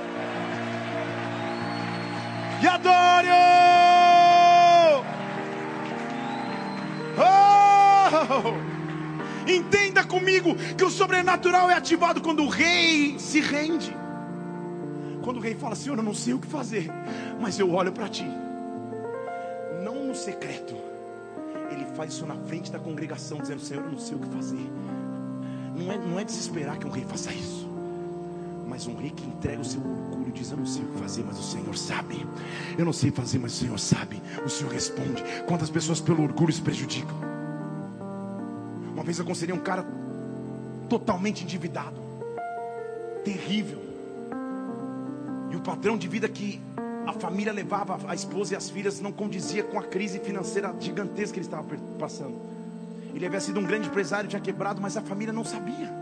E 2.62 2.66
adore-o. 2.66 3.30
Oh! 7.18 8.70
Entenda 9.50 10.04
comigo 10.04 10.54
que 10.76 10.84
o 10.84 10.90
sobrenatural 10.90 11.70
é 11.70 11.74
ativado 11.74 12.20
quando 12.20 12.42
o 12.42 12.48
rei 12.48 13.18
se 13.18 13.40
rende. 13.40 13.96
Quando 15.22 15.38
o 15.38 15.40
rei 15.40 15.54
fala, 15.54 15.74
Senhor, 15.74 15.98
eu 15.98 16.04
não 16.04 16.14
sei 16.14 16.34
o 16.34 16.38
que 16.38 16.46
fazer, 16.46 16.90
mas 17.40 17.58
eu 17.58 17.72
olho 17.72 17.92
para 17.92 18.08
ti. 18.08 18.26
Não 19.82 20.06
no 20.06 20.14
secreto. 20.14 20.89
Faz 22.00 22.14
isso 22.14 22.24
na 22.24 22.34
frente 22.34 22.72
da 22.72 22.78
congregação, 22.78 23.36
dizendo, 23.36 23.60
Senhor, 23.60 23.84
eu 23.84 23.90
não 23.90 23.98
sei 23.98 24.16
o 24.16 24.20
que 24.20 24.28
fazer. 24.28 24.70
Não 25.76 25.92
é, 25.92 25.98
não 25.98 26.18
é 26.18 26.24
desesperar 26.24 26.78
que 26.78 26.86
um 26.86 26.90
rei 26.90 27.04
faça 27.04 27.30
isso. 27.30 27.68
Mas 28.66 28.86
um 28.86 28.96
rei 28.96 29.10
que 29.10 29.22
entrega 29.22 29.60
o 29.60 29.64
seu 29.66 29.82
orgulho 29.82 30.32
diz: 30.32 30.50
Eu 30.50 30.56
não 30.56 30.64
sei 30.64 30.82
o 30.82 30.86
que 30.86 30.98
fazer, 30.98 31.22
mas 31.26 31.38
o 31.38 31.42
Senhor 31.42 31.76
sabe. 31.76 32.26
Eu 32.78 32.86
não 32.86 32.92
sei 32.94 33.10
fazer, 33.10 33.38
mas 33.38 33.52
o 33.52 33.56
Senhor 33.56 33.78
sabe. 33.78 34.22
O 34.42 34.48
Senhor 34.48 34.72
responde. 34.72 35.22
Quantas 35.46 35.68
pessoas 35.68 36.00
pelo 36.00 36.22
orgulho 36.22 36.50
se 36.50 36.62
prejudicam? 36.62 37.14
Uma 38.94 39.04
vez 39.04 39.18
eu 39.18 39.24
aconselhei 39.26 39.54
um 39.54 39.60
cara 39.60 39.84
totalmente 40.88 41.44
endividado, 41.44 42.00
terrível. 43.22 43.82
E 45.50 45.56
o 45.56 45.60
padrão 45.60 45.98
de 45.98 46.08
vida 46.08 46.26
que 46.30 46.62
a 47.10 47.12
família 47.12 47.52
levava 47.52 47.98
a 48.08 48.14
esposa 48.14 48.54
e 48.54 48.56
as 48.56 48.70
filhas 48.70 49.00
não 49.00 49.12
condizia 49.12 49.62
com 49.62 49.78
a 49.78 49.82
crise 49.82 50.18
financeira 50.18 50.74
gigantesca 50.80 51.34
que 51.34 51.40
ele 51.40 51.46
estava 51.46 51.64
passando. 51.98 52.40
Ele 53.14 53.26
havia 53.26 53.40
sido 53.40 53.60
um 53.60 53.64
grande 53.64 53.88
empresário, 53.88 54.28
tinha 54.28 54.40
quebrado, 54.40 54.80
mas 54.80 54.96
a 54.96 55.02
família 55.02 55.32
não 55.32 55.44
sabia. 55.44 55.92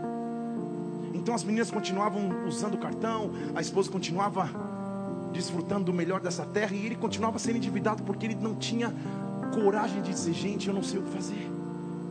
Então 1.13 1.33
as 1.33 1.43
meninas 1.43 1.69
continuavam 1.69 2.47
usando 2.47 2.75
o 2.75 2.77
cartão, 2.77 3.31
a 3.55 3.61
esposa 3.61 3.91
continuava 3.91 4.49
desfrutando 5.33 5.85
do 5.85 5.93
melhor 5.93 6.21
dessa 6.21 6.45
terra 6.45 6.75
e 6.75 6.85
ele 6.85 6.95
continuava 6.95 7.37
sendo 7.39 7.57
endividado 7.57 8.03
porque 8.03 8.25
ele 8.25 8.35
não 8.35 8.55
tinha 8.55 8.93
coragem 9.53 10.01
de 10.01 10.11
dizer: 10.11 10.33
Gente, 10.33 10.67
eu 10.67 10.73
não 10.73 10.83
sei 10.83 10.99
o 10.99 11.03
que 11.03 11.11
fazer 11.11 11.49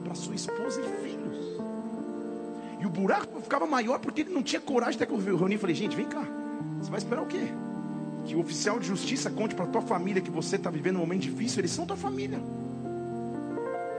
para 0.05 0.15
sua 0.15 0.35
esposa 0.35 0.81
e 0.81 1.03
filhos. 1.03 1.39
E 2.81 2.87
o 2.87 2.91
buraco 2.91 3.41
ficava 3.41 3.67
maior 3.67 3.99
porque 3.99 4.23
ele 4.23 4.31
não 4.31 4.43
tinha 4.43 4.61
coragem 4.61 4.97
até 4.97 5.07
que 5.07 5.13
eu 5.13 5.19
reuni 5.19 5.55
e 5.55 5.59
falei: 5.59 5.75
Gente, 5.75 5.97
vem 5.97 6.07
cá, 6.07 6.25
você 6.81 6.91
vai 6.91 6.99
esperar 6.99 7.23
o 7.23 7.27
quê? 7.27 7.49
Que 8.29 8.37
o 8.37 8.41
oficial 8.41 8.79
de 8.79 8.87
justiça 8.87 9.31
conte 9.31 9.55
para 9.55 9.65
tua 9.67 9.81
família 9.81 10.21
que 10.21 10.31
você 10.31 10.57
está 10.57 10.69
vivendo 10.69 10.97
um 10.97 10.99
momento 11.01 11.23
difícil, 11.23 11.61
eles 11.61 11.71
são 11.71 11.87
tua 11.87 11.97
família. 11.97 12.39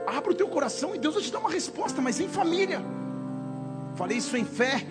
Abra 0.06 0.30
o 0.30 0.34
teu 0.34 0.46
coração 0.46 0.94
e 0.94 0.98
Deus 0.98 1.14
vai 1.14 1.22
te 1.24 1.32
dar 1.32 1.40
uma 1.40 1.50
resposta, 1.50 2.00
mas 2.00 2.20
em 2.20 2.28
família. 2.28 2.80
Falei 3.96 4.18
isso 4.18 4.36
em 4.36 4.44
fé. 4.44 4.86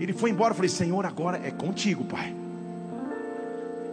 Ele 0.00 0.14
foi 0.14 0.30
embora. 0.30 0.54
Falei, 0.54 0.70
Senhor, 0.70 1.04
agora 1.04 1.38
é 1.44 1.50
contigo, 1.50 2.02
Pai. 2.02 2.34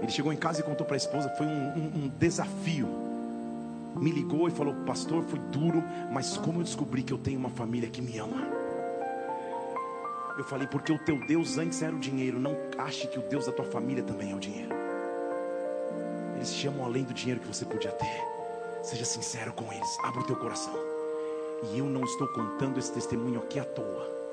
Ele 0.01 0.11
chegou 0.11 0.31
em 0.31 0.37
casa 0.37 0.61
e 0.61 0.63
contou 0.63 0.85
para 0.85 0.95
a 0.95 0.97
esposa. 0.97 1.27
Foi 1.37 1.45
um, 1.45 1.49
um, 1.49 2.05
um 2.05 2.11
desafio. 2.17 2.87
Me 3.97 4.11
ligou 4.11 4.47
e 4.47 4.51
falou: 4.51 4.73
Pastor, 4.85 5.25
foi 5.25 5.39
duro, 5.51 5.83
mas 6.09 6.37
como 6.37 6.61
eu 6.61 6.63
descobri 6.63 7.03
que 7.03 7.11
eu 7.11 7.17
tenho 7.17 7.37
uma 7.37 7.49
família 7.49 7.89
que 7.89 8.01
me 8.01 8.17
ama. 8.17 8.47
Eu 10.37 10.43
falei, 10.43 10.67
porque 10.67 10.91
o 10.91 10.99
teu 10.99 11.17
Deus 11.27 11.57
antes 11.57 11.81
era 11.81 11.93
o 11.93 11.99
dinheiro. 11.99 12.39
Não 12.39 12.55
ache 12.77 13.07
que 13.07 13.19
o 13.19 13.21
Deus 13.21 13.45
da 13.45 13.51
tua 13.51 13.65
família 13.65 14.03
também 14.03 14.31
é 14.31 14.35
o 14.35 14.39
dinheiro. 14.39 14.84
Eles 16.45 16.57
chamam 16.57 16.85
além 16.85 17.03
do 17.03 17.11
dinheiro 17.11 17.41
que 17.41 17.47
você 17.47 17.65
podia 17.65 17.91
ter. 17.91 18.23
Seja 18.83 19.03
sincero 19.03 19.51
com 19.53 19.73
eles. 19.73 19.97
Abra 20.03 20.21
o 20.21 20.23
teu 20.27 20.35
coração. 20.35 20.75
E 21.63 21.79
eu 21.79 21.85
não 21.85 22.03
estou 22.03 22.27
contando 22.27 22.77
esse 22.77 22.91
testemunho 22.91 23.39
aqui 23.39 23.59
à 23.59 23.65
toa. 23.65 24.24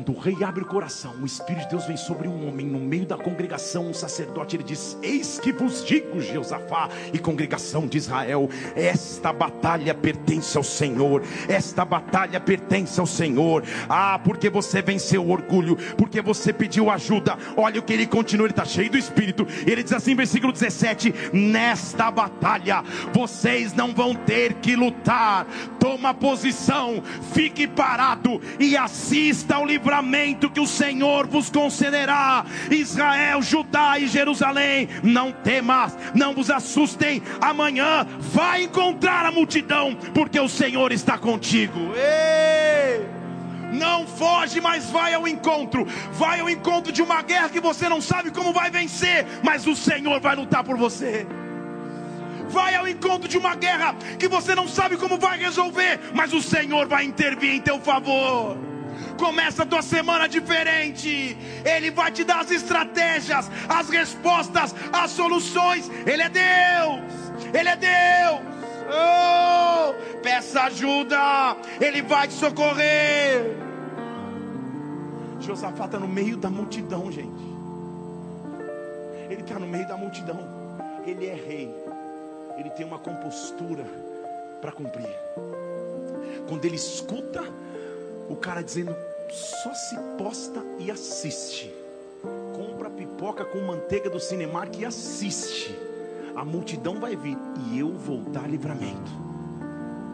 Quando 0.00 0.16
o 0.16 0.18
rei 0.18 0.42
abre 0.42 0.62
o 0.62 0.66
coração, 0.66 1.14
o 1.20 1.26
Espírito 1.26 1.64
de 1.64 1.68
Deus 1.68 1.84
vem 1.84 1.96
sobre 1.98 2.26
um 2.26 2.48
homem 2.48 2.64
no 2.64 2.80
meio 2.80 3.04
da 3.04 3.18
congregação, 3.18 3.88
um 3.90 3.92
sacerdote, 3.92 4.56
ele 4.56 4.62
diz: 4.62 4.96
Eis 5.02 5.38
que 5.38 5.52
vos 5.52 5.84
digo, 5.84 6.22
Jeosafá 6.22 6.88
e 7.12 7.18
congregação 7.18 7.86
de 7.86 7.98
Israel, 7.98 8.48
esta 8.74 9.30
batalha 9.30 9.94
pertence 9.94 10.56
ao 10.56 10.64
Senhor, 10.64 11.22
esta 11.46 11.84
batalha 11.84 12.40
pertence 12.40 12.98
ao 12.98 13.04
Senhor. 13.04 13.62
Ah, 13.90 14.18
porque 14.24 14.48
você 14.48 14.80
venceu 14.80 15.22
o 15.22 15.32
orgulho, 15.32 15.76
porque 15.98 16.22
você 16.22 16.50
pediu 16.50 16.88
ajuda. 16.88 17.36
Olha 17.54 17.78
o 17.78 17.82
que 17.82 17.92
ele 17.92 18.06
continua, 18.06 18.46
ele 18.46 18.52
está 18.52 18.64
cheio 18.64 18.90
do 18.90 18.96
Espírito. 18.96 19.46
Ele 19.66 19.82
diz 19.82 19.92
assim, 19.92 20.14
versículo 20.14 20.50
17: 20.50 21.12
Nesta 21.34 22.10
batalha 22.10 22.82
vocês 23.12 23.74
não 23.74 23.92
vão 23.92 24.14
ter 24.14 24.54
que 24.54 24.74
lutar. 24.74 25.46
Toma 25.78 26.14
posição, 26.14 27.02
fique 27.34 27.68
parado 27.68 28.40
e 28.58 28.78
assista 28.78 29.56
ao 29.56 29.66
livro 29.66 29.89
livramento 29.90 30.48
que 30.48 30.60
o 30.60 30.66
Senhor 30.66 31.26
vos 31.26 31.50
concederá. 31.50 32.44
Israel, 32.70 33.42
Judá 33.42 33.98
e 33.98 34.06
Jerusalém, 34.06 34.88
não 35.02 35.32
temas, 35.32 35.96
não 36.14 36.32
vos 36.32 36.48
assustem. 36.50 37.20
Amanhã 37.40 38.06
vai 38.20 38.62
encontrar 38.62 39.26
a 39.26 39.32
multidão, 39.32 39.96
porque 40.14 40.38
o 40.38 40.48
Senhor 40.48 40.92
está 40.92 41.18
contigo. 41.18 41.92
Ei! 41.94 43.04
Não 43.72 44.06
foge, 44.06 44.60
mas 44.60 44.90
vai 44.90 45.14
ao 45.14 45.26
encontro. 45.26 45.86
Vai 46.12 46.40
ao 46.40 46.48
encontro 46.48 46.92
de 46.92 47.02
uma 47.02 47.22
guerra 47.22 47.48
que 47.48 47.60
você 47.60 47.88
não 47.88 48.00
sabe 48.00 48.30
como 48.30 48.52
vai 48.52 48.70
vencer, 48.70 49.26
mas 49.42 49.66
o 49.66 49.74
Senhor 49.74 50.20
vai 50.20 50.36
lutar 50.36 50.62
por 50.62 50.76
você. 50.76 51.26
Vai 52.48 52.74
ao 52.74 52.86
encontro 52.86 53.28
de 53.28 53.38
uma 53.38 53.54
guerra 53.54 53.94
que 54.18 54.28
você 54.28 54.54
não 54.54 54.66
sabe 54.66 54.96
como 54.96 55.18
vai 55.18 55.38
resolver, 55.38 56.00
mas 56.14 56.32
o 56.32 56.42
Senhor 56.42 56.88
vai 56.88 57.04
intervir 57.04 57.54
em 57.54 57.60
teu 57.60 57.80
favor. 57.80 58.69
Começa 59.18 59.62
a 59.62 59.66
tua 59.66 59.82
semana 59.82 60.28
diferente. 60.28 61.36
Ele 61.64 61.90
vai 61.90 62.10
te 62.10 62.24
dar 62.24 62.40
as 62.40 62.50
estratégias, 62.50 63.50
as 63.68 63.88
respostas, 63.88 64.74
as 64.92 65.10
soluções. 65.10 65.90
Ele 66.06 66.22
é 66.22 66.28
Deus. 66.28 67.10
Ele 67.52 67.68
é 67.68 67.76
Deus. 67.76 68.40
Oh, 68.92 70.18
peça 70.22 70.62
ajuda. 70.62 71.56
Ele 71.80 72.02
vai 72.02 72.28
te 72.28 72.34
socorrer. 72.34 73.56
Josafá 75.40 75.86
está 75.86 75.98
no 75.98 76.08
meio 76.08 76.36
da 76.36 76.50
multidão, 76.50 77.10
gente. 77.10 77.50
Ele 79.28 79.42
está 79.42 79.58
no 79.58 79.66
meio 79.66 79.86
da 79.86 79.96
multidão. 79.96 80.40
Ele 81.06 81.26
é 81.26 81.34
rei. 81.34 81.74
Ele 82.58 82.70
tem 82.70 82.84
uma 82.84 82.98
compostura 82.98 83.84
para 84.60 84.72
cumprir. 84.72 85.08
Quando 86.48 86.64
ele 86.64 86.76
escuta 86.76 87.42
o 88.30 88.36
cara 88.36 88.62
dizendo: 88.62 88.94
só 89.30 89.74
se 89.74 89.96
posta 90.16 90.62
e 90.78 90.90
assiste. 90.90 91.72
Compra 92.54 92.88
pipoca 92.88 93.44
com 93.44 93.60
manteiga 93.60 94.08
do 94.08 94.20
Cinemark 94.20 94.78
e 94.78 94.84
assiste. 94.84 95.76
A 96.34 96.44
multidão 96.44 97.00
vai 97.00 97.16
vir 97.16 97.36
e 97.66 97.78
eu 97.78 97.92
vou 97.92 98.20
dar 98.22 98.48
livramento. 98.48 99.10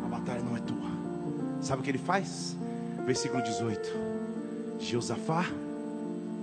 A 0.04 0.08
batalha 0.08 0.42
não 0.42 0.56
é 0.56 0.60
tua. 0.60 0.90
Sabe 1.60 1.82
o 1.82 1.84
que 1.84 1.90
ele 1.90 1.98
faz? 1.98 2.56
Versículo 3.04 3.42
18: 3.42 3.90
Josafá 4.80 5.44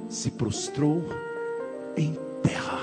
se 0.09 0.31
prostrou 0.31 1.03
em 1.97 2.17
terra. 2.43 2.79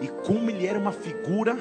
E 0.00 0.08
como 0.26 0.50
ele 0.50 0.66
era 0.66 0.78
uma 0.78 0.92
figura 0.92 1.56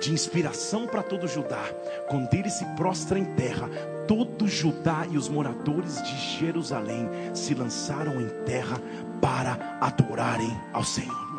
de 0.00 0.12
inspiração 0.12 0.86
para 0.86 1.02
todo 1.02 1.28
Judá. 1.28 1.62
Quando 2.08 2.32
ele 2.34 2.50
se 2.50 2.64
prostra 2.74 3.18
em 3.18 3.24
terra, 3.36 3.68
todo 4.08 4.48
Judá 4.48 5.06
e 5.10 5.16
os 5.16 5.28
moradores 5.28 6.02
de 6.02 6.38
Jerusalém 6.38 7.08
se 7.34 7.54
lançaram 7.54 8.20
em 8.20 8.28
terra 8.44 8.80
para 9.20 9.78
adorarem 9.80 10.50
ao 10.72 10.82
Senhor. 10.82 11.30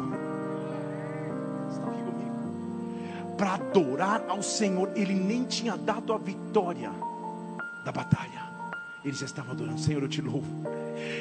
Para 3.38 3.56
adorar 3.56 4.24
ao 4.28 4.44
Senhor, 4.44 4.92
ele 4.96 5.16
nem 5.16 5.44
tinha 5.46 5.76
dado 5.76 6.14
a 6.14 6.18
vitória 6.18 6.92
da 7.84 7.92
batalha. 7.92 8.52
Ele 9.04 9.16
já 9.16 9.26
estava 9.26 9.52
adorando, 9.52 9.80
Senhor, 9.80 10.04
eu 10.04 10.08
te 10.08 10.22
louvo 10.22 10.46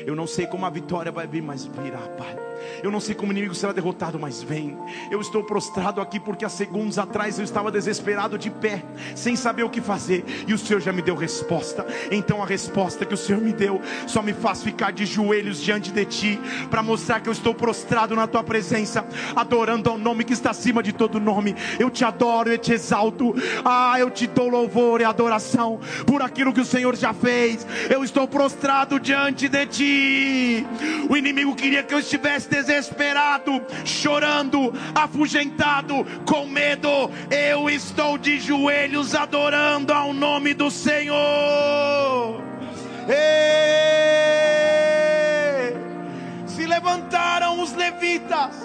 Eu 0.06 0.14
não 0.14 0.26
sei 0.26 0.46
como 0.46 0.66
a 0.66 0.70
vitória 0.70 1.12
vai 1.12 1.26
vir, 1.26 1.42
mas 1.42 1.64
virá, 1.64 1.98
Pai. 1.98 2.36
Eu 2.82 2.90
não 2.90 3.00
sei 3.00 3.14
como 3.14 3.30
o 3.30 3.32
inimigo 3.32 3.54
será 3.54 3.72
derrotado, 3.72 4.18
mas 4.18 4.42
vem. 4.42 4.76
Eu 5.10 5.20
estou 5.20 5.44
prostrado 5.44 6.00
aqui 6.00 6.18
porque 6.20 6.44
há 6.44 6.48
segundos 6.48 6.98
atrás 6.98 7.38
eu 7.38 7.44
estava 7.44 7.70
desesperado 7.70 8.38
de 8.38 8.50
pé, 8.50 8.82
sem 9.14 9.36
saber 9.36 9.62
o 9.62 9.70
que 9.70 9.80
fazer, 9.80 10.24
e 10.46 10.54
o 10.54 10.58
Senhor 10.58 10.80
já 10.80 10.92
me 10.92 11.02
deu 11.02 11.14
resposta. 11.14 11.86
Então 12.10 12.42
a 12.42 12.46
resposta 12.46 13.04
que 13.04 13.14
o 13.14 13.16
Senhor 13.16 13.40
me 13.40 13.52
deu 13.52 13.80
só 14.06 14.22
me 14.22 14.32
faz 14.32 14.62
ficar 14.62 14.92
de 14.92 15.06
joelhos 15.06 15.62
diante 15.62 15.90
de 15.90 16.04
Ti, 16.04 16.40
para 16.70 16.82
mostrar 16.82 17.20
que 17.20 17.28
eu 17.28 17.32
estou 17.32 17.54
prostrado 17.54 18.14
na 18.14 18.26
Tua 18.26 18.42
presença, 18.42 19.04
adorando 19.34 19.90
ao 19.90 19.98
nome 19.98 20.24
que 20.24 20.32
está 20.32 20.50
acima 20.50 20.82
de 20.82 20.92
todo 20.92 21.20
nome. 21.20 21.54
Eu 21.78 21.90
te 21.90 22.04
adoro, 22.04 22.50
eu 22.50 22.58
te 22.58 22.72
exalto. 22.72 23.34
Ah, 23.64 23.98
eu 23.98 24.10
te 24.10 24.26
dou 24.26 24.48
louvor 24.48 25.00
e 25.00 25.04
adoração 25.04 25.80
por 26.06 26.22
aquilo 26.22 26.52
que 26.52 26.60
o 26.60 26.64
Senhor 26.64 26.96
já 26.96 27.12
fez. 27.12 27.66
Eu 27.88 28.02
estou 28.04 28.26
prostrado 28.26 28.98
diante 28.98 29.48
de 29.48 29.59
O 31.08 31.16
inimigo 31.16 31.54
queria 31.54 31.82
que 31.82 31.92
eu 31.92 31.98
estivesse 31.98 32.48
desesperado, 32.48 33.62
chorando, 33.84 34.72
afugentado, 34.94 36.06
com 36.24 36.46
medo, 36.46 37.10
eu 37.30 37.68
estou 37.68 38.16
de 38.16 38.38
joelhos 38.40 39.14
adorando 39.14 39.92
ao 39.92 40.12
nome 40.12 40.54
do 40.54 40.70
Senhor. 40.70 42.42
Ei! 43.08 43.16
Se 46.46 46.64
levantaram 46.66 47.62
os 47.62 47.72
levitas, 47.74 48.56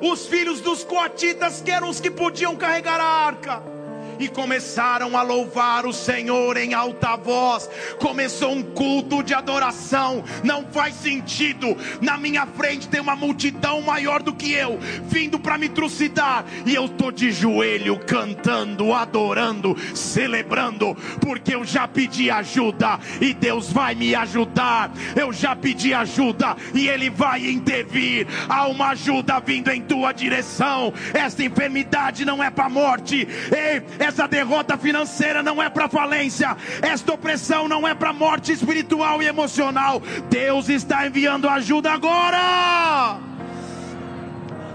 os 0.00 0.26
filhos 0.26 0.60
dos 0.60 0.84
coatitas, 0.84 1.60
que 1.60 1.70
eram 1.70 1.88
os 1.88 2.00
que 2.00 2.10
podiam 2.10 2.56
carregar 2.56 3.00
a 3.00 3.26
arca 3.26 3.79
e 4.20 4.28
começaram 4.28 5.16
a 5.16 5.22
louvar 5.22 5.86
o 5.86 5.92
Senhor 5.92 6.58
em 6.58 6.74
alta 6.74 7.16
voz. 7.16 7.68
Começou 7.98 8.52
um 8.52 8.62
culto 8.62 9.22
de 9.22 9.32
adoração. 9.32 10.22
Não 10.44 10.66
faz 10.66 10.94
sentido. 10.94 11.76
Na 12.00 12.18
minha 12.18 12.46
frente 12.46 12.86
tem 12.86 13.00
uma 13.00 13.16
multidão 13.16 13.80
maior 13.80 14.22
do 14.22 14.34
que 14.34 14.52
eu, 14.52 14.78
vindo 15.04 15.38
para 15.38 15.56
me 15.56 15.68
trucidar, 15.68 16.44
e 16.66 16.74
eu 16.74 16.88
tô 16.88 17.10
de 17.10 17.30
joelho 17.32 17.98
cantando, 17.98 18.92
adorando, 18.92 19.76
celebrando, 19.94 20.94
porque 21.20 21.54
eu 21.54 21.64
já 21.64 21.88
pedi 21.88 22.30
ajuda 22.30 23.00
e 23.20 23.32
Deus 23.32 23.72
vai 23.72 23.94
me 23.94 24.14
ajudar. 24.14 24.92
Eu 25.16 25.32
já 25.32 25.56
pedi 25.56 25.94
ajuda 25.94 26.56
e 26.74 26.88
Ele 26.88 27.08
vai 27.08 27.48
intervir. 27.48 28.26
Há 28.48 28.66
uma 28.68 28.88
ajuda 28.88 29.40
vindo 29.40 29.70
em 29.70 29.80
tua 29.80 30.12
direção. 30.12 30.92
Esta 31.14 31.42
enfermidade 31.42 32.24
não 32.24 32.42
é 32.42 32.50
para 32.50 32.68
morte. 32.68 33.26
Ei, 33.50 33.82
é 33.98 34.09
essa 34.10 34.26
derrota 34.26 34.76
financeira 34.76 35.42
não 35.42 35.62
é 35.62 35.70
para 35.70 35.88
falência. 35.88 36.56
Esta 36.82 37.14
opressão 37.14 37.68
não 37.68 37.86
é 37.86 37.94
para 37.94 38.12
morte 38.12 38.52
espiritual 38.52 39.22
e 39.22 39.26
emocional. 39.26 40.02
Deus 40.28 40.68
está 40.68 41.06
enviando 41.06 41.48
ajuda 41.48 41.92
agora. 41.92 43.18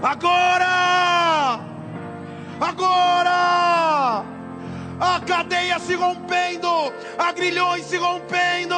Agora! 0.02 1.60
Agora! 2.60 4.24
A 4.98 5.20
cadeia 5.20 5.78
se 5.78 5.94
rompendo, 5.94 6.92
a 7.18 7.30
grilhões 7.32 7.84
se 7.84 7.98
rompendo. 7.98 8.76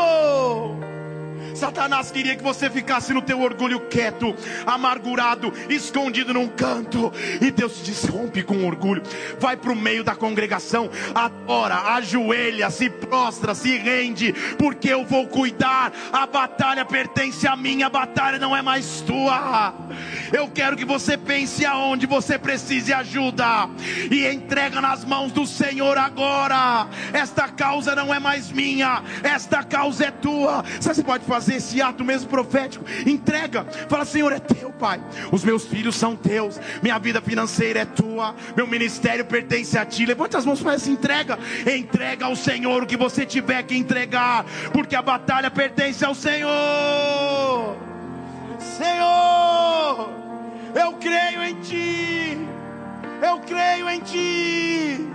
Satanás 1.58 2.12
queria 2.12 2.36
que 2.36 2.42
você 2.42 2.70
ficasse 2.70 3.12
no 3.12 3.20
teu 3.20 3.40
orgulho 3.40 3.80
quieto, 3.88 4.34
amargurado, 4.64 5.52
escondido 5.68 6.32
num 6.32 6.46
canto. 6.46 7.12
E 7.40 7.50
Deus 7.50 7.82
disse: 7.82 8.08
rompe 8.08 8.44
com 8.44 8.64
orgulho, 8.64 9.02
vai 9.40 9.56
para 9.56 9.72
o 9.72 9.76
meio 9.76 10.04
da 10.04 10.14
congregação, 10.14 10.88
adora, 11.12 11.94
ajoelha, 11.94 12.70
se 12.70 12.88
prostra, 12.88 13.56
se 13.56 13.76
rende, 13.76 14.32
porque 14.56 14.88
eu 14.88 15.04
vou 15.04 15.26
cuidar. 15.26 15.92
A 16.12 16.26
batalha 16.26 16.84
pertence 16.84 17.46
a 17.46 17.56
mim, 17.56 17.82
a 17.82 17.90
batalha 17.90 18.38
não 18.38 18.56
é 18.56 18.62
mais 18.62 19.00
tua. 19.00 19.74
Eu 20.32 20.48
quero 20.48 20.76
que 20.76 20.84
você 20.84 21.16
pense 21.16 21.66
aonde 21.66 22.06
você 22.06 22.38
precise 22.38 22.92
ajuda 22.92 23.68
e 24.10 24.26
entrega 24.26 24.80
nas 24.80 25.04
mãos 25.04 25.32
do 25.32 25.44
Senhor 25.44 25.98
agora. 25.98 26.86
Esta 27.12 27.48
causa 27.48 27.96
não 27.96 28.14
é 28.14 28.20
mais 28.20 28.52
minha, 28.52 29.02
esta 29.24 29.64
causa 29.64 30.06
é 30.06 30.10
tua. 30.12 30.62
Você 30.80 31.02
pode 31.02 31.24
fazer 31.24 31.47
fazer 31.48 31.54
esse 31.54 31.80
ato 31.80 32.04
mesmo 32.04 32.28
profético. 32.28 32.84
Entrega, 33.06 33.64
fala: 33.88 34.04
Senhor, 34.04 34.32
é 34.32 34.38
teu, 34.38 34.70
Pai. 34.70 35.00
Os 35.32 35.42
meus 35.42 35.64
filhos 35.64 35.96
são 35.96 36.14
teus, 36.14 36.60
minha 36.82 36.98
vida 36.98 37.20
financeira 37.20 37.80
é 37.80 37.84
tua, 37.84 38.34
meu 38.56 38.66
ministério 38.66 39.24
pertence 39.24 39.78
a 39.78 39.86
ti. 39.86 40.04
Levante 40.04 40.36
as 40.36 40.44
mãos 40.44 40.60
para 40.60 40.74
essa 40.74 40.90
entrega. 40.90 41.38
Entrega 41.66 42.26
ao 42.26 42.36
Senhor 42.36 42.82
o 42.82 42.86
que 42.86 42.96
você 42.96 43.24
tiver 43.24 43.62
que 43.62 43.76
entregar, 43.76 44.44
porque 44.72 44.94
a 44.94 45.02
batalha 45.02 45.50
pertence 45.50 46.04
ao 46.04 46.14
Senhor. 46.14 47.76
Senhor, 48.58 50.10
eu 50.74 50.92
creio 50.94 51.42
em 51.42 51.54
ti. 51.60 52.38
Eu 53.22 53.40
creio 53.40 53.88
em 53.88 54.00
ti. 54.00 55.08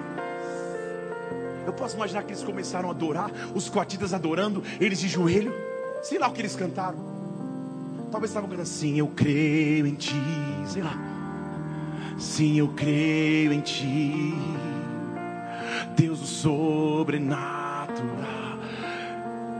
Eu 1.65 1.71
posso 1.71 1.95
imaginar 1.95 2.23
que 2.23 2.31
eles 2.34 2.43
começaram 2.43 2.89
a 2.89 2.91
adorar, 2.91 3.31
os 3.55 3.69
coatitas 3.69 4.13
adorando, 4.13 4.61
eles 4.81 4.99
de 4.99 5.07
joelho. 5.07 5.72
Sei 6.04 6.20
lá 6.20 6.28
o 6.28 6.34
que 6.34 6.41
eles 6.41 6.56
cantaram. 6.56 6.97
Talvez 8.12 8.30
estavam 8.30 8.49
cantando 8.49 8.64
assim: 8.64 8.99
Eu 8.99 9.08
creio 9.08 9.88
em 9.88 9.95
ti. 9.95 10.22
Sei 10.68 10.84
lá. 10.84 10.93
Sim, 12.20 12.60
eu 12.60 12.68
creio 12.76 13.54
em 13.54 13.62
ti. 13.62 14.36
Deus 15.95 16.22
o 16.22 16.26
sobrenatural. 16.26 17.88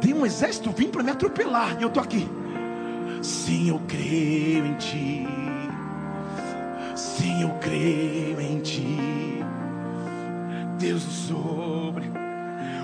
Tem 0.02 0.14
um 0.14 0.26
exército 0.26 0.70
vindo 0.72 0.92
para 0.92 1.04
me 1.04 1.12
atropelar. 1.12 1.78
E 1.80 1.84
eu 1.84 1.88
estou 1.88 2.04
aqui. 2.04 2.28
Sim, 3.22 3.70
eu 3.70 3.80
creio 3.88 4.66
em 4.66 4.74
ti. 4.76 5.26
Sim, 6.94 7.44
eu 7.44 7.50
creio 7.62 8.42
em 8.42 8.60
ti. 8.60 9.40
Deus 10.78 11.06
o 11.06 11.10
sobrenatural. 11.10 12.23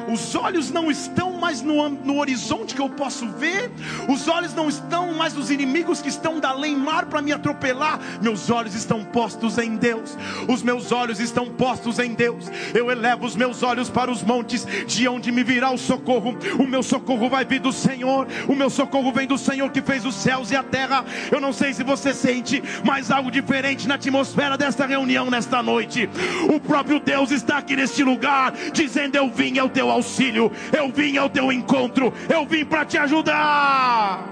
Os 0.07 0.35
olhos 0.35 0.71
não 0.71 0.89
estão 0.89 1.33
mais 1.33 1.61
no, 1.61 1.89
no 1.89 2.19
horizonte 2.19 2.75
que 2.75 2.81
eu 2.81 2.89
posso 2.89 3.27
ver, 3.27 3.71
os 4.07 4.27
olhos 4.27 4.53
não 4.53 4.69
estão 4.69 5.13
mais 5.13 5.33
nos 5.33 5.49
inimigos 5.49 6.01
que 6.01 6.09
estão 6.09 6.39
da 6.39 6.55
mar 6.75 7.05
para 7.05 7.21
me 7.21 7.31
atropelar. 7.31 7.99
Meus 8.21 8.49
olhos 8.49 8.75
estão 8.75 9.03
postos 9.03 9.57
em 9.57 9.75
Deus, 9.75 10.17
os 10.47 10.61
meus 10.61 10.91
olhos 10.91 11.19
estão 11.19 11.47
postos 11.47 11.99
em 11.99 12.13
Deus. 12.13 12.45
Eu 12.73 12.91
elevo 12.91 13.25
os 13.25 13.35
meus 13.35 13.63
olhos 13.63 13.89
para 13.89 14.11
os 14.11 14.23
montes, 14.23 14.65
de 14.85 15.07
onde 15.07 15.31
me 15.31 15.43
virá 15.43 15.71
o 15.71 15.77
socorro. 15.77 16.37
O 16.59 16.67
meu 16.67 16.83
socorro 16.83 17.29
vai 17.29 17.45
vir 17.45 17.59
do 17.59 17.71
Senhor, 17.71 18.27
o 18.47 18.55
meu 18.55 18.69
socorro 18.69 19.11
vem 19.11 19.27
do 19.27 19.37
Senhor 19.37 19.69
que 19.71 19.81
fez 19.81 20.05
os 20.05 20.15
céus 20.15 20.51
e 20.51 20.55
a 20.55 20.63
terra. 20.63 21.05
Eu 21.31 21.39
não 21.39 21.53
sei 21.53 21.73
se 21.73 21.83
você 21.83 22.13
sente, 22.13 22.61
mas 22.83 23.11
algo 23.11 23.31
diferente 23.31 23.87
na 23.87 23.95
atmosfera 23.95 24.57
desta 24.57 24.85
reunião 24.85 25.29
nesta 25.29 25.63
noite. 25.63 26.09
O 26.53 26.59
próprio 26.59 26.99
Deus 26.99 27.31
está 27.31 27.57
aqui 27.57 27.75
neste 27.75 28.03
lugar, 28.03 28.53
dizendo: 28.73 29.15
Eu 29.15 29.29
vim 29.29 29.57
ao 29.57 29.69
teu 29.69 29.88
auxílio, 29.91 30.51
eu 30.75 30.91
vim 30.91 31.17
ao 31.17 31.29
teu 31.29 31.51
encontro, 31.51 32.13
eu 32.29 32.45
vim 32.45 32.65
para 32.65 32.85
te 32.85 32.97
ajudar. 32.97 34.27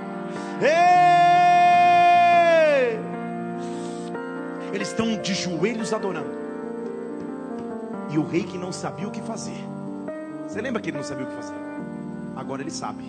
Ei! 0.62 1.28
Eles 4.74 4.89
estão 4.89 5.20
de 5.22 5.34
joelhos 5.34 5.93
adorando. 5.93 6.38
E 8.12 8.18
o 8.18 8.26
rei 8.26 8.43
que 8.43 8.58
não 8.58 8.72
sabia 8.72 9.08
o 9.08 9.12
que 9.12 9.22
fazer. 9.22 9.64
Você 10.47 10.62
lembra 10.62 10.82
que 10.82 10.89
ele 10.89 10.97
não 10.97 11.03
sabia 11.03 11.26
o 11.26 11.28
que 11.28 11.36
fazer? 11.36 11.55
Agora 12.36 12.62
ele 12.62 12.72
sabe. 12.72 13.03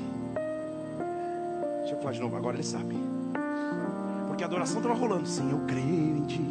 Deixa 1.80 1.94
eu 1.94 1.98
falar 1.98 2.12
de 2.12 2.20
novo, 2.20 2.36
agora 2.36 2.56
ele 2.56 2.64
sabe. 2.64 2.96
Porque 4.38 4.44
a 4.44 4.46
adoração 4.46 4.76
estava 4.76 4.94
rolando. 4.94 5.26
Sim, 5.26 5.50
eu 5.50 5.58
creio 5.66 6.16
em 6.16 6.22
ti. 6.22 6.44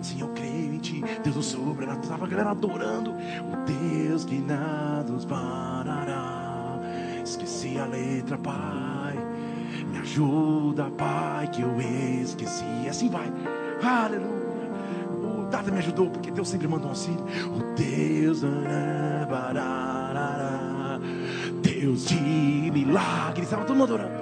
Sim, 0.00 0.22
eu 0.22 0.28
creio 0.28 0.72
em 0.72 0.78
ti. 0.78 1.04
Deus 1.22 1.36
do 1.36 1.42
sobrenatural. 1.42 2.02
Estava 2.02 2.24
a 2.24 2.28
galera 2.28 2.50
adorando. 2.52 3.10
O 3.10 3.56
Deus 3.66 4.24
que 4.24 4.38
nada 4.38 5.12
nos 5.12 5.26
parará. 5.26 6.78
Esqueci 7.22 7.78
a 7.78 7.84
letra, 7.84 8.38
Pai. 8.38 9.18
Me 9.92 9.98
ajuda, 9.98 10.90
Pai, 10.96 11.48
que 11.48 11.60
eu 11.60 11.78
esqueci. 11.78 12.64
E 12.82 12.88
assim 12.88 13.10
vai. 13.10 13.30
Aleluia. 13.82 14.70
O 15.10 15.44
Data 15.50 15.70
me 15.70 15.76
ajudou, 15.76 16.08
porque 16.08 16.30
Deus 16.30 16.48
sempre 16.48 16.66
manda 16.66 16.86
um 16.86 16.88
auxílio. 16.88 17.22
O 17.54 17.74
Deus. 17.74 18.40
Deus 21.60 22.06
de 22.06 22.70
milagres. 22.72 23.44
Estava 23.44 23.66
todo 23.66 23.76
mundo 23.76 23.92
adorando. 23.92 24.14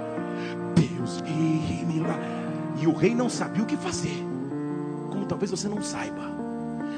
Deus 0.75 1.23
de 1.23 1.33
milagres. 1.33 2.44
E 2.85 2.87
o 2.87 2.93
rei 2.93 3.15
não 3.15 3.31
sabia 3.31 3.63
o 3.63 3.67
que 3.67 3.79
fazer 3.79 4.23
como 5.09 5.25
talvez 5.25 5.51
você 5.51 5.67
não 5.69 5.83
saiba. 5.83 6.21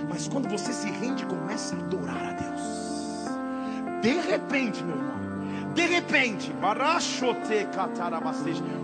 Mas 0.08 0.26
quando 0.26 0.48
você 0.48 0.72
se 0.72 0.90
rende 0.90 1.24
começa 1.24 1.76
a 1.76 1.78
adorar 1.78 2.28
a 2.28 2.32
Deus, 2.32 4.02
de 4.02 4.20
repente, 4.28 4.82
meu 4.82 4.96
irmão, 4.96 5.16
de 5.74 5.86
repente, 5.86 6.52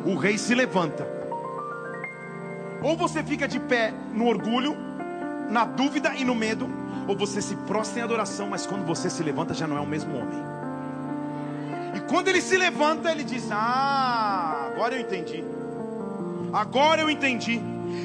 o 0.06 0.14
rei 0.14 0.38
se 0.38 0.54
levanta. 0.54 1.04
Ou 2.80 2.96
você 2.96 3.20
fica 3.24 3.48
de 3.48 3.58
pé 3.58 3.92
no 4.14 4.28
orgulho, 4.28 4.76
na 5.50 5.64
dúvida 5.64 6.14
e 6.14 6.24
no 6.24 6.36
medo, 6.36 6.70
ou 7.08 7.16
você 7.16 7.42
se 7.42 7.56
prostra 7.66 7.98
em 7.98 8.02
adoração, 8.04 8.48
mas 8.48 8.64
quando 8.64 8.86
você 8.86 9.10
se 9.10 9.24
levanta 9.24 9.52
já 9.52 9.66
não 9.66 9.76
é 9.76 9.80
o 9.80 9.86
mesmo 9.86 10.14
homem. 10.16 10.40
E 11.96 12.00
Quando 12.02 12.28
ele 12.28 12.40
se 12.40 12.56
levanta, 12.56 13.10
ele 13.10 13.24
diz: 13.24 13.48
Ah, 13.50 14.68
agora 14.72 14.94
eu 14.94 15.00
entendi. 15.00 15.42
Agora 16.52 17.02
eu 17.02 17.10
entendi. 17.10 17.60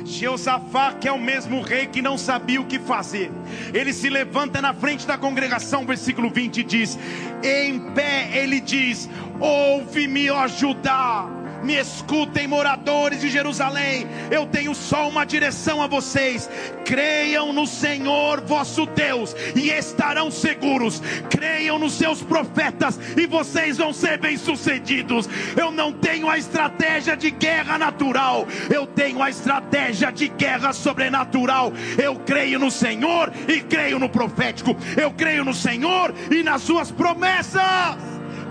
Jeosafá, 0.06 0.94
que 0.94 1.08
é 1.08 1.12
o 1.12 1.20
mesmo 1.20 1.62
rei 1.62 1.86
que 1.88 2.02
não 2.02 2.18
sabia 2.18 2.62
o 2.62 2.66
que 2.66 2.80
fazer, 2.80 3.32
ele 3.74 3.94
se 3.94 4.10
levanta 4.10 4.62
na 4.62 4.74
frente 4.74 5.06
da 5.06 5.18
congregação, 5.18 5.86
versículo 5.86 6.30
20 6.30 6.64
diz: 6.64 6.98
Em 7.44 7.80
pé 7.94 8.30
ele 8.34 8.60
diz: 8.60 9.10
Ouve-me, 9.40 10.30
ó 10.30 10.48
Judá 10.48 11.37
me 11.64 11.76
escutem, 11.76 12.48
moradores 12.48 13.22
de 13.22 13.30
Jerusalém. 13.30 14.08
Eu 14.32 14.46
tenho 14.46 14.74
só 14.74 15.08
uma 15.08 15.26
direção 15.26 15.82
a 15.82 15.88
vocês: 15.88 16.50
creiam 16.86 17.52
no 17.54 17.66
Senhor 17.66 18.42
vosso 18.42 18.86
Deus 18.86 19.36
e 19.56 19.70
estarão 19.70 20.32
seguros. 20.32 21.02
Creiam 21.30 21.78
nos 21.80 21.94
seus 21.94 22.22
profetas 22.22 23.00
e 23.16 23.26
vocês 23.26 23.78
vão 23.78 23.94
ser 23.94 24.18
bem-sucedidos. 24.18 25.30
Eu 25.56 25.72
não 25.72 25.92
tenho 25.92 26.30
a 26.30 26.38
estratégia 26.38 27.16
de 27.16 27.32
guerra 27.32 27.78
natural, 27.78 28.48
eu 28.74 28.86
tenho 28.86 29.22
a 29.22 29.30
estratégia 29.30 30.12
de 30.12 30.28
guerra 30.28 30.74
sobrenatural. 30.74 31.74
Eu 32.02 32.16
creio 32.18 32.60
no 32.60 32.72
Senhor 32.72 33.32
e 33.48 33.62
creio 33.62 34.00
no 34.00 34.10
profético. 34.10 34.76
Eu 34.96 35.12
creio 35.12 35.44
no 35.44 35.54
Senhor 35.54 36.14
e 36.32 36.44
nas 36.44 36.62
suas 36.62 36.92
promessas. 36.92 37.62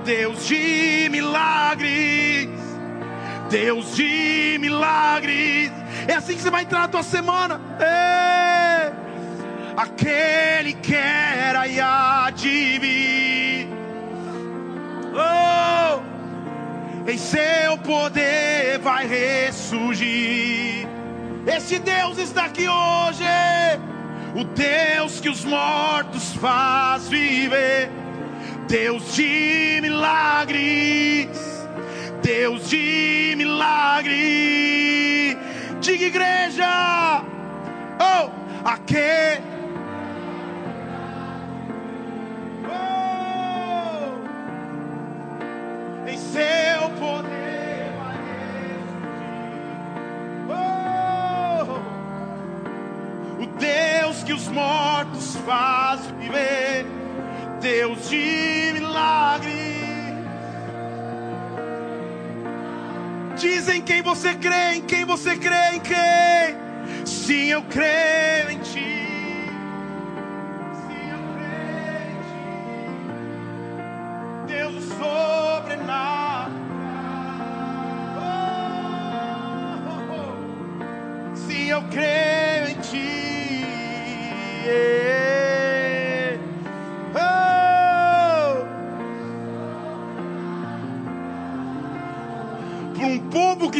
Deus 0.05 0.47
de 0.47 1.09
milagres 1.11 2.66
Deus 3.49 3.95
de 3.95 4.59
milagres. 4.61 5.71
É 6.09 6.15
assim 6.15 6.35
que 6.35 6.43
você 6.43 6.51
vai 6.51 6.63
entrar 6.63 6.81
na 6.81 6.89
tua 6.89 7.03
semana. 7.03 7.61
Aquele 9.77 10.73
que 10.75 10.95
era 10.95 11.67
e 11.67 11.81
há 11.81 12.31
de 12.35 12.79
vir. 12.79 13.69
Oh, 15.15 16.01
em 17.11 17.19
seu 17.19 17.79
poder 17.79 18.79
vai 18.79 19.07
ressurgir. 19.07 20.87
Esse 21.47 21.79
Deus 21.79 22.19
está 22.19 22.47
aqui 22.47 22.69
hoje. 22.69 23.25
O 24.35 24.45
Deus 24.45 25.21
que 25.21 25.29
os 25.29 25.45
mortos 25.45 26.35
faz 26.35 27.09
viver. 27.09 27.91
Deus 28.69 29.15
de 29.15 29.79
milagres 29.81 31.46
Deus 32.27 32.69
de 32.69 33.35
milagre. 33.37 35.39
Diga 35.81 36.07
igreja, 36.07 37.23
oh, 38.01 38.31
aquele. 38.69 39.45
Oh, 42.69 44.19
em 46.09 46.19
seu 46.19 46.91
poder 46.99 47.93
oh, 50.51 51.79
o 53.41 53.47
Deus 53.57 54.25
que 54.25 54.33
os 54.33 54.49
mortos 54.49 55.37
faz 55.47 56.01
viver, 56.19 56.87
Deus 57.61 58.11
de 58.11 58.73
milagre. 58.73 59.76
Diz 63.37 63.69
em 63.69 63.83
quem 63.83 64.01
você 64.01 64.35
crê, 64.35 64.77
em 64.77 64.81
quem 64.81 65.05
você 65.05 65.37
crê, 65.37 65.75
em 65.75 65.81
quem. 65.81 67.05
Sim, 67.05 67.51
eu 67.51 67.63
creio 67.65 68.51
em 68.51 68.59
ti. 68.61 69.06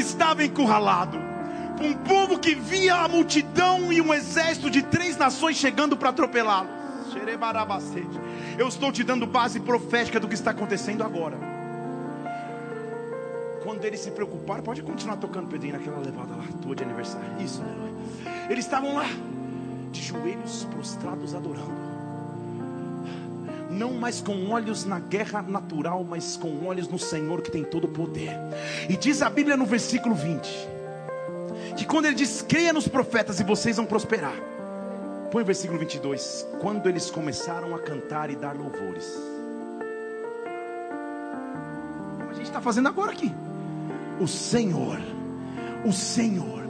Estava 0.07 0.45
encurralado, 0.45 1.19
um 1.81 1.93
povo 1.93 2.39
que 2.39 2.55
via 2.55 2.95
a 2.95 3.09
multidão 3.09 3.93
e 3.93 4.01
um 4.01 4.15
exército 4.15 4.71
de 4.71 4.83
três 4.83 5.17
nações 5.17 5.57
chegando 5.57 5.97
para 5.97 6.11
atropelá-lo. 6.11 6.69
Eu 8.59 8.69
estou 8.69 8.91
te 8.93 9.03
dando 9.03 9.27
base 9.27 9.61
profética 9.61 10.19
do 10.19 10.29
que 10.29 10.35
está 10.35 10.53
acontecendo 10.53 11.03
agora. 11.03 11.37
Quando 13.63 13.85
eles 13.85 14.01
se 14.01 14.11
preocuparam, 14.13 14.63
pode 14.63 14.81
continuar 14.83 15.17
tocando, 15.17 15.49
Pedrinho, 15.49 15.75
naquela 15.75 15.99
levada 15.99 16.37
lá, 16.37 16.45
tua 16.63 16.75
de 16.75 16.85
aniversário. 16.85 17.29
Isso, 17.41 17.63
né? 17.63 18.47
Eles 18.49 18.65
estavam 18.65 18.95
lá, 18.95 19.07
de 19.91 20.03
joelhos 20.03 20.65
prostrados, 20.71 21.35
adorando 21.35 21.96
não 23.77 23.93
mais 23.93 24.21
com 24.21 24.49
olhos 24.51 24.85
na 24.85 24.99
guerra 24.99 25.43
natural, 25.43 26.03
mas 26.03 26.37
com 26.37 26.67
olhos 26.67 26.89
no 26.89 26.99
Senhor 26.99 27.43
que 27.43 27.51
tem 27.51 27.63
todo 27.63 27.85
o 27.85 27.89
poder. 27.89 28.33
E 28.89 28.97
diz 28.97 29.21
a 29.23 29.29
Bíblia 29.29 29.57
no 29.57 29.67
versículo 29.67 30.15
20: 30.15 30.69
que 31.77 31.85
quando 31.85 32.07
ele 32.07 32.15
diz, 32.15 32.43
creia 32.43 32.73
nos 32.73 32.89
profetas 32.89 33.39
e 33.39 33.45
vocês 33.45 33.77
vão 33.77 33.85
prosperar. 33.85 34.35
Põe 35.31 35.43
o 35.43 35.47
versículo 35.47 35.79
22. 35.79 36.47
Quando 36.61 36.89
eles 36.89 37.11
começaram 37.11 37.75
a 37.75 37.79
cantar 37.79 38.31
e 38.31 38.37
dar 38.37 38.57
louvores. 38.57 39.13
Como 42.19 42.31
a 42.31 42.35
gente 42.35 42.47
está 42.47 42.61
fazendo 42.61 42.89
agora 42.89 43.13
aqui. 43.13 43.33
O 44.19 44.27
Senhor, 44.27 44.99
o 45.85 45.93
Senhor, 45.93 46.63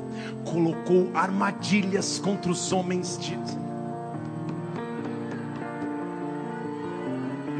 colocou 0.45 1.11
armadilhas 1.15 2.19
contra 2.19 2.51
os 2.51 2.73
homens 2.73 3.17
de 3.19 3.35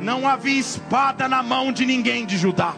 Não 0.07 0.25
havia 0.29 0.61
espada 0.61 1.29
na 1.29 1.43
mão 1.43 1.73
de 1.73 1.85
ninguém 1.85 2.25
de 2.25 2.39
Judá 2.39 2.77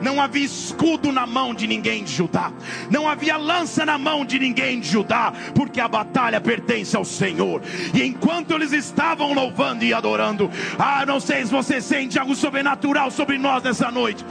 não 0.00 0.20
havia 0.20 0.44
escudo 0.44 1.12
na 1.12 1.26
mão 1.26 1.54
de 1.54 1.66
ninguém 1.66 2.04
de 2.04 2.12
Judá, 2.12 2.52
não 2.90 3.08
havia 3.08 3.36
lança 3.36 3.84
na 3.84 3.96
mão 3.96 4.24
de 4.24 4.38
ninguém 4.38 4.80
de 4.80 4.88
Judá, 4.88 5.32
porque 5.54 5.80
a 5.80 5.88
batalha 5.88 6.40
pertence 6.40 6.96
ao 6.96 7.04
Senhor. 7.04 7.62
E 7.94 8.02
enquanto 8.02 8.52
eles 8.52 8.72
estavam 8.72 9.32
louvando 9.32 9.84
e 9.84 9.94
adorando, 9.94 10.50
ah, 10.78 11.04
não 11.06 11.20
sei 11.20 11.44
se 11.44 11.52
você 11.52 11.80
sente 11.80 12.18
algo 12.18 12.34
sobrenatural 12.34 13.10
sobre 13.10 13.38
nós 13.38 13.62
nessa 13.62 13.90
noite. 13.90 14.24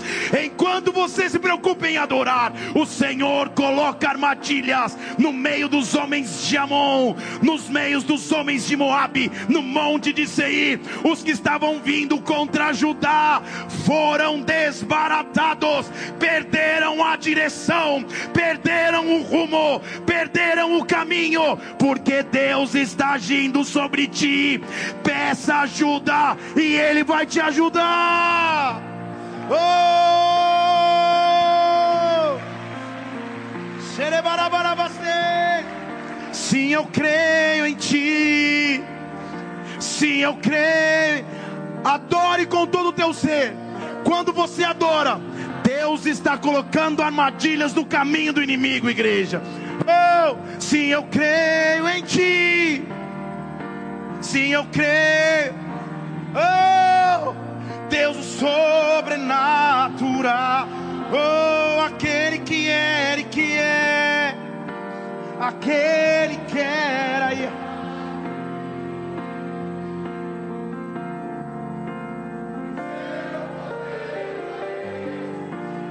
Enquanto 0.44 0.92
você 0.92 1.30
se 1.30 1.40
preocupa 1.40 1.88
em 1.88 1.98
adorar, 1.98 2.54
o 2.74 2.86
Senhor 2.86 3.50
coloca 3.50 4.10
armadilhas 4.10 4.98
no 5.18 5.32
meio 5.32 5.68
dos 5.68 5.96
homens 5.96 6.48
de 6.48 6.58
Amon, 6.58 7.16
nos 7.42 7.70
meios 7.70 8.04
dos 8.04 8.32
homens 8.32 8.68
de 8.68 8.76
Moabe, 8.76 9.32
no 9.50 9.62
monte 9.62 10.14
de 10.14 10.28
Seir. 10.28 10.80
Os 11.04 11.24
que 11.24 11.32
estavam 11.32 11.80
vindo 11.80 12.20
contra 12.20 12.74
Judá 12.74 13.42
foram 13.86 14.42
desbaratados 14.42 15.55
perderam 16.20 17.04
a 17.04 17.16
direção, 17.16 18.06
perderam 18.34 19.08
o 19.16 19.22
rumo, 19.22 19.82
perderam 20.06 20.78
o 20.78 20.86
caminho, 20.86 21.58
porque 21.78 22.24
Deus 22.24 22.76
está 22.76 23.12
agindo 23.12 23.64
sobre 23.64 24.08
ti. 24.08 24.62
Peça 25.04 25.58
ajuda 25.58 26.38
e 26.56 26.76
Ele 26.76 27.04
vai 27.04 27.26
te 27.26 27.40
ajudar. 27.40 28.82
Oh! 29.50 30.36
Sim, 36.56 36.74
eu 36.74 36.86
creio 36.86 37.66
em 37.66 37.74
ti. 37.74 38.84
Sim, 39.80 40.20
eu 40.20 40.36
creio. 40.36 41.26
Adore 41.84 42.46
com 42.46 42.68
todo 42.68 42.90
o 42.90 42.94
teu 42.94 43.14
ser. 43.14 43.54
Quando 44.04 44.32
você 44.32 44.64
adora, 44.64 45.20
Deus 45.66 46.06
está 46.06 46.38
colocando 46.38 47.02
armadilhas 47.02 47.74
no 47.74 47.84
caminho 47.84 48.32
do 48.32 48.44
inimigo, 48.44 48.88
igreja. 48.88 49.42
Oh, 49.82 50.36
sim, 50.60 50.86
eu 50.90 51.02
creio 51.04 51.88
em 51.90 52.04
Ti. 52.04 52.88
Sim, 54.22 54.54
eu 54.54 54.64
creio. 54.66 55.56
Oh, 56.36 57.34
Deus 57.90 58.18
sobrenatural. 58.18 59.48
Oh, 61.12 61.82
aquele 61.82 62.38
que 62.40 62.68
era 62.68 63.22
e 63.22 63.24
que 63.24 63.54
é. 63.58 64.36
Aquele 65.40 66.38
que 66.48 66.60
era 66.60 67.34
e 67.34 67.44
é. 67.44 67.65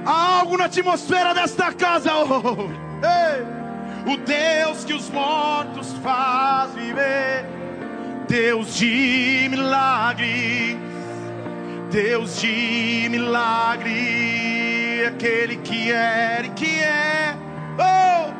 Há 0.05 0.39
algo 0.39 0.57
na 0.57 0.65
atmosfera 0.65 1.33
desta 1.33 1.73
casa. 1.73 2.11
Oh, 2.15 2.69
O 4.11 4.17
Deus 4.17 4.83
que 4.85 4.93
os 4.93 5.09
mortos 5.09 5.93
faz 6.03 6.73
viver. 6.73 7.45
Deus 8.27 8.75
de 8.75 9.47
milagres. 9.49 10.77
Deus 11.95 12.41
de 12.41 13.07
milagre, 13.09 15.05
aquele 15.07 15.55
que 15.57 15.91
era 15.91 16.45
e 16.45 16.49
que 16.49 16.79
é. 16.79 17.37
Oh! 17.79 18.33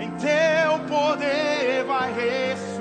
Em 0.00 0.10
teu 0.12 0.78
poder 0.88 1.84
vai 1.84 2.10
ressurgir. 2.14 2.71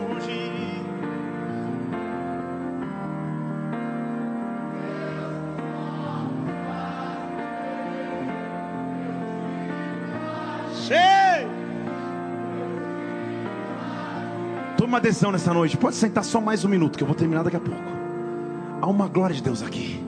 Uma 14.91 14.99
decisão 14.99 15.31
nessa 15.31 15.53
noite. 15.53 15.77
Pode 15.77 15.95
sentar 15.95 16.21
só 16.21 16.41
mais 16.41 16.65
um 16.65 16.67
minuto, 16.67 16.97
que 16.97 17.03
eu 17.03 17.07
vou 17.07 17.15
terminar 17.15 17.43
daqui 17.43 17.55
a 17.55 17.61
pouco. 17.61 17.81
Há 18.81 18.87
uma 18.87 19.07
glória 19.07 19.33
de 19.33 19.41
Deus 19.41 19.63
aqui. 19.63 20.03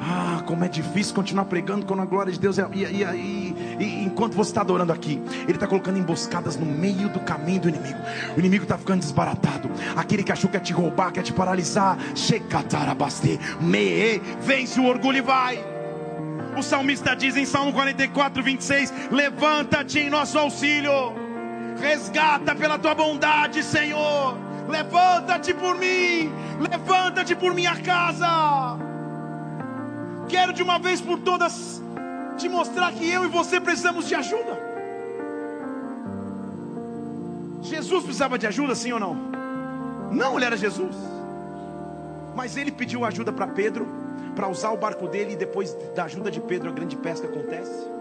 Ah, 0.00 0.42
como 0.46 0.64
é 0.64 0.68
difícil 0.68 1.14
continuar 1.14 1.44
pregando 1.44 1.84
quando 1.84 2.00
a 2.00 2.06
glória 2.06 2.32
de 2.32 2.40
Deus 2.40 2.58
é. 2.58 2.66
E, 2.72 2.82
e, 2.82 3.04
e, 3.04 3.84
e 3.84 4.04
enquanto 4.04 4.32
você 4.32 4.52
está 4.52 4.62
adorando 4.62 4.90
aqui, 4.90 5.20
Ele 5.42 5.52
está 5.52 5.66
colocando 5.66 5.98
emboscadas 5.98 6.56
no 6.56 6.64
meio 6.64 7.10
do 7.10 7.20
caminho 7.20 7.60
do 7.60 7.68
inimigo. 7.68 7.98
O 8.34 8.38
inimigo 8.38 8.62
está 8.62 8.78
ficando 8.78 9.00
desbaratado. 9.00 9.70
Aquele 9.94 10.22
que 10.22 10.32
achou 10.32 10.48
que 10.48 10.56
ia 10.56 10.62
te 10.62 10.72
roubar, 10.72 11.12
quer 11.12 11.22
te 11.22 11.34
paralisar. 11.34 11.98
Shekatarabaste, 12.14 13.38
me, 13.60 14.18
vence 14.40 14.80
o 14.80 14.86
orgulho 14.86 15.18
e 15.18 15.20
vai. 15.20 15.62
O 16.56 16.62
salmista 16.62 17.14
diz 17.14 17.36
em 17.36 17.44
Salmo 17.44 17.70
44, 17.74 18.42
26: 18.42 18.94
Levanta-te 19.10 19.98
em 19.98 20.08
nosso 20.08 20.38
auxílio, 20.38 20.90
resgata 21.78 22.54
pela 22.54 22.78
tua 22.78 22.94
bondade, 22.94 23.62
Senhor. 23.62 24.36
Levanta-te 24.68 25.52
por 25.52 25.76
mim, 25.76 26.32
levanta-te 26.60 27.34
por 27.34 27.54
minha 27.54 27.76
casa. 27.80 28.78
Quero 30.28 30.52
de 30.52 30.62
uma 30.62 30.78
vez 30.78 31.00
por 31.00 31.18
todas 31.18 31.82
te 32.36 32.48
mostrar 32.48 32.92
que 32.92 33.10
eu 33.10 33.24
e 33.24 33.28
você 33.28 33.60
precisamos 33.60 34.06
de 34.08 34.14
ajuda. 34.14 34.70
Jesus 37.62 38.04
precisava 38.04 38.38
de 38.38 38.46
ajuda, 38.46 38.74
sim 38.74 38.92
ou 38.92 39.00
não? 39.00 39.14
Não, 40.10 40.36
ele 40.36 40.44
era 40.44 40.56
Jesus. 40.56 40.96
Mas 42.34 42.56
ele 42.56 42.70
pediu 42.72 43.04
ajuda 43.04 43.32
para 43.32 43.46
Pedro, 43.46 43.86
para 44.34 44.48
usar 44.48 44.70
o 44.70 44.76
barco 44.76 45.08
dele, 45.08 45.32
e 45.32 45.36
depois 45.36 45.74
da 45.94 46.04
ajuda 46.04 46.30
de 46.30 46.40
Pedro, 46.40 46.70
a 46.70 46.72
grande 46.72 46.96
pesca 46.96 47.26
acontece. 47.26 47.99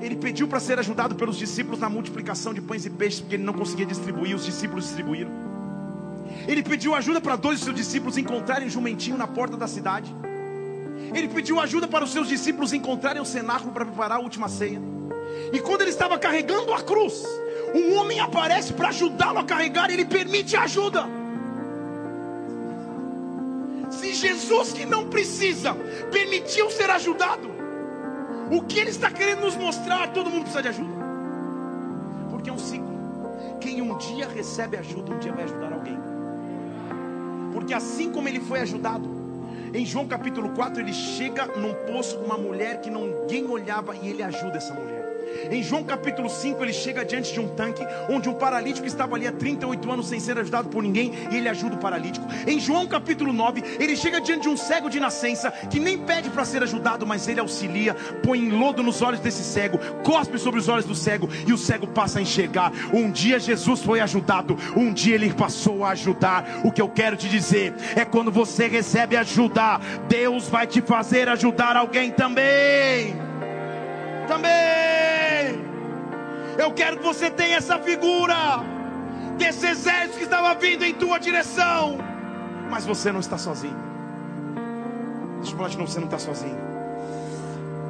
Ele 0.00 0.16
pediu 0.16 0.46
para 0.46 0.60
ser 0.60 0.78
ajudado 0.78 1.14
pelos 1.14 1.36
discípulos 1.36 1.80
na 1.80 1.88
multiplicação 1.88 2.54
de 2.54 2.60
pães 2.60 2.86
e 2.86 2.90
peixes, 2.90 3.20
porque 3.20 3.34
ele 3.36 3.42
não 3.42 3.52
conseguia 3.52 3.86
distribuir, 3.86 4.34
os 4.34 4.44
discípulos 4.44 4.84
distribuíram. 4.84 5.30
Ele 6.46 6.62
pediu 6.62 6.94
ajuda 6.94 7.20
para 7.20 7.36
dois 7.36 7.58
de 7.58 7.64
seus 7.64 7.76
discípulos 7.76 8.16
encontrarem 8.16 8.68
um 8.68 8.70
jumentinho 8.70 9.16
na 9.16 9.26
porta 9.26 9.56
da 9.56 9.66
cidade. 9.66 10.14
Ele 11.14 11.28
pediu 11.28 11.60
ajuda 11.60 11.88
para 11.88 12.04
os 12.04 12.12
seus 12.12 12.28
discípulos 12.28 12.72
encontrarem 12.72 13.20
o 13.20 13.24
cenáculo 13.24 13.72
para 13.72 13.84
preparar 13.84 14.18
a 14.18 14.20
última 14.20 14.48
ceia. 14.48 14.80
E 15.52 15.58
quando 15.60 15.82
ele 15.82 15.90
estava 15.90 16.18
carregando 16.18 16.72
a 16.72 16.82
cruz, 16.82 17.24
um 17.74 17.94
homem 17.96 18.20
aparece 18.20 18.72
para 18.72 18.88
ajudá-lo 18.88 19.38
a 19.38 19.44
carregar, 19.44 19.90
e 19.90 19.94
ele 19.94 20.04
permite 20.04 20.56
ajuda. 20.56 21.06
Se 23.90 24.12
Jesus, 24.12 24.72
que 24.72 24.84
não 24.84 25.08
precisa, 25.08 25.74
permitiu 26.12 26.70
ser 26.70 26.90
ajudado, 26.90 27.50
o 28.50 28.62
que 28.62 28.78
ele 28.78 28.90
está 28.90 29.10
querendo 29.10 29.40
nos 29.40 29.56
mostrar? 29.56 30.12
Todo 30.12 30.30
mundo 30.30 30.42
precisa 30.42 30.62
de 30.62 30.68
ajuda, 30.68 30.90
porque 32.30 32.50
é 32.50 32.52
um 32.52 32.58
ciclo. 32.58 32.88
Quem 33.60 33.82
um 33.82 33.96
dia 33.98 34.28
recebe 34.28 34.76
ajuda, 34.76 35.12
um 35.12 35.18
dia 35.18 35.32
vai 35.32 35.44
ajudar 35.44 35.72
alguém, 35.72 35.98
porque 37.52 37.74
assim 37.74 38.10
como 38.10 38.28
ele 38.28 38.40
foi 38.40 38.60
ajudado, 38.60 39.18
em 39.74 39.84
João 39.84 40.06
capítulo 40.06 40.50
4, 40.50 40.80
ele 40.80 40.92
chega 40.92 41.46
num 41.46 41.74
poço 41.92 42.18
com 42.18 42.24
uma 42.24 42.38
mulher 42.38 42.80
que 42.80 42.90
ninguém 42.90 43.46
olhava 43.46 43.94
e 43.96 44.08
ele 44.08 44.22
ajuda 44.22 44.56
essa 44.56 44.72
mulher. 44.72 44.97
Em 45.50 45.62
João 45.62 45.82
capítulo 45.82 46.28
5, 46.28 46.62
ele 46.62 46.72
chega 46.72 47.04
diante 47.04 47.32
de 47.32 47.40
um 47.40 47.48
tanque 47.48 47.86
onde 48.08 48.28
um 48.28 48.34
paralítico 48.34 48.86
estava 48.86 49.16
ali 49.16 49.26
há 49.26 49.32
38 49.32 49.90
anos 49.90 50.08
sem 50.08 50.20
ser 50.20 50.38
ajudado 50.38 50.68
por 50.68 50.82
ninguém 50.82 51.12
e 51.30 51.36
ele 51.36 51.48
ajuda 51.48 51.76
o 51.76 51.78
paralítico. 51.78 52.26
Em 52.46 52.60
João 52.60 52.86
capítulo 52.86 53.32
9, 53.32 53.62
ele 53.78 53.96
chega 53.96 54.20
diante 54.20 54.42
de 54.42 54.48
um 54.48 54.56
cego 54.56 54.90
de 54.90 55.00
nascença 55.00 55.50
que 55.50 55.80
nem 55.80 55.98
pede 55.98 56.30
para 56.30 56.44
ser 56.44 56.62
ajudado, 56.62 57.06
mas 57.06 57.26
ele 57.28 57.40
auxilia, 57.40 57.94
põe 58.22 58.48
lodo 58.50 58.82
nos 58.82 59.00
olhos 59.02 59.20
desse 59.20 59.42
cego, 59.42 59.78
cospe 60.02 60.38
sobre 60.38 60.60
os 60.60 60.68
olhos 60.68 60.84
do 60.84 60.94
cego 60.94 61.28
e 61.46 61.52
o 61.52 61.58
cego 61.58 61.86
passa 61.86 62.18
a 62.18 62.22
enxergar. 62.22 62.72
Um 62.92 63.10
dia 63.10 63.38
Jesus 63.38 63.82
foi 63.82 64.00
ajudado, 64.00 64.56
um 64.76 64.92
dia 64.92 65.14
ele 65.14 65.32
passou 65.32 65.84
a 65.84 65.90
ajudar. 65.90 66.60
O 66.64 66.72
que 66.72 66.82
eu 66.82 66.88
quero 66.88 67.16
te 67.16 67.28
dizer 67.28 67.74
é 67.96 68.04
quando 68.04 68.30
você 68.30 68.66
recebe 68.66 69.16
ajuda, 69.16 69.80
Deus 70.08 70.48
vai 70.48 70.66
te 70.66 70.80
fazer 70.80 71.28
ajudar 71.28 71.76
alguém 71.76 72.10
também. 72.10 73.27
Também. 74.28 75.58
Eu 76.58 76.72
quero 76.72 76.98
que 76.98 77.04
você 77.04 77.30
tenha 77.30 77.56
essa 77.56 77.78
figura 77.78 78.34
desse 79.38 79.66
exército 79.66 80.18
que 80.18 80.24
estava 80.24 80.54
vindo 80.54 80.84
em 80.84 80.92
tua 80.94 81.18
direção. 81.18 81.98
Mas 82.70 82.84
você 82.84 83.10
não 83.10 83.20
está 83.20 83.38
sozinho. 83.38 83.76
Deixa 85.38 85.52
eu 85.52 85.56
falar 85.56 85.68
de 85.70 85.78
novo, 85.78 85.90
você 85.90 85.98
não 85.98 86.06
está 86.06 86.18
sozinho. 86.18 86.58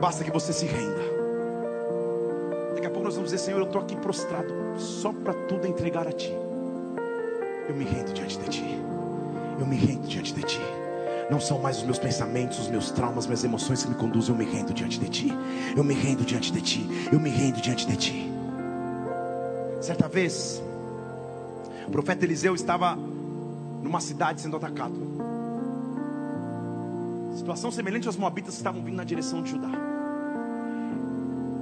Basta 0.00 0.22
que 0.22 0.30
você 0.30 0.52
se 0.52 0.66
renda. 0.66 1.02
Daqui 2.74 2.86
a 2.86 2.90
pouco 2.90 3.04
nós 3.04 3.14
vamos 3.14 3.30
dizer, 3.30 3.42
Senhor, 3.42 3.58
eu 3.58 3.66
estou 3.66 3.80
aqui 3.80 3.96
prostrado 3.96 4.54
só 4.78 5.12
para 5.12 5.34
tudo 5.34 5.66
entregar 5.66 6.06
a 6.06 6.12
Ti. 6.12 6.32
Eu 7.68 7.74
me 7.74 7.84
rendo 7.84 8.12
diante 8.12 8.38
de 8.38 8.48
Ti. 8.48 8.78
Eu 9.58 9.66
me 9.66 9.76
rendo 9.76 10.06
diante 10.06 10.32
de 10.32 10.42
Ti. 10.42 10.60
Não 11.30 11.38
são 11.38 11.58
mais 11.58 11.78
os 11.78 11.82
meus 11.82 11.98
pensamentos, 11.98 12.58
os 12.58 12.68
meus 12.68 12.90
traumas, 12.90 13.26
minhas 13.26 13.44
emoções 13.44 13.82
que 13.82 13.90
me 13.90 13.94
conduzem. 13.94 14.30
Eu 14.30 14.38
me 14.38 14.44
rendo 14.44 14.72
diante 14.72 14.98
de 14.98 15.08
Ti. 15.08 15.32
Eu 15.76 15.84
me 15.84 15.94
rendo 15.94 16.24
diante 16.24 16.50
de 16.50 16.60
Ti. 16.60 17.08
Eu 17.12 17.20
me 17.20 17.28
rendo 17.28 17.60
diante 17.60 17.86
de 17.86 17.96
Ti. 17.96 18.32
Certa 19.80 20.08
vez, 20.08 20.62
o 21.86 21.90
profeta 21.90 22.24
Eliseu 22.24 22.54
estava 22.54 22.96
numa 23.82 24.00
cidade 24.00 24.40
sendo 24.40 24.56
atacado. 24.56 24.94
Situação 27.36 27.70
semelhante 27.70 28.06
aos 28.06 28.16
moabitas 28.16 28.54
que 28.54 28.60
estavam 28.60 28.82
vindo 28.82 28.96
na 28.96 29.04
direção 29.04 29.42
de 29.42 29.50
Judá. 29.50 29.70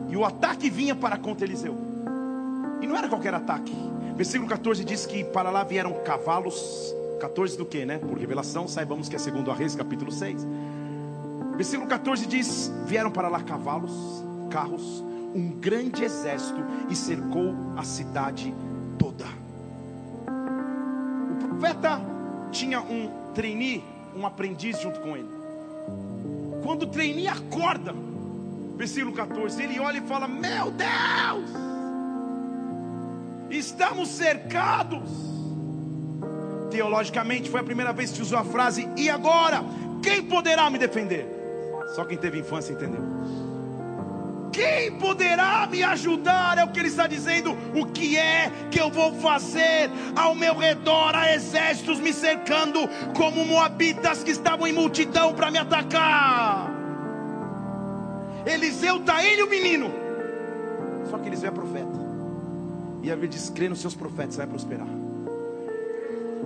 E 0.09 0.17
o 0.17 0.25
ataque 0.25 0.71
vinha 0.71 0.95
para 0.95 1.19
contra 1.19 1.45
Eliseu. 1.45 1.77
E 2.81 2.87
não 2.87 2.97
era 2.97 3.09
qualquer 3.09 3.35
ataque. 3.35 3.75
Versículo 4.17 4.49
14 4.49 4.85
diz 4.85 5.05
que 5.05 5.25
para 5.25 5.51
lá 5.51 5.65
vieram 5.65 5.93
cavalos. 6.05 6.95
14 7.21 7.57
do 7.57 7.65
que, 7.65 7.85
né? 7.85 7.99
Por 7.99 8.19
revelação, 8.19 8.69
saibamos 8.69 9.09
que 9.09 9.17
é 9.17 9.19
segundo 9.19 9.51
a 9.51 9.55
Reis, 9.55 9.75
capítulo 9.75 10.13
6. 10.13 10.47
Versículo 11.57 11.89
14 11.89 12.27
diz: 12.27 12.71
Vieram 12.87 13.11
para 13.11 13.29
lá 13.29 13.43
cavalos, 13.43 13.93
carros, 14.51 15.03
um 15.35 15.51
grande 15.59 16.05
exército 16.05 16.61
e 16.91 16.95
cercou 16.97 17.55
a 17.77 17.83
cidade 17.83 18.55
toda. 18.99 19.27
O 21.31 21.49
profeta 21.49 22.01
tinha 22.51 22.81
um 22.81 23.33
trainee, 23.35 23.83
um 24.15 24.27
aprendiz 24.27 24.81
junto 24.81 25.01
com 25.01 25.17
ele. 25.17 25.29
Quando 26.63 26.83
o 26.83 26.87
trainee 26.87 27.29
acorda, 27.29 27.95
versículo 28.77 29.15
14, 29.15 29.63
ele 29.63 29.81
olha 29.81 29.99
e 29.99 30.03
fala: 30.03 30.29
Meu 30.29 30.71
Deus, 30.71 31.51
estamos 33.51 34.09
cercados. 34.09 35.36
Teologicamente, 36.77 37.49
foi 37.49 37.61
a 37.61 37.65
primeira 37.65 37.91
vez 37.91 38.13
que 38.13 38.21
usou 38.21 38.39
a 38.39 38.45
frase: 38.45 38.87
E 38.99 39.09
agora? 39.09 39.65
Quem 40.03 40.23
poderá 40.23 40.69
me 40.69 40.77
defender? 40.77 41.27
Só 41.95 42.05
quem 42.05 42.19
teve 42.19 42.39
infância 42.39 42.75
entendeu. 42.75 43.01
Quem 44.53 44.93
poderá 44.99 45.67
me 45.71 45.83
ajudar? 45.83 46.59
É 46.59 46.65
o 46.65 46.69
que 46.69 46.79
ele 46.79 46.89
está 46.89 47.07
dizendo. 47.07 47.57
O 47.75 47.87
que 47.87 48.19
é 48.19 48.53
que 48.71 48.79
eu 48.79 48.91
vou 48.91 49.15
fazer? 49.21 49.91
Ao 50.15 50.35
meu 50.35 50.55
redor 50.55 51.17
há 51.17 51.35
exércitos 51.35 51.99
me 51.99 52.13
cercando, 52.13 52.81
como 53.17 53.47
moabitas 53.47 54.23
que 54.23 54.31
estavam 54.31 54.67
em 54.67 54.73
multidão 54.75 55.33
para 55.33 55.51
me 55.51 55.57
atacar. 55.57 56.71
Eliseu 58.45 58.99
está 58.99 59.25
ele 59.25 59.43
o 59.43 59.49
menino. 59.49 59.91
Só 61.11 61.17
que 61.17 61.27
Eliseu 61.27 61.49
é 61.49 61.53
profeta. 61.53 62.07
E 63.03 63.11
a 63.11 63.17
diz: 63.17 63.49
crê 63.49 63.67
nos 63.67 63.81
seus 63.81 63.95
profetas, 63.95 64.37
vai 64.37 64.47
prosperar. 64.47 65.06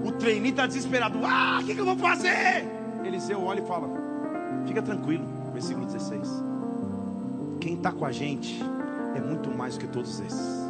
O 0.05 0.13
treininho 0.13 0.51
está 0.51 0.67
desesperado. 0.67 1.19
Ah, 1.25 1.61
o 1.63 1.65
que, 1.65 1.75
que 1.75 1.81
eu 1.81 1.85
vou 1.85 1.97
fazer? 1.97 2.67
Eliseu 3.05 3.43
olha 3.43 3.61
e 3.61 3.67
fala: 3.67 3.89
Fica 4.67 4.83
tranquilo. 4.83 5.25
Versículo 5.53 5.87
16. 5.87 6.29
Quem 7.61 7.75
está 7.75 7.93
com 7.93 8.05
a 8.05 8.13
gente 8.13 8.63
é 9.15 9.21
muito 9.21 9.51
mais 9.51 9.75
do 9.75 9.81
que 9.81 9.87
todos 9.87 10.21
esses. 10.21 10.61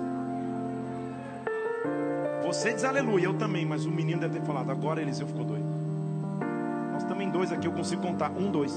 Você 2.45 2.72
diz 2.72 2.83
aleluia, 2.83 3.26
eu 3.26 3.35
também, 3.35 3.64
mas 3.64 3.85
o 3.85 3.91
menino 3.91 4.20
deve 4.20 4.41
ter 4.41 4.45
falado. 4.45 4.70
Agora 4.70 5.01
Eliseu 5.01 5.26
ficou 5.26 5.45
doido. 5.45 5.64
Nós 6.93 7.05
também 7.05 7.31
dois 7.31 7.53
aqui, 7.53 7.68
eu 7.68 7.72
consigo 7.72 8.03
contar. 8.03 8.31
Um, 8.33 8.51
dois. 8.51 8.74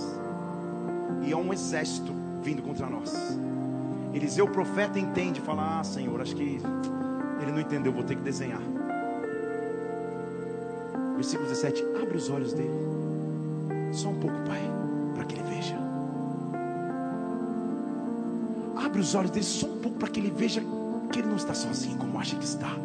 E 1.24 1.32
é 1.32 1.36
um 1.36 1.52
exército 1.52 2.14
vindo 2.44 2.62
contra 2.62 2.88
nós. 2.88 3.40
Eliseu, 4.14 4.46
o 4.46 4.50
profeta, 4.50 5.00
entende, 5.00 5.42
fala: 5.42 5.80
Ah, 5.80 5.84
Senhor, 5.84 6.22
acho 6.22 6.36
que 6.36 6.62
Ele 7.42 7.52
não 7.52 7.60
entendeu, 7.60 7.92
vou 7.92 8.04
ter 8.04 8.16
que 8.16 8.22
desenhar. 8.22 8.62
Versículo 11.24 11.48
17: 11.48 11.86
abre 12.02 12.18
os 12.18 12.30
olhos 12.30 12.52
dele, 12.52 12.70
só 13.94 14.10
um 14.10 14.20
pouco, 14.20 14.36
pai, 14.46 14.60
para 15.16 15.24
que 15.24 15.36
ele 15.36 15.44
veja. 15.44 15.78
Abre 18.76 19.00
os 19.00 19.16
olhos 19.16 19.32
dele 19.32 19.46
só 19.46 19.68
um 19.68 19.80
pouco 19.80 19.98
para 19.98 20.10
que 20.10 20.20
ele 20.20 20.32
veja 20.32 20.62
que 21.14 21.20
ele 21.20 21.30
não 21.30 21.38
está 21.38 21.54
sozinho 21.54 21.98
como 21.98 22.20
acha 22.20 22.36
que 22.36 22.44
está. 22.44 22.76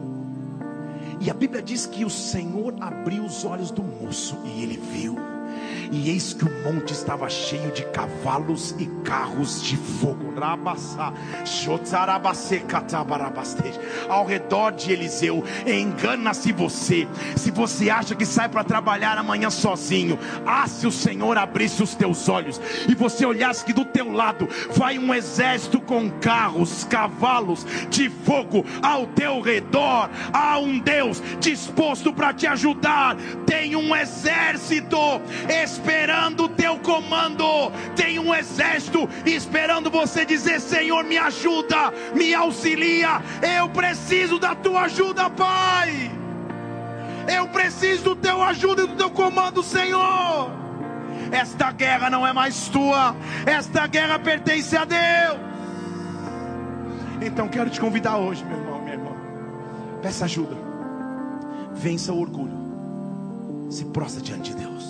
E 1.20 1.28
a 1.28 1.34
Bíblia 1.34 1.60
diz 1.60 1.84
que 1.86 2.04
o 2.04 2.10
Senhor 2.10 2.76
abriu 2.80 3.24
os 3.24 3.44
olhos 3.44 3.72
do 3.72 3.82
moço 3.82 4.38
e 4.44 4.62
ele 4.62 4.76
viu. 4.76 5.16
E 5.90 6.10
eis 6.10 6.32
que 6.32 6.44
o 6.44 6.64
monte 6.64 6.92
estava 6.92 7.28
cheio 7.28 7.70
de 7.72 7.84
cavalos 7.86 8.74
e 8.78 8.86
carros 9.04 9.62
de 9.62 9.76
fogo. 9.76 10.28
Ao 14.08 14.24
redor 14.24 14.72
de 14.72 14.92
Eliseu, 14.92 15.44
engana-se 15.66 16.52
você. 16.52 17.08
Se 17.36 17.50
você 17.50 17.90
acha 17.90 18.14
que 18.14 18.24
sai 18.24 18.48
para 18.48 18.62
trabalhar 18.62 19.18
amanhã 19.18 19.50
sozinho, 19.50 20.18
ah, 20.46 20.66
se 20.68 20.86
o 20.86 20.92
Senhor 20.92 21.36
abrisse 21.36 21.82
os 21.82 21.94
teus 21.94 22.28
olhos 22.28 22.60
e 22.88 22.94
você 22.94 23.26
olhasse 23.26 23.64
que 23.64 23.72
do 23.72 23.84
teu 23.84 24.12
lado 24.12 24.48
vai 24.76 24.98
um 24.98 25.12
exército 25.12 25.80
com 25.80 26.08
carros, 26.08 26.84
cavalos 26.84 27.66
de 27.90 28.08
fogo 28.08 28.64
ao 28.82 29.06
teu 29.08 29.40
redor. 29.40 30.08
Há 30.32 30.58
um 30.58 30.78
Deus 30.78 31.22
disposto 31.40 32.12
para 32.12 32.32
te 32.32 32.46
ajudar. 32.46 33.16
Tem 33.44 33.74
um 33.74 33.94
exército 33.94 34.96
esperando 35.78 36.44
o 36.44 36.48
teu 36.48 36.78
comando. 36.78 37.44
Tem 37.94 38.18
um 38.18 38.34
exército 38.34 39.08
esperando 39.24 39.90
você 39.90 40.24
dizer: 40.24 40.60
Senhor, 40.60 41.04
me 41.04 41.16
ajuda, 41.16 41.92
me 42.14 42.34
auxilia. 42.34 43.22
Eu 43.58 43.68
preciso 43.68 44.38
da 44.38 44.54
tua 44.54 44.82
ajuda, 44.82 45.30
Pai. 45.30 46.10
Eu 47.32 47.46
preciso 47.48 48.04
do 48.04 48.16
teu 48.16 48.42
ajuda 48.42 48.82
e 48.82 48.86
do 48.86 48.96
teu 48.96 49.10
comando, 49.10 49.62
Senhor. 49.62 50.50
Esta 51.30 51.70
guerra 51.70 52.08
não 52.08 52.26
é 52.26 52.32
mais 52.32 52.68
tua, 52.68 53.14
esta 53.44 53.86
guerra 53.86 54.18
pertence 54.18 54.76
a 54.76 54.84
Deus. 54.84 55.38
Então 57.20 57.48
quero 57.48 57.68
te 57.68 57.80
convidar 57.80 58.16
hoje, 58.16 58.44
meu 58.44 58.56
irmão, 58.56 58.80
minha 58.80 58.94
irmã. 58.94 59.10
Peça 60.00 60.24
ajuda. 60.24 60.56
Vença 61.74 62.12
o 62.12 62.20
orgulho. 62.20 62.56
Se 63.68 63.84
prostra 63.84 64.22
diante 64.22 64.54
de 64.54 64.56
Deus. 64.56 64.87